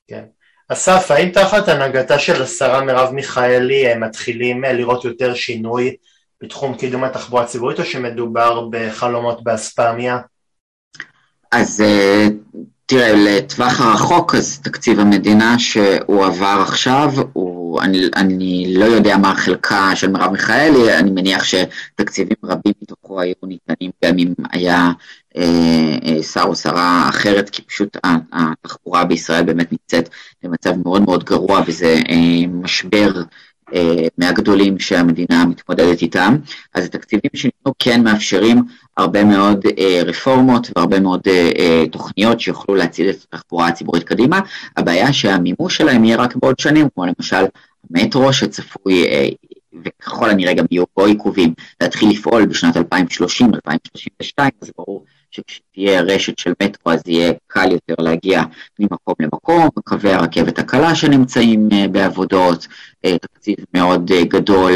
כן. 0.07 0.23
אסף, 0.69 1.11
האם 1.11 1.29
תחת 1.29 1.67
הנהגתה 1.67 2.19
של 2.19 2.41
השרה 2.41 2.83
מרב 2.83 3.13
מיכאלי 3.13 3.95
מתחילים 3.95 4.65
אה, 4.65 4.73
לראות 4.73 5.05
יותר 5.05 5.33
שינוי 5.33 5.95
בתחום 6.41 6.77
קידום 6.77 7.03
התחבורה 7.03 7.43
הציבורית 7.43 7.79
או 7.79 7.85
שמדובר 7.85 8.67
בחלומות 8.71 9.43
באספמיה? 9.43 10.17
אז 11.51 11.81
אה, 11.81 12.27
תראה, 12.85 13.13
לטווח 13.15 13.81
הרחוק, 13.81 14.35
אז 14.35 14.59
תקציב 14.61 14.99
המדינה 14.99 15.59
שהועבר 15.59 16.59
עכשיו 16.67 17.09
הוא 17.33 17.46
אני, 17.81 18.09
אני 18.15 18.73
לא 18.77 18.85
יודע 18.85 19.17
מה 19.17 19.35
חלקה 19.35 19.95
של 19.95 20.11
מרב 20.11 20.31
מיכאלי, 20.31 20.97
אני 20.97 21.11
מניח 21.11 21.43
שתקציבים 21.43 22.37
רבים 22.43 22.73
מתוכו 22.81 23.21
היו 23.21 23.33
ניתנים 23.43 23.91
גם 24.05 24.17
אם 24.17 24.33
היה 24.51 24.91
אה, 25.37 25.97
אה, 26.05 26.23
שר 26.23 26.43
או 26.43 26.55
שרה 26.55 27.09
אחרת, 27.09 27.49
כי 27.49 27.61
פשוט 27.61 27.97
התחבורה 28.33 29.05
בישראל 29.05 29.43
באמת 29.43 29.71
נמצאת 29.71 30.09
במצב 30.43 30.73
מאוד 30.83 31.01
מאוד 31.01 31.23
גרוע 31.23 31.61
וזה 31.67 31.95
אה, 32.09 32.47
משבר 32.47 33.11
אה, 33.73 34.07
מהגדולים 34.17 34.79
שהמדינה 34.79 35.45
מתמודדת 35.45 36.01
איתם, 36.01 36.37
אז 36.73 36.85
התקציבים 36.85 37.31
שניתנו 37.33 37.73
כן 37.79 38.03
מאפשרים 38.03 38.63
הרבה 38.97 39.23
מאוד 39.23 39.65
אה, 39.77 40.01
רפורמות 40.05 40.71
והרבה 40.75 40.99
מאוד 40.99 41.21
אה, 41.27 41.83
תוכניות 41.91 42.39
שיוכלו 42.39 42.75
להציל 42.75 43.09
את 43.09 43.15
התחבורה 43.23 43.67
הציבורית 43.67 44.03
קדימה, 44.03 44.39
הבעיה 44.77 45.13
שהמימוש 45.13 45.77
שלהם 45.77 46.05
יהיה 46.05 46.17
רק 46.17 46.35
בעוד 46.35 46.59
שנים, 46.59 46.87
כמו 46.95 47.05
למשל 47.05 47.45
המטרו 47.91 48.33
שצפוי 48.33 49.05
וככל 49.85 50.29
הנראה 50.29 50.53
גם 50.53 50.65
יהיו 50.71 50.83
פה 50.93 51.07
עיכובים 51.07 51.53
להתחיל 51.81 52.09
לפעול 52.09 52.45
בשנת 52.45 52.77
2030-2032, 52.77 52.81
אז 54.61 54.71
ברור 54.77 55.05
שכשתהיה 55.31 56.01
רשת 56.01 56.39
של 56.39 56.53
מטרו 56.63 56.91
אז 56.91 57.01
יהיה 57.05 57.33
קל 57.47 57.71
יותר 57.71 57.95
להגיע 57.99 58.43
ממקום 58.79 59.15
למקום, 59.19 59.69
קווי 59.83 60.13
הרכבת 60.13 60.59
הקלה 60.59 60.95
שנמצאים 60.95 61.69
uh, 61.71 61.87
בעבודות, 61.87 62.67
uh, 63.05 63.09
תקציב 63.21 63.55
מאוד 63.73 64.11
uh, 64.11 64.25
גדול 64.25 64.71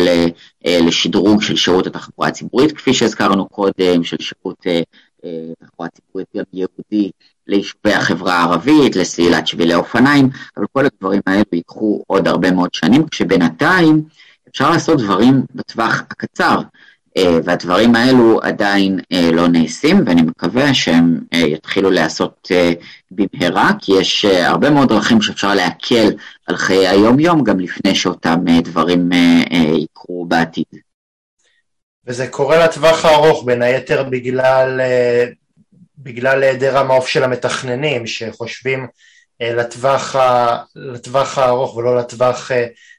לשדרוג 0.65 1.41
של 1.41 1.55
שירות 1.55 1.87
התחבורה 1.87 2.27
הציבורית, 2.27 2.71
כפי 2.71 2.93
שהזכרנו 2.93 3.49
קודם, 3.49 4.03
של 4.03 4.17
שירות 4.19 4.59
uh, 4.59 4.83
uh, 5.21 5.27
תחבורה 5.59 5.89
ציבורית 5.89 6.27
גם 6.37 6.43
יהודי 6.53 7.11
ליישובי 7.47 7.93
החברה 7.93 8.33
הערבית, 8.33 8.95
לסלילת 8.95 9.47
שבילי 9.47 9.75
אופניים, 9.75 10.29
אבל 10.57 10.65
כל 10.73 10.85
הדברים 10.85 11.21
האלו 11.27 11.43
ייקחו 11.53 12.03
עוד 12.07 12.27
הרבה 12.27 12.51
מאוד 12.51 12.73
שנים, 12.73 13.07
כשבינתיים 13.07 14.03
אפשר 14.49 14.69
לעשות 14.69 14.97
דברים 14.97 15.45
בטווח 15.55 16.03
הקצר. 16.11 16.61
אה, 17.17 17.39
והדברים 17.43 17.95
האלו 17.95 18.39
עדיין 18.43 18.99
אה, 19.13 19.31
לא 19.31 19.47
נעשים, 19.47 20.03
ואני 20.05 20.21
מקווה 20.21 20.73
שהם 20.73 21.19
אה, 21.33 21.39
יתחילו 21.39 21.91
להיעשות 21.91 22.51
במהרה, 23.11 23.71
כי 23.81 23.91
יש 23.99 24.25
הרבה 24.25 24.69
מאוד 24.69 24.89
דרכים 24.89 25.21
שאפשר 25.21 25.55
להקל 25.55 26.09
על 26.47 26.57
חיי 26.57 26.87
היום-יום, 26.87 27.43
גם 27.43 27.59
לפני 27.59 27.95
שאותם 27.95 28.45
דברים 28.63 29.09
יקרו 29.83 30.25
בעתיד. 30.25 30.65
וזה 32.07 32.27
קורה 32.27 32.65
לטווח 32.65 33.05
הארוך, 33.05 33.45
בין 33.45 33.61
היתר 33.61 34.03
בגלל, 34.03 34.81
בגלל 35.97 36.43
היעדר 36.43 36.77
המעוף 36.77 37.07
של 37.07 37.23
המתכננים, 37.23 38.07
שחושבים 38.07 38.87
לטווח, 39.41 40.15
לטווח 40.75 41.37
הארוך 41.37 41.75
ולא 41.75 41.97
לטווח 41.97 42.51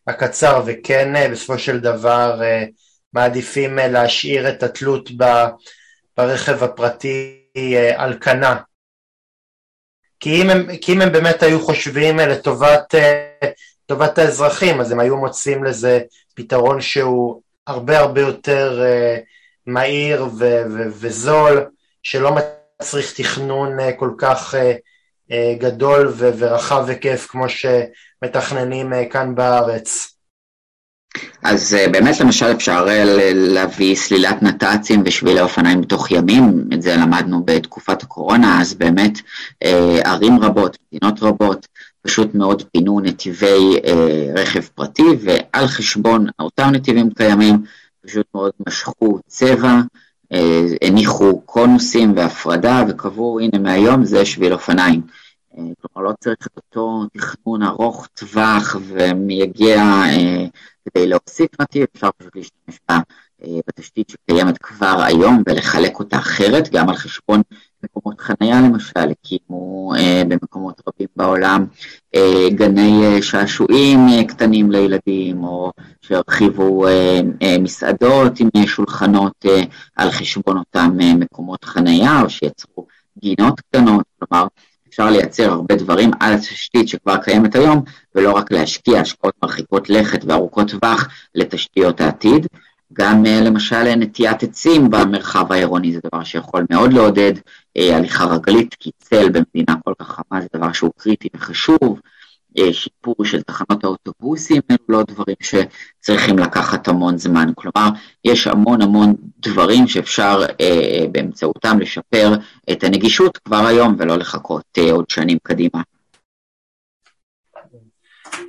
הקצר, 0.06 0.62
וכן 0.66 1.30
בסופו 1.30 1.58
של 1.58 1.80
דבר 1.80 2.40
מעדיפים 3.12 3.78
אה, 3.78 3.88
להשאיר 3.88 4.48
את 4.48 4.62
התלות 4.62 5.10
ברכב 6.16 6.64
הפרטי 6.64 7.42
אה, 7.56 8.02
על 8.02 8.18
כנה. 8.20 8.60
כי 10.20 10.42
אם 10.42 10.50
הם, 10.50 10.76
כי 10.76 10.92
אם 10.92 11.00
הם 11.00 11.12
באמת 11.12 11.42
היו 11.42 11.60
חושבים 11.60 12.20
אה, 12.20 12.26
לטובת 12.26 12.94
לטובת 13.84 14.18
האזרחים, 14.18 14.80
אז 14.80 14.92
הם 14.92 15.00
היו 15.00 15.16
מוצאים 15.16 15.64
לזה 15.64 16.00
פתרון 16.34 16.80
שהוא 16.80 17.42
הרבה 17.66 17.98
הרבה 17.98 18.20
יותר 18.20 18.82
מהיר 19.66 20.24
ו- 20.24 20.62
ו- 20.70 20.88
וזול, 20.92 21.66
שלא 22.02 22.36
מצריך 22.80 23.12
תכנון 23.20 23.76
כל 23.96 24.10
כך 24.18 24.54
גדול 25.58 26.12
ורחב 26.16 26.88
היקף 26.88 27.26
כמו 27.30 27.46
שמתכננים 27.48 28.92
כאן 29.10 29.34
בארץ. 29.34 30.11
אז 31.42 31.74
אה, 31.74 31.88
באמת 31.88 32.20
למשל 32.20 32.46
אפשר 32.52 32.84
אה, 32.88 33.30
להביא 33.34 33.94
סלילת 33.94 34.42
נת"צים 34.42 35.02
ושבילי 35.06 35.40
אופניים 35.40 35.80
בתוך 35.80 36.10
ימים, 36.10 36.64
את 36.74 36.82
זה 36.82 36.96
למדנו 36.96 37.42
בתקופת 37.44 38.02
הקורונה, 38.02 38.60
אז 38.60 38.74
באמת 38.74 39.18
אה, 39.62 39.98
ערים 40.04 40.38
רבות, 40.38 40.76
מדינות 40.92 41.22
רבות, 41.22 41.66
פשוט 42.02 42.34
מאוד 42.34 42.62
פינו 42.72 43.00
נתיבי 43.00 43.76
רכב 44.34 44.60
פרטי, 44.60 45.02
ועל 45.20 45.66
חשבון 45.66 46.26
אותם 46.38 46.70
נתיבים 46.72 47.10
קיימים, 47.10 47.62
פשוט 48.06 48.26
מאוד 48.34 48.52
משכו 48.66 49.18
צבע, 49.26 49.80
הניחו 50.82 51.40
קונוסים 51.40 52.12
והפרדה, 52.16 52.84
וקבעו, 52.88 53.40
הנה 53.40 53.58
מהיום 53.58 54.04
זה 54.04 54.24
שביל 54.24 54.52
אופניים. 54.52 55.00
כלומר, 55.54 56.08
לא 56.10 56.14
צריך 56.20 56.46
את 56.46 56.56
אותו 56.56 57.04
תכנון 57.12 57.62
ארוך 57.62 58.06
טווח 58.06 58.76
ומייגע 58.86 59.82
כדי 60.84 61.06
להוסיף 61.06 61.60
נתיב, 61.60 61.86
אפשר 61.94 62.10
פשוט 62.18 62.36
להשתמש 62.36 62.78
אה, 63.44 63.60
בתשתית 63.68 64.10
שקיימת 64.10 64.58
כבר 64.58 65.02
היום 65.06 65.42
ולחלק 65.46 65.98
אותה 65.98 66.16
אחרת, 66.16 66.68
גם 66.72 66.88
על 66.88 66.96
חשבון 66.96 67.42
מקומות 67.82 68.20
חנייה 68.20 68.60
למשל, 68.60 69.10
הקימו 69.10 69.92
אה, 69.98 70.22
במקומות 70.28 70.82
רבים 70.88 71.08
בעולם 71.16 71.66
אה, 72.14 72.48
גני 72.50 73.22
שעשועים 73.22 73.98
קטנים 74.28 74.70
לילדים, 74.70 75.44
או 75.44 75.72
שהרחיבו 76.02 76.86
מסעדות 77.60 78.40
עם 78.40 78.66
שולחנות 78.66 79.46
על 79.96 80.10
חשבון 80.10 80.58
אותם 80.58 80.96
מקומות 81.18 81.64
חנייה, 81.64 82.22
או 82.22 82.30
שיצרו 82.30 82.86
גינות 83.18 83.60
קטנות, 83.60 84.04
כלומר 84.18 84.46
אפשר 84.92 85.10
לייצר 85.10 85.52
הרבה 85.52 85.76
דברים 85.76 86.10
על 86.20 86.32
התשתית 86.32 86.88
שכבר 86.88 87.16
קיימת 87.16 87.54
היום, 87.54 87.82
ולא 88.14 88.32
רק 88.32 88.52
להשקיע 88.52 89.00
השקעות 89.00 89.34
מרחיקות 89.42 89.90
לכת 89.90 90.24
וארוכות 90.24 90.70
טווח 90.70 91.08
לתשתיות 91.34 92.00
העתיד. 92.00 92.46
גם 92.92 93.26
אה, 93.26 93.40
למשל 93.40 93.94
נטיית 93.94 94.42
עצים 94.42 94.90
במרחב 94.90 95.52
העירוני 95.52 95.92
זה 95.92 96.00
דבר 96.04 96.24
שיכול 96.24 96.66
מאוד 96.70 96.92
לעודד 96.92 97.32
אה, 97.76 97.96
הליכה 97.96 98.24
רגלית, 98.24 98.74
כי 98.80 98.90
צל 98.98 99.28
במדינה 99.28 99.74
כל 99.84 99.92
כך 99.98 100.06
חמה 100.06 100.40
זה 100.40 100.46
דבר 100.56 100.72
שהוא 100.72 100.90
קריטי 100.96 101.28
וחשוב. 101.36 102.00
אה, 102.58 102.72
שיפור 102.72 103.14
של 103.24 103.42
תחנות 103.42 103.84
האוטובוסים, 103.84 104.62
אלו 104.70 104.78
לא 104.88 105.02
דברים 105.02 105.36
שצריכים 105.40 106.38
לקחת 106.38 106.88
המון 106.88 107.18
זמן. 107.18 107.52
כלומר, 107.54 107.88
יש 108.24 108.46
המון 108.46 108.82
המון 108.82 109.14
דברים 109.38 109.86
שאפשר 109.86 110.40
אה, 110.60 111.04
באמצעותם 111.12 111.80
לשפר 111.80 112.32
את 112.72 112.84
הנגישות 112.84 113.38
כבר 113.38 113.66
היום 113.66 113.96
ולא 113.98 114.16
לחכות 114.16 114.64
אה, 114.78 114.92
עוד 114.92 115.10
שנים 115.10 115.38
קדימה. 115.42 115.82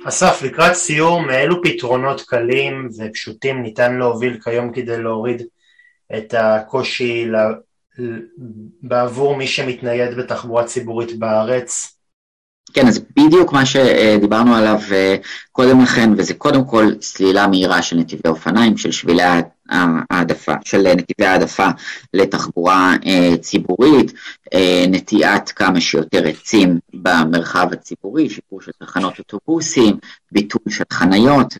אסף, 0.04 0.42
לקראת 0.42 0.74
סיום, 0.74 1.30
אילו 1.30 1.62
פתרונות 1.62 2.20
קלים 2.20 2.88
ופשוטים 2.98 3.62
ניתן 3.62 3.98
להוביל 3.98 4.38
כיום 4.44 4.72
כדי 4.72 5.02
להוריד 5.02 5.42
את 6.16 6.34
הקושי 6.38 7.26
בעבור 8.82 9.36
מי 9.36 9.46
שמתנייד 9.46 10.16
בתחבורה 10.16 10.64
ציבורית 10.64 11.18
בארץ? 11.18 11.93
כן, 12.74 12.86
אז 12.86 13.00
בדיוק 13.16 13.52
מה 13.52 13.66
שדיברנו 13.66 14.54
עליו 14.54 14.80
אה, 14.92 15.16
קודם 15.52 15.80
לכן, 15.80 16.10
וזה 16.16 16.34
קודם 16.34 16.64
כל 16.64 16.92
סלילה 17.00 17.46
מהירה 17.46 17.82
של 17.82 17.96
נתיבי 17.96 18.28
אופניים, 18.28 18.76
של 18.76 18.90
שבילי 18.90 19.22
העדפה, 20.10 20.52
של 20.64 20.92
נתיבי 20.96 21.26
העדפה 21.26 21.68
לתחבורה 22.14 22.94
אה, 23.06 23.36
ציבורית, 23.40 24.12
אה, 24.54 24.84
נטיעת 24.88 25.52
כמה 25.56 25.80
שיותר 25.80 26.26
עצים 26.26 26.78
במרחב 26.94 27.68
הציבורי, 27.72 28.30
שיפור 28.30 28.60
של 28.60 28.72
תחנות 28.80 29.18
אוטובוסים, 29.18 29.96
ביטול 30.32 30.62
של 30.68 30.84
חניות, 30.92 31.58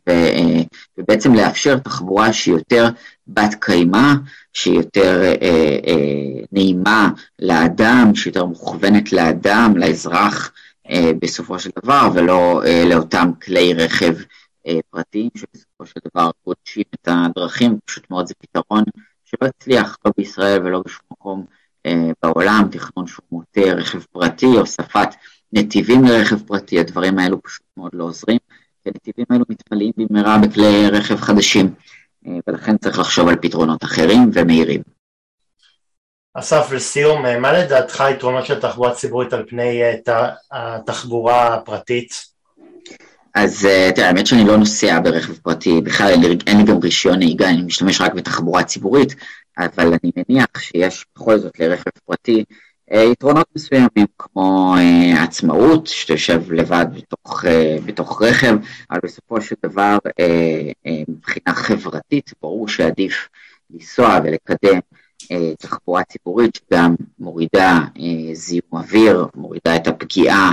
ובעצם 0.98 1.34
לאפשר 1.34 1.78
תחבורה 1.78 2.32
שהיא 2.32 2.54
יותר 2.54 2.88
בת 3.28 3.54
קיימא, 3.60 4.12
שהיא 4.52 4.76
יותר 4.76 5.22
נעימה 6.52 7.10
לאדם, 7.38 8.14
שהיא 8.14 8.30
יותר 8.30 8.44
מוכוונת 8.44 9.12
לאדם, 9.12 9.76
לאזרח. 9.76 10.52
אה, 10.91 11.11
בסופו 11.22 11.59
של 11.59 11.70
דבר, 11.82 12.09
ולא 12.14 12.62
אה, 12.66 12.85
לאותם 12.89 13.30
כלי 13.43 13.74
רכב 13.74 14.14
אה, 14.66 14.78
פרטיים 14.91 15.30
שבסופו 15.37 15.87
של 15.87 16.01
דבר 16.09 16.30
גודשים 16.47 16.85
את 16.95 17.09
הדרכים, 17.11 17.78
פשוט 17.85 18.11
מאוד 18.11 18.26
זה 18.26 18.35
פתרון 18.39 18.85
שלא 19.24 19.49
הצליח 19.49 19.99
לא 20.05 20.12
בישראל 20.16 20.62
ולא 20.62 20.82
בשום 20.87 21.07
מקום 21.11 21.45
בעולם, 22.22 22.68
תכנון 22.70 23.07
שהוא 23.07 23.24
מוטה 23.32 23.61
רכב 23.61 24.03
פרטי, 24.12 24.47
הוספת 24.47 25.09
נתיבים 25.53 26.05
לרכב 26.05 26.43
פרטי, 26.47 26.80
הדברים 26.80 27.18
האלו 27.18 27.43
פשוט 27.43 27.66
מאוד 27.76 27.91
לא 27.95 28.05
עוזרים, 28.05 28.39
כי 28.82 28.91
הנתיבים 28.91 29.26
האלו 29.30 29.45
מתמלאים 29.49 29.93
במהרה 29.97 30.39
בכלי 30.39 30.89
רכב 30.89 31.16
חדשים, 31.16 31.74
ולכן 32.47 32.76
צריך 32.78 32.99
לחשוב 32.99 33.28
על 33.28 33.37
פתרונות 33.37 33.85
אחרים 33.85 34.30
ומהירים. 34.32 34.93
אסף, 36.37 36.72
לסיום, 36.72 37.26
אה, 37.26 37.39
מה 37.39 37.53
לדעתך 37.53 38.01
היתרונות 38.01 38.47
של 38.47 38.61
תחבורה 38.61 38.95
ציבורית 38.95 39.32
על 39.32 39.45
פני 39.49 39.82
אה, 39.82 40.30
התחבורה 40.53 41.55
הפרטית? 41.55 42.35
אז 43.35 43.66
אה, 43.66 43.91
תראה, 43.95 44.09
האמת 44.09 44.26
שאני 44.26 44.45
לא 44.45 44.57
נוסע 44.57 45.01
ברכב 45.01 45.32
פרטי, 45.32 45.80
בכלל 45.80 46.12
אין 46.47 46.57
לי, 46.57 46.64
גם 46.64 46.78
רישיון 46.82 47.18
נהיגה, 47.18 47.49
אני 47.49 47.62
משתמש 47.62 48.01
רק 48.01 48.14
בתחבורה 48.14 48.64
ציבורית, 48.64 49.14
אבל 49.59 49.87
אני 49.87 50.12
מניח 50.16 50.47
שיש 50.59 51.05
בכל 51.16 51.39
זאת 51.39 51.61
לרכב 51.61 51.91
פרטי 52.05 52.45
יתרונות 52.91 53.47
מסוימים 53.57 54.07
כמו 54.18 54.74
עצמאות, 55.22 55.87
שאתה 55.87 56.12
יושב 56.12 56.53
לבד 56.53 56.87
בתוך, 56.97 57.45
בתוך 57.87 58.22
רכב, 58.22 58.57
אבל 58.91 59.01
בסופו 59.03 59.41
של 59.41 59.55
דבר 59.62 59.99
מבחינה 61.09 61.55
חברתית 61.55 62.30
ברור 62.43 62.68
שעדיף 62.68 63.28
לנסוע 63.70 64.18
ולקדם 64.24 64.80
תחבורה 65.59 66.03
ציבורית 66.05 66.55
שגם 66.55 66.95
מורידה 67.18 67.81
זיהום 68.33 68.70
אוויר, 68.72 69.27
מורידה 69.35 69.77
את 69.77 69.87
הפגיעה 69.87 70.53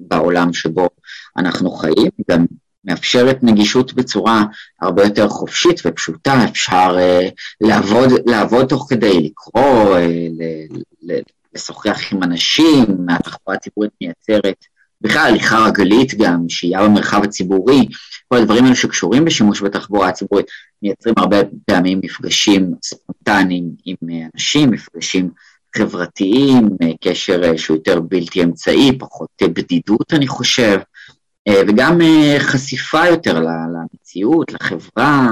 בעולם 0.00 0.52
שבו 0.52 0.88
אנחנו 1.36 1.70
חיים, 1.70 2.10
גם 2.30 2.44
מאפשרת 2.84 3.38
נגישות 3.42 3.94
בצורה 3.94 4.44
הרבה 4.80 5.04
יותר 5.04 5.28
חופשית 5.28 5.80
ופשוטה, 5.86 6.44
אפשר 6.44 6.96
לעבוד, 7.60 8.08
לעבוד 8.26 8.66
תוך 8.66 8.86
כדי, 8.90 9.20
לקרוא, 9.20 9.96
לשוחח 11.54 12.12
עם 12.12 12.22
אנשים, 12.22 12.84
התחבורה 13.08 13.56
הציבורית 13.56 13.90
מייצרת 14.00 14.64
בכלל 15.00 15.26
הליכה 15.28 15.58
רגלית 15.66 16.14
גם, 16.14 16.48
שהייה 16.48 16.84
במרחב 16.84 17.24
הציבורי, 17.24 17.86
כל 18.28 18.36
הדברים 18.36 18.64
האלה 18.64 18.76
שקשורים 18.76 19.24
בשימוש 19.24 19.62
בתחבורה 19.62 20.08
הציבורית, 20.08 20.46
מייצרים 20.82 21.14
הרבה 21.18 21.36
פעמים 21.66 22.00
מפגשים 22.04 22.74
ספונטניים 22.84 23.70
עם 23.84 23.96
אנשים, 24.34 24.70
מפגשים 24.70 25.30
חברתיים, 25.76 26.68
קשר 27.00 27.56
שהוא 27.56 27.76
יותר 27.76 28.00
בלתי 28.00 28.42
אמצעי, 28.42 28.98
פחות 28.98 29.28
בדידות 29.42 30.12
אני 30.12 30.26
חושב, 30.28 30.80
וגם 31.48 31.98
חשיפה 32.38 33.06
יותר 33.06 33.40
למציאות, 33.40 34.52
לחברה, 34.52 35.28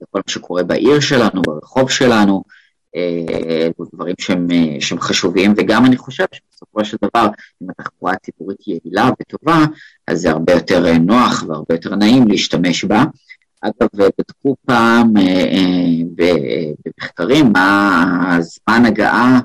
לכל 0.00 0.18
מה 0.26 0.32
שקורה 0.32 0.62
בעיר 0.62 1.00
שלנו, 1.00 1.42
ברחוב 1.42 1.90
שלנו, 1.90 2.44
דברים 3.94 4.14
שהם, 4.20 4.48
שהם 4.80 5.00
חשובים, 5.00 5.54
וגם 5.56 5.84
אני 5.84 5.96
חושב 5.96 6.24
שבסופו 6.32 6.84
של 6.84 6.96
דבר, 7.04 7.26
אם 7.62 7.66
התחבורה 7.70 8.12
הציבורית 8.12 8.58
יעילה 8.66 9.10
וטובה, 9.20 9.64
אז 10.08 10.20
זה 10.20 10.30
הרבה 10.30 10.52
יותר 10.52 10.92
נוח 10.98 11.44
והרבה 11.48 11.74
יותר 11.74 11.94
נעים 11.94 12.28
להשתמש 12.28 12.84
בה. 12.84 13.04
אגב, 13.64 13.88
בדקו 13.94 14.56
פעם 14.66 15.12
במחקרים 16.16 17.52
מה 17.52 18.36
הזמן 18.36 18.86
הגעה 18.86 19.40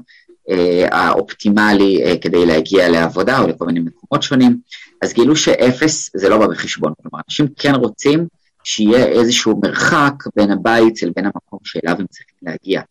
האופטימלי 0.91 2.17
כדי 2.22 2.45
להגיע 2.45 2.89
לעבודה 2.89 3.39
או 3.39 3.47
לכל 3.47 3.65
מיני 3.65 3.80
מקומות 3.80 4.24
שונים, 4.24 4.57
אז 5.01 5.13
גילו 5.13 5.36
שאפס 5.36 6.09
זה 6.15 6.30
לא 6.30 6.38
בא 6.38 6.47
בחשבון, 6.47 6.93
כלומר, 7.01 7.22
אנשים 7.30 7.47
כן 7.57 7.76
רוצים 7.76 8.28
שיהיה 8.63 9.05
איזשהו 9.05 9.59
מרחק 9.63 10.13
בין 10.36 10.51
הבית 10.51 11.03
לבין 11.03 11.26
המקום 11.26 11.59
שאליו 11.63 11.95
הם 11.99 12.05
צריכים 12.07 12.36
להגיע. 12.41 12.82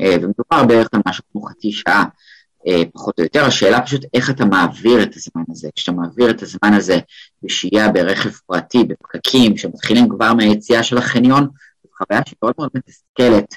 ומדובר 0.00 0.64
בערך 0.68 0.88
על 0.92 1.00
משהו 1.08 1.24
כמו 1.32 1.42
חצי 1.42 1.72
שעה, 1.72 2.04
פחות 2.92 3.18
או 3.18 3.24
יותר, 3.24 3.44
השאלה 3.44 3.80
פשוט 3.80 4.04
איך 4.14 4.30
אתה 4.30 4.44
מעביר 4.44 5.02
את 5.02 5.14
הזמן 5.16 5.42
הזה. 5.50 5.68
כשאתה 5.74 5.92
מעביר 5.92 6.30
את 6.30 6.42
הזמן 6.42 6.74
הזה 6.74 6.98
בשהייה 7.42 7.92
ברכב 7.92 8.30
פרטי, 8.46 8.84
בפקקים, 8.84 9.56
שמתחילים 9.56 10.08
כבר 10.08 10.34
מהיציאה 10.34 10.82
של 10.82 10.98
החניון, 10.98 11.48
זו 11.82 11.88
חוויה 11.98 12.20
שמאוד 12.26 12.54
מאוד 12.58 12.70
מתסכלת 12.74 13.54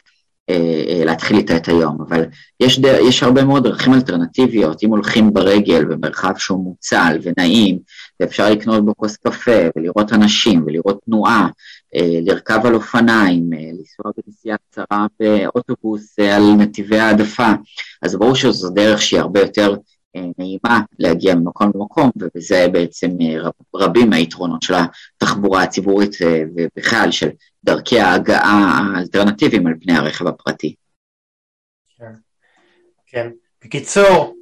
להתחיל 1.06 1.38
איתה 1.38 1.58
את 1.58 1.68
היום, 1.68 1.98
אבל 2.08 2.26
יש, 2.60 2.80
דר, 2.80 2.98
יש 3.08 3.24
הרבה 3.24 3.44
מאוד 3.44 3.64
דרכים 3.64 3.94
אלטרנטיביות, 3.94 4.84
אם 4.84 4.90
הולכים 4.90 5.34
ברגל 5.34 5.86
במרחב 5.86 6.34
שהוא 6.38 6.64
מוצל 6.64 7.18
ונעים, 7.24 7.80
ואפשר 8.20 8.50
לקנות 8.50 8.86
בו 8.86 8.96
כוס 8.96 9.18
קפה, 9.18 9.62
ולראות 9.76 10.14
אנשים, 10.14 10.64
ולראות 10.66 11.00
תנועה, 11.06 11.48
לרכב 12.22 12.60
על 12.66 12.76
אופניים, 12.76 13.50
לנסוע 13.52 14.12
בנסיעה 14.18 14.58
קצרה 14.70 15.06
באוטובוס 15.20 16.20
על 16.20 16.44
נתיבי 16.58 17.00
העדפה, 17.00 17.52
אז 18.02 18.16
ברור 18.16 18.36
שזו 18.36 18.70
דרך 18.70 19.02
שהיא 19.02 19.20
הרבה 19.20 19.40
יותר 19.40 19.76
נעימה 20.38 20.82
להגיע 21.00 21.36
ממקום 21.36 21.72
למקום, 21.76 22.10
ובזה 22.16 22.68
בעצם 22.72 23.10
רב, 23.40 23.52
רבים 23.76 24.10
מהיתרונות 24.10 24.62
של 24.62 24.74
התחבורה 25.18 25.64
הציבורית 25.64 26.16
ובכלל 26.56 27.12
של 27.12 27.30
דרכי 27.64 28.00
ההגעה 28.00 28.82
האלטרנטיביים 28.96 29.68
על 29.68 29.74
פני 29.82 29.98
הרכב 29.98 30.28
הפרטי. 30.28 30.76
כן, 31.98 32.14
כן. 33.08 33.30
בקיצור, 33.64 34.36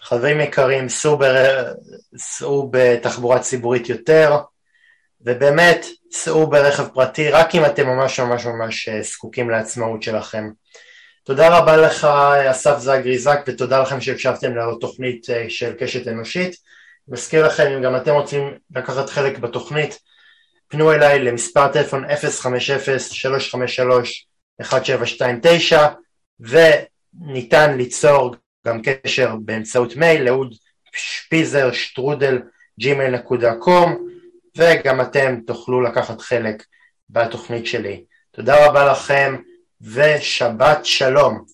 חברים 0.00 0.40
יקרים, 0.40 0.88
סעו, 0.88 1.18
בר... 1.18 1.72
סעו 2.16 2.68
בתחבורה 2.72 3.38
ציבורית 3.38 3.88
יותר, 3.88 4.36
ובאמת 5.20 5.86
סעו 6.12 6.50
ברכב 6.50 6.88
פרטי 6.88 7.30
רק 7.30 7.54
אם 7.54 7.64
אתם 7.64 7.86
ממש 7.86 8.20
ממש 8.20 8.46
ממש 8.46 8.88
זקוקים 8.88 9.50
לעצמאות 9.50 10.02
שלכם. 10.02 10.50
תודה 11.24 11.58
רבה 11.58 11.76
לך 11.76 12.04
אסף 12.50 12.78
זגרי 12.78 13.18
זק 13.18 13.40
ותודה 13.46 13.82
לכם 13.82 14.00
שהקשבתם 14.00 14.56
לתוכנית 14.56 15.26
של 15.48 15.72
קשת 15.78 16.08
אנושית. 16.08 16.56
מזכיר 17.08 17.46
לכם 17.46 17.66
אם 17.66 17.82
גם 17.82 17.96
אתם 17.96 18.12
רוצים 18.12 18.54
לקחת 18.76 19.10
חלק 19.10 19.38
בתוכנית 19.38 19.98
פנו 20.72 20.92
אליי 20.92 21.18
למספר 21.18 21.72
טלפון 21.72 22.04
050-353-1729 22.04 22.08
וניתן 26.40 27.76
ליצור 27.76 28.36
גם 28.66 28.80
קשר 28.82 29.36
באמצעות 29.44 29.96
מייל 29.96 30.22
לאוד 30.22 30.54
שפיזר 30.96 31.72
שטרודל 31.72 32.42
gmail.com 32.80 33.90
וגם 34.56 35.00
אתם 35.00 35.40
תוכלו 35.46 35.80
לקחת 35.80 36.20
חלק 36.20 36.64
בתוכנית 37.10 37.66
שלי. 37.66 38.04
תודה 38.30 38.66
רבה 38.66 38.92
לכם 38.92 39.36
ושבת 39.80 40.86
שלום. 40.86 41.44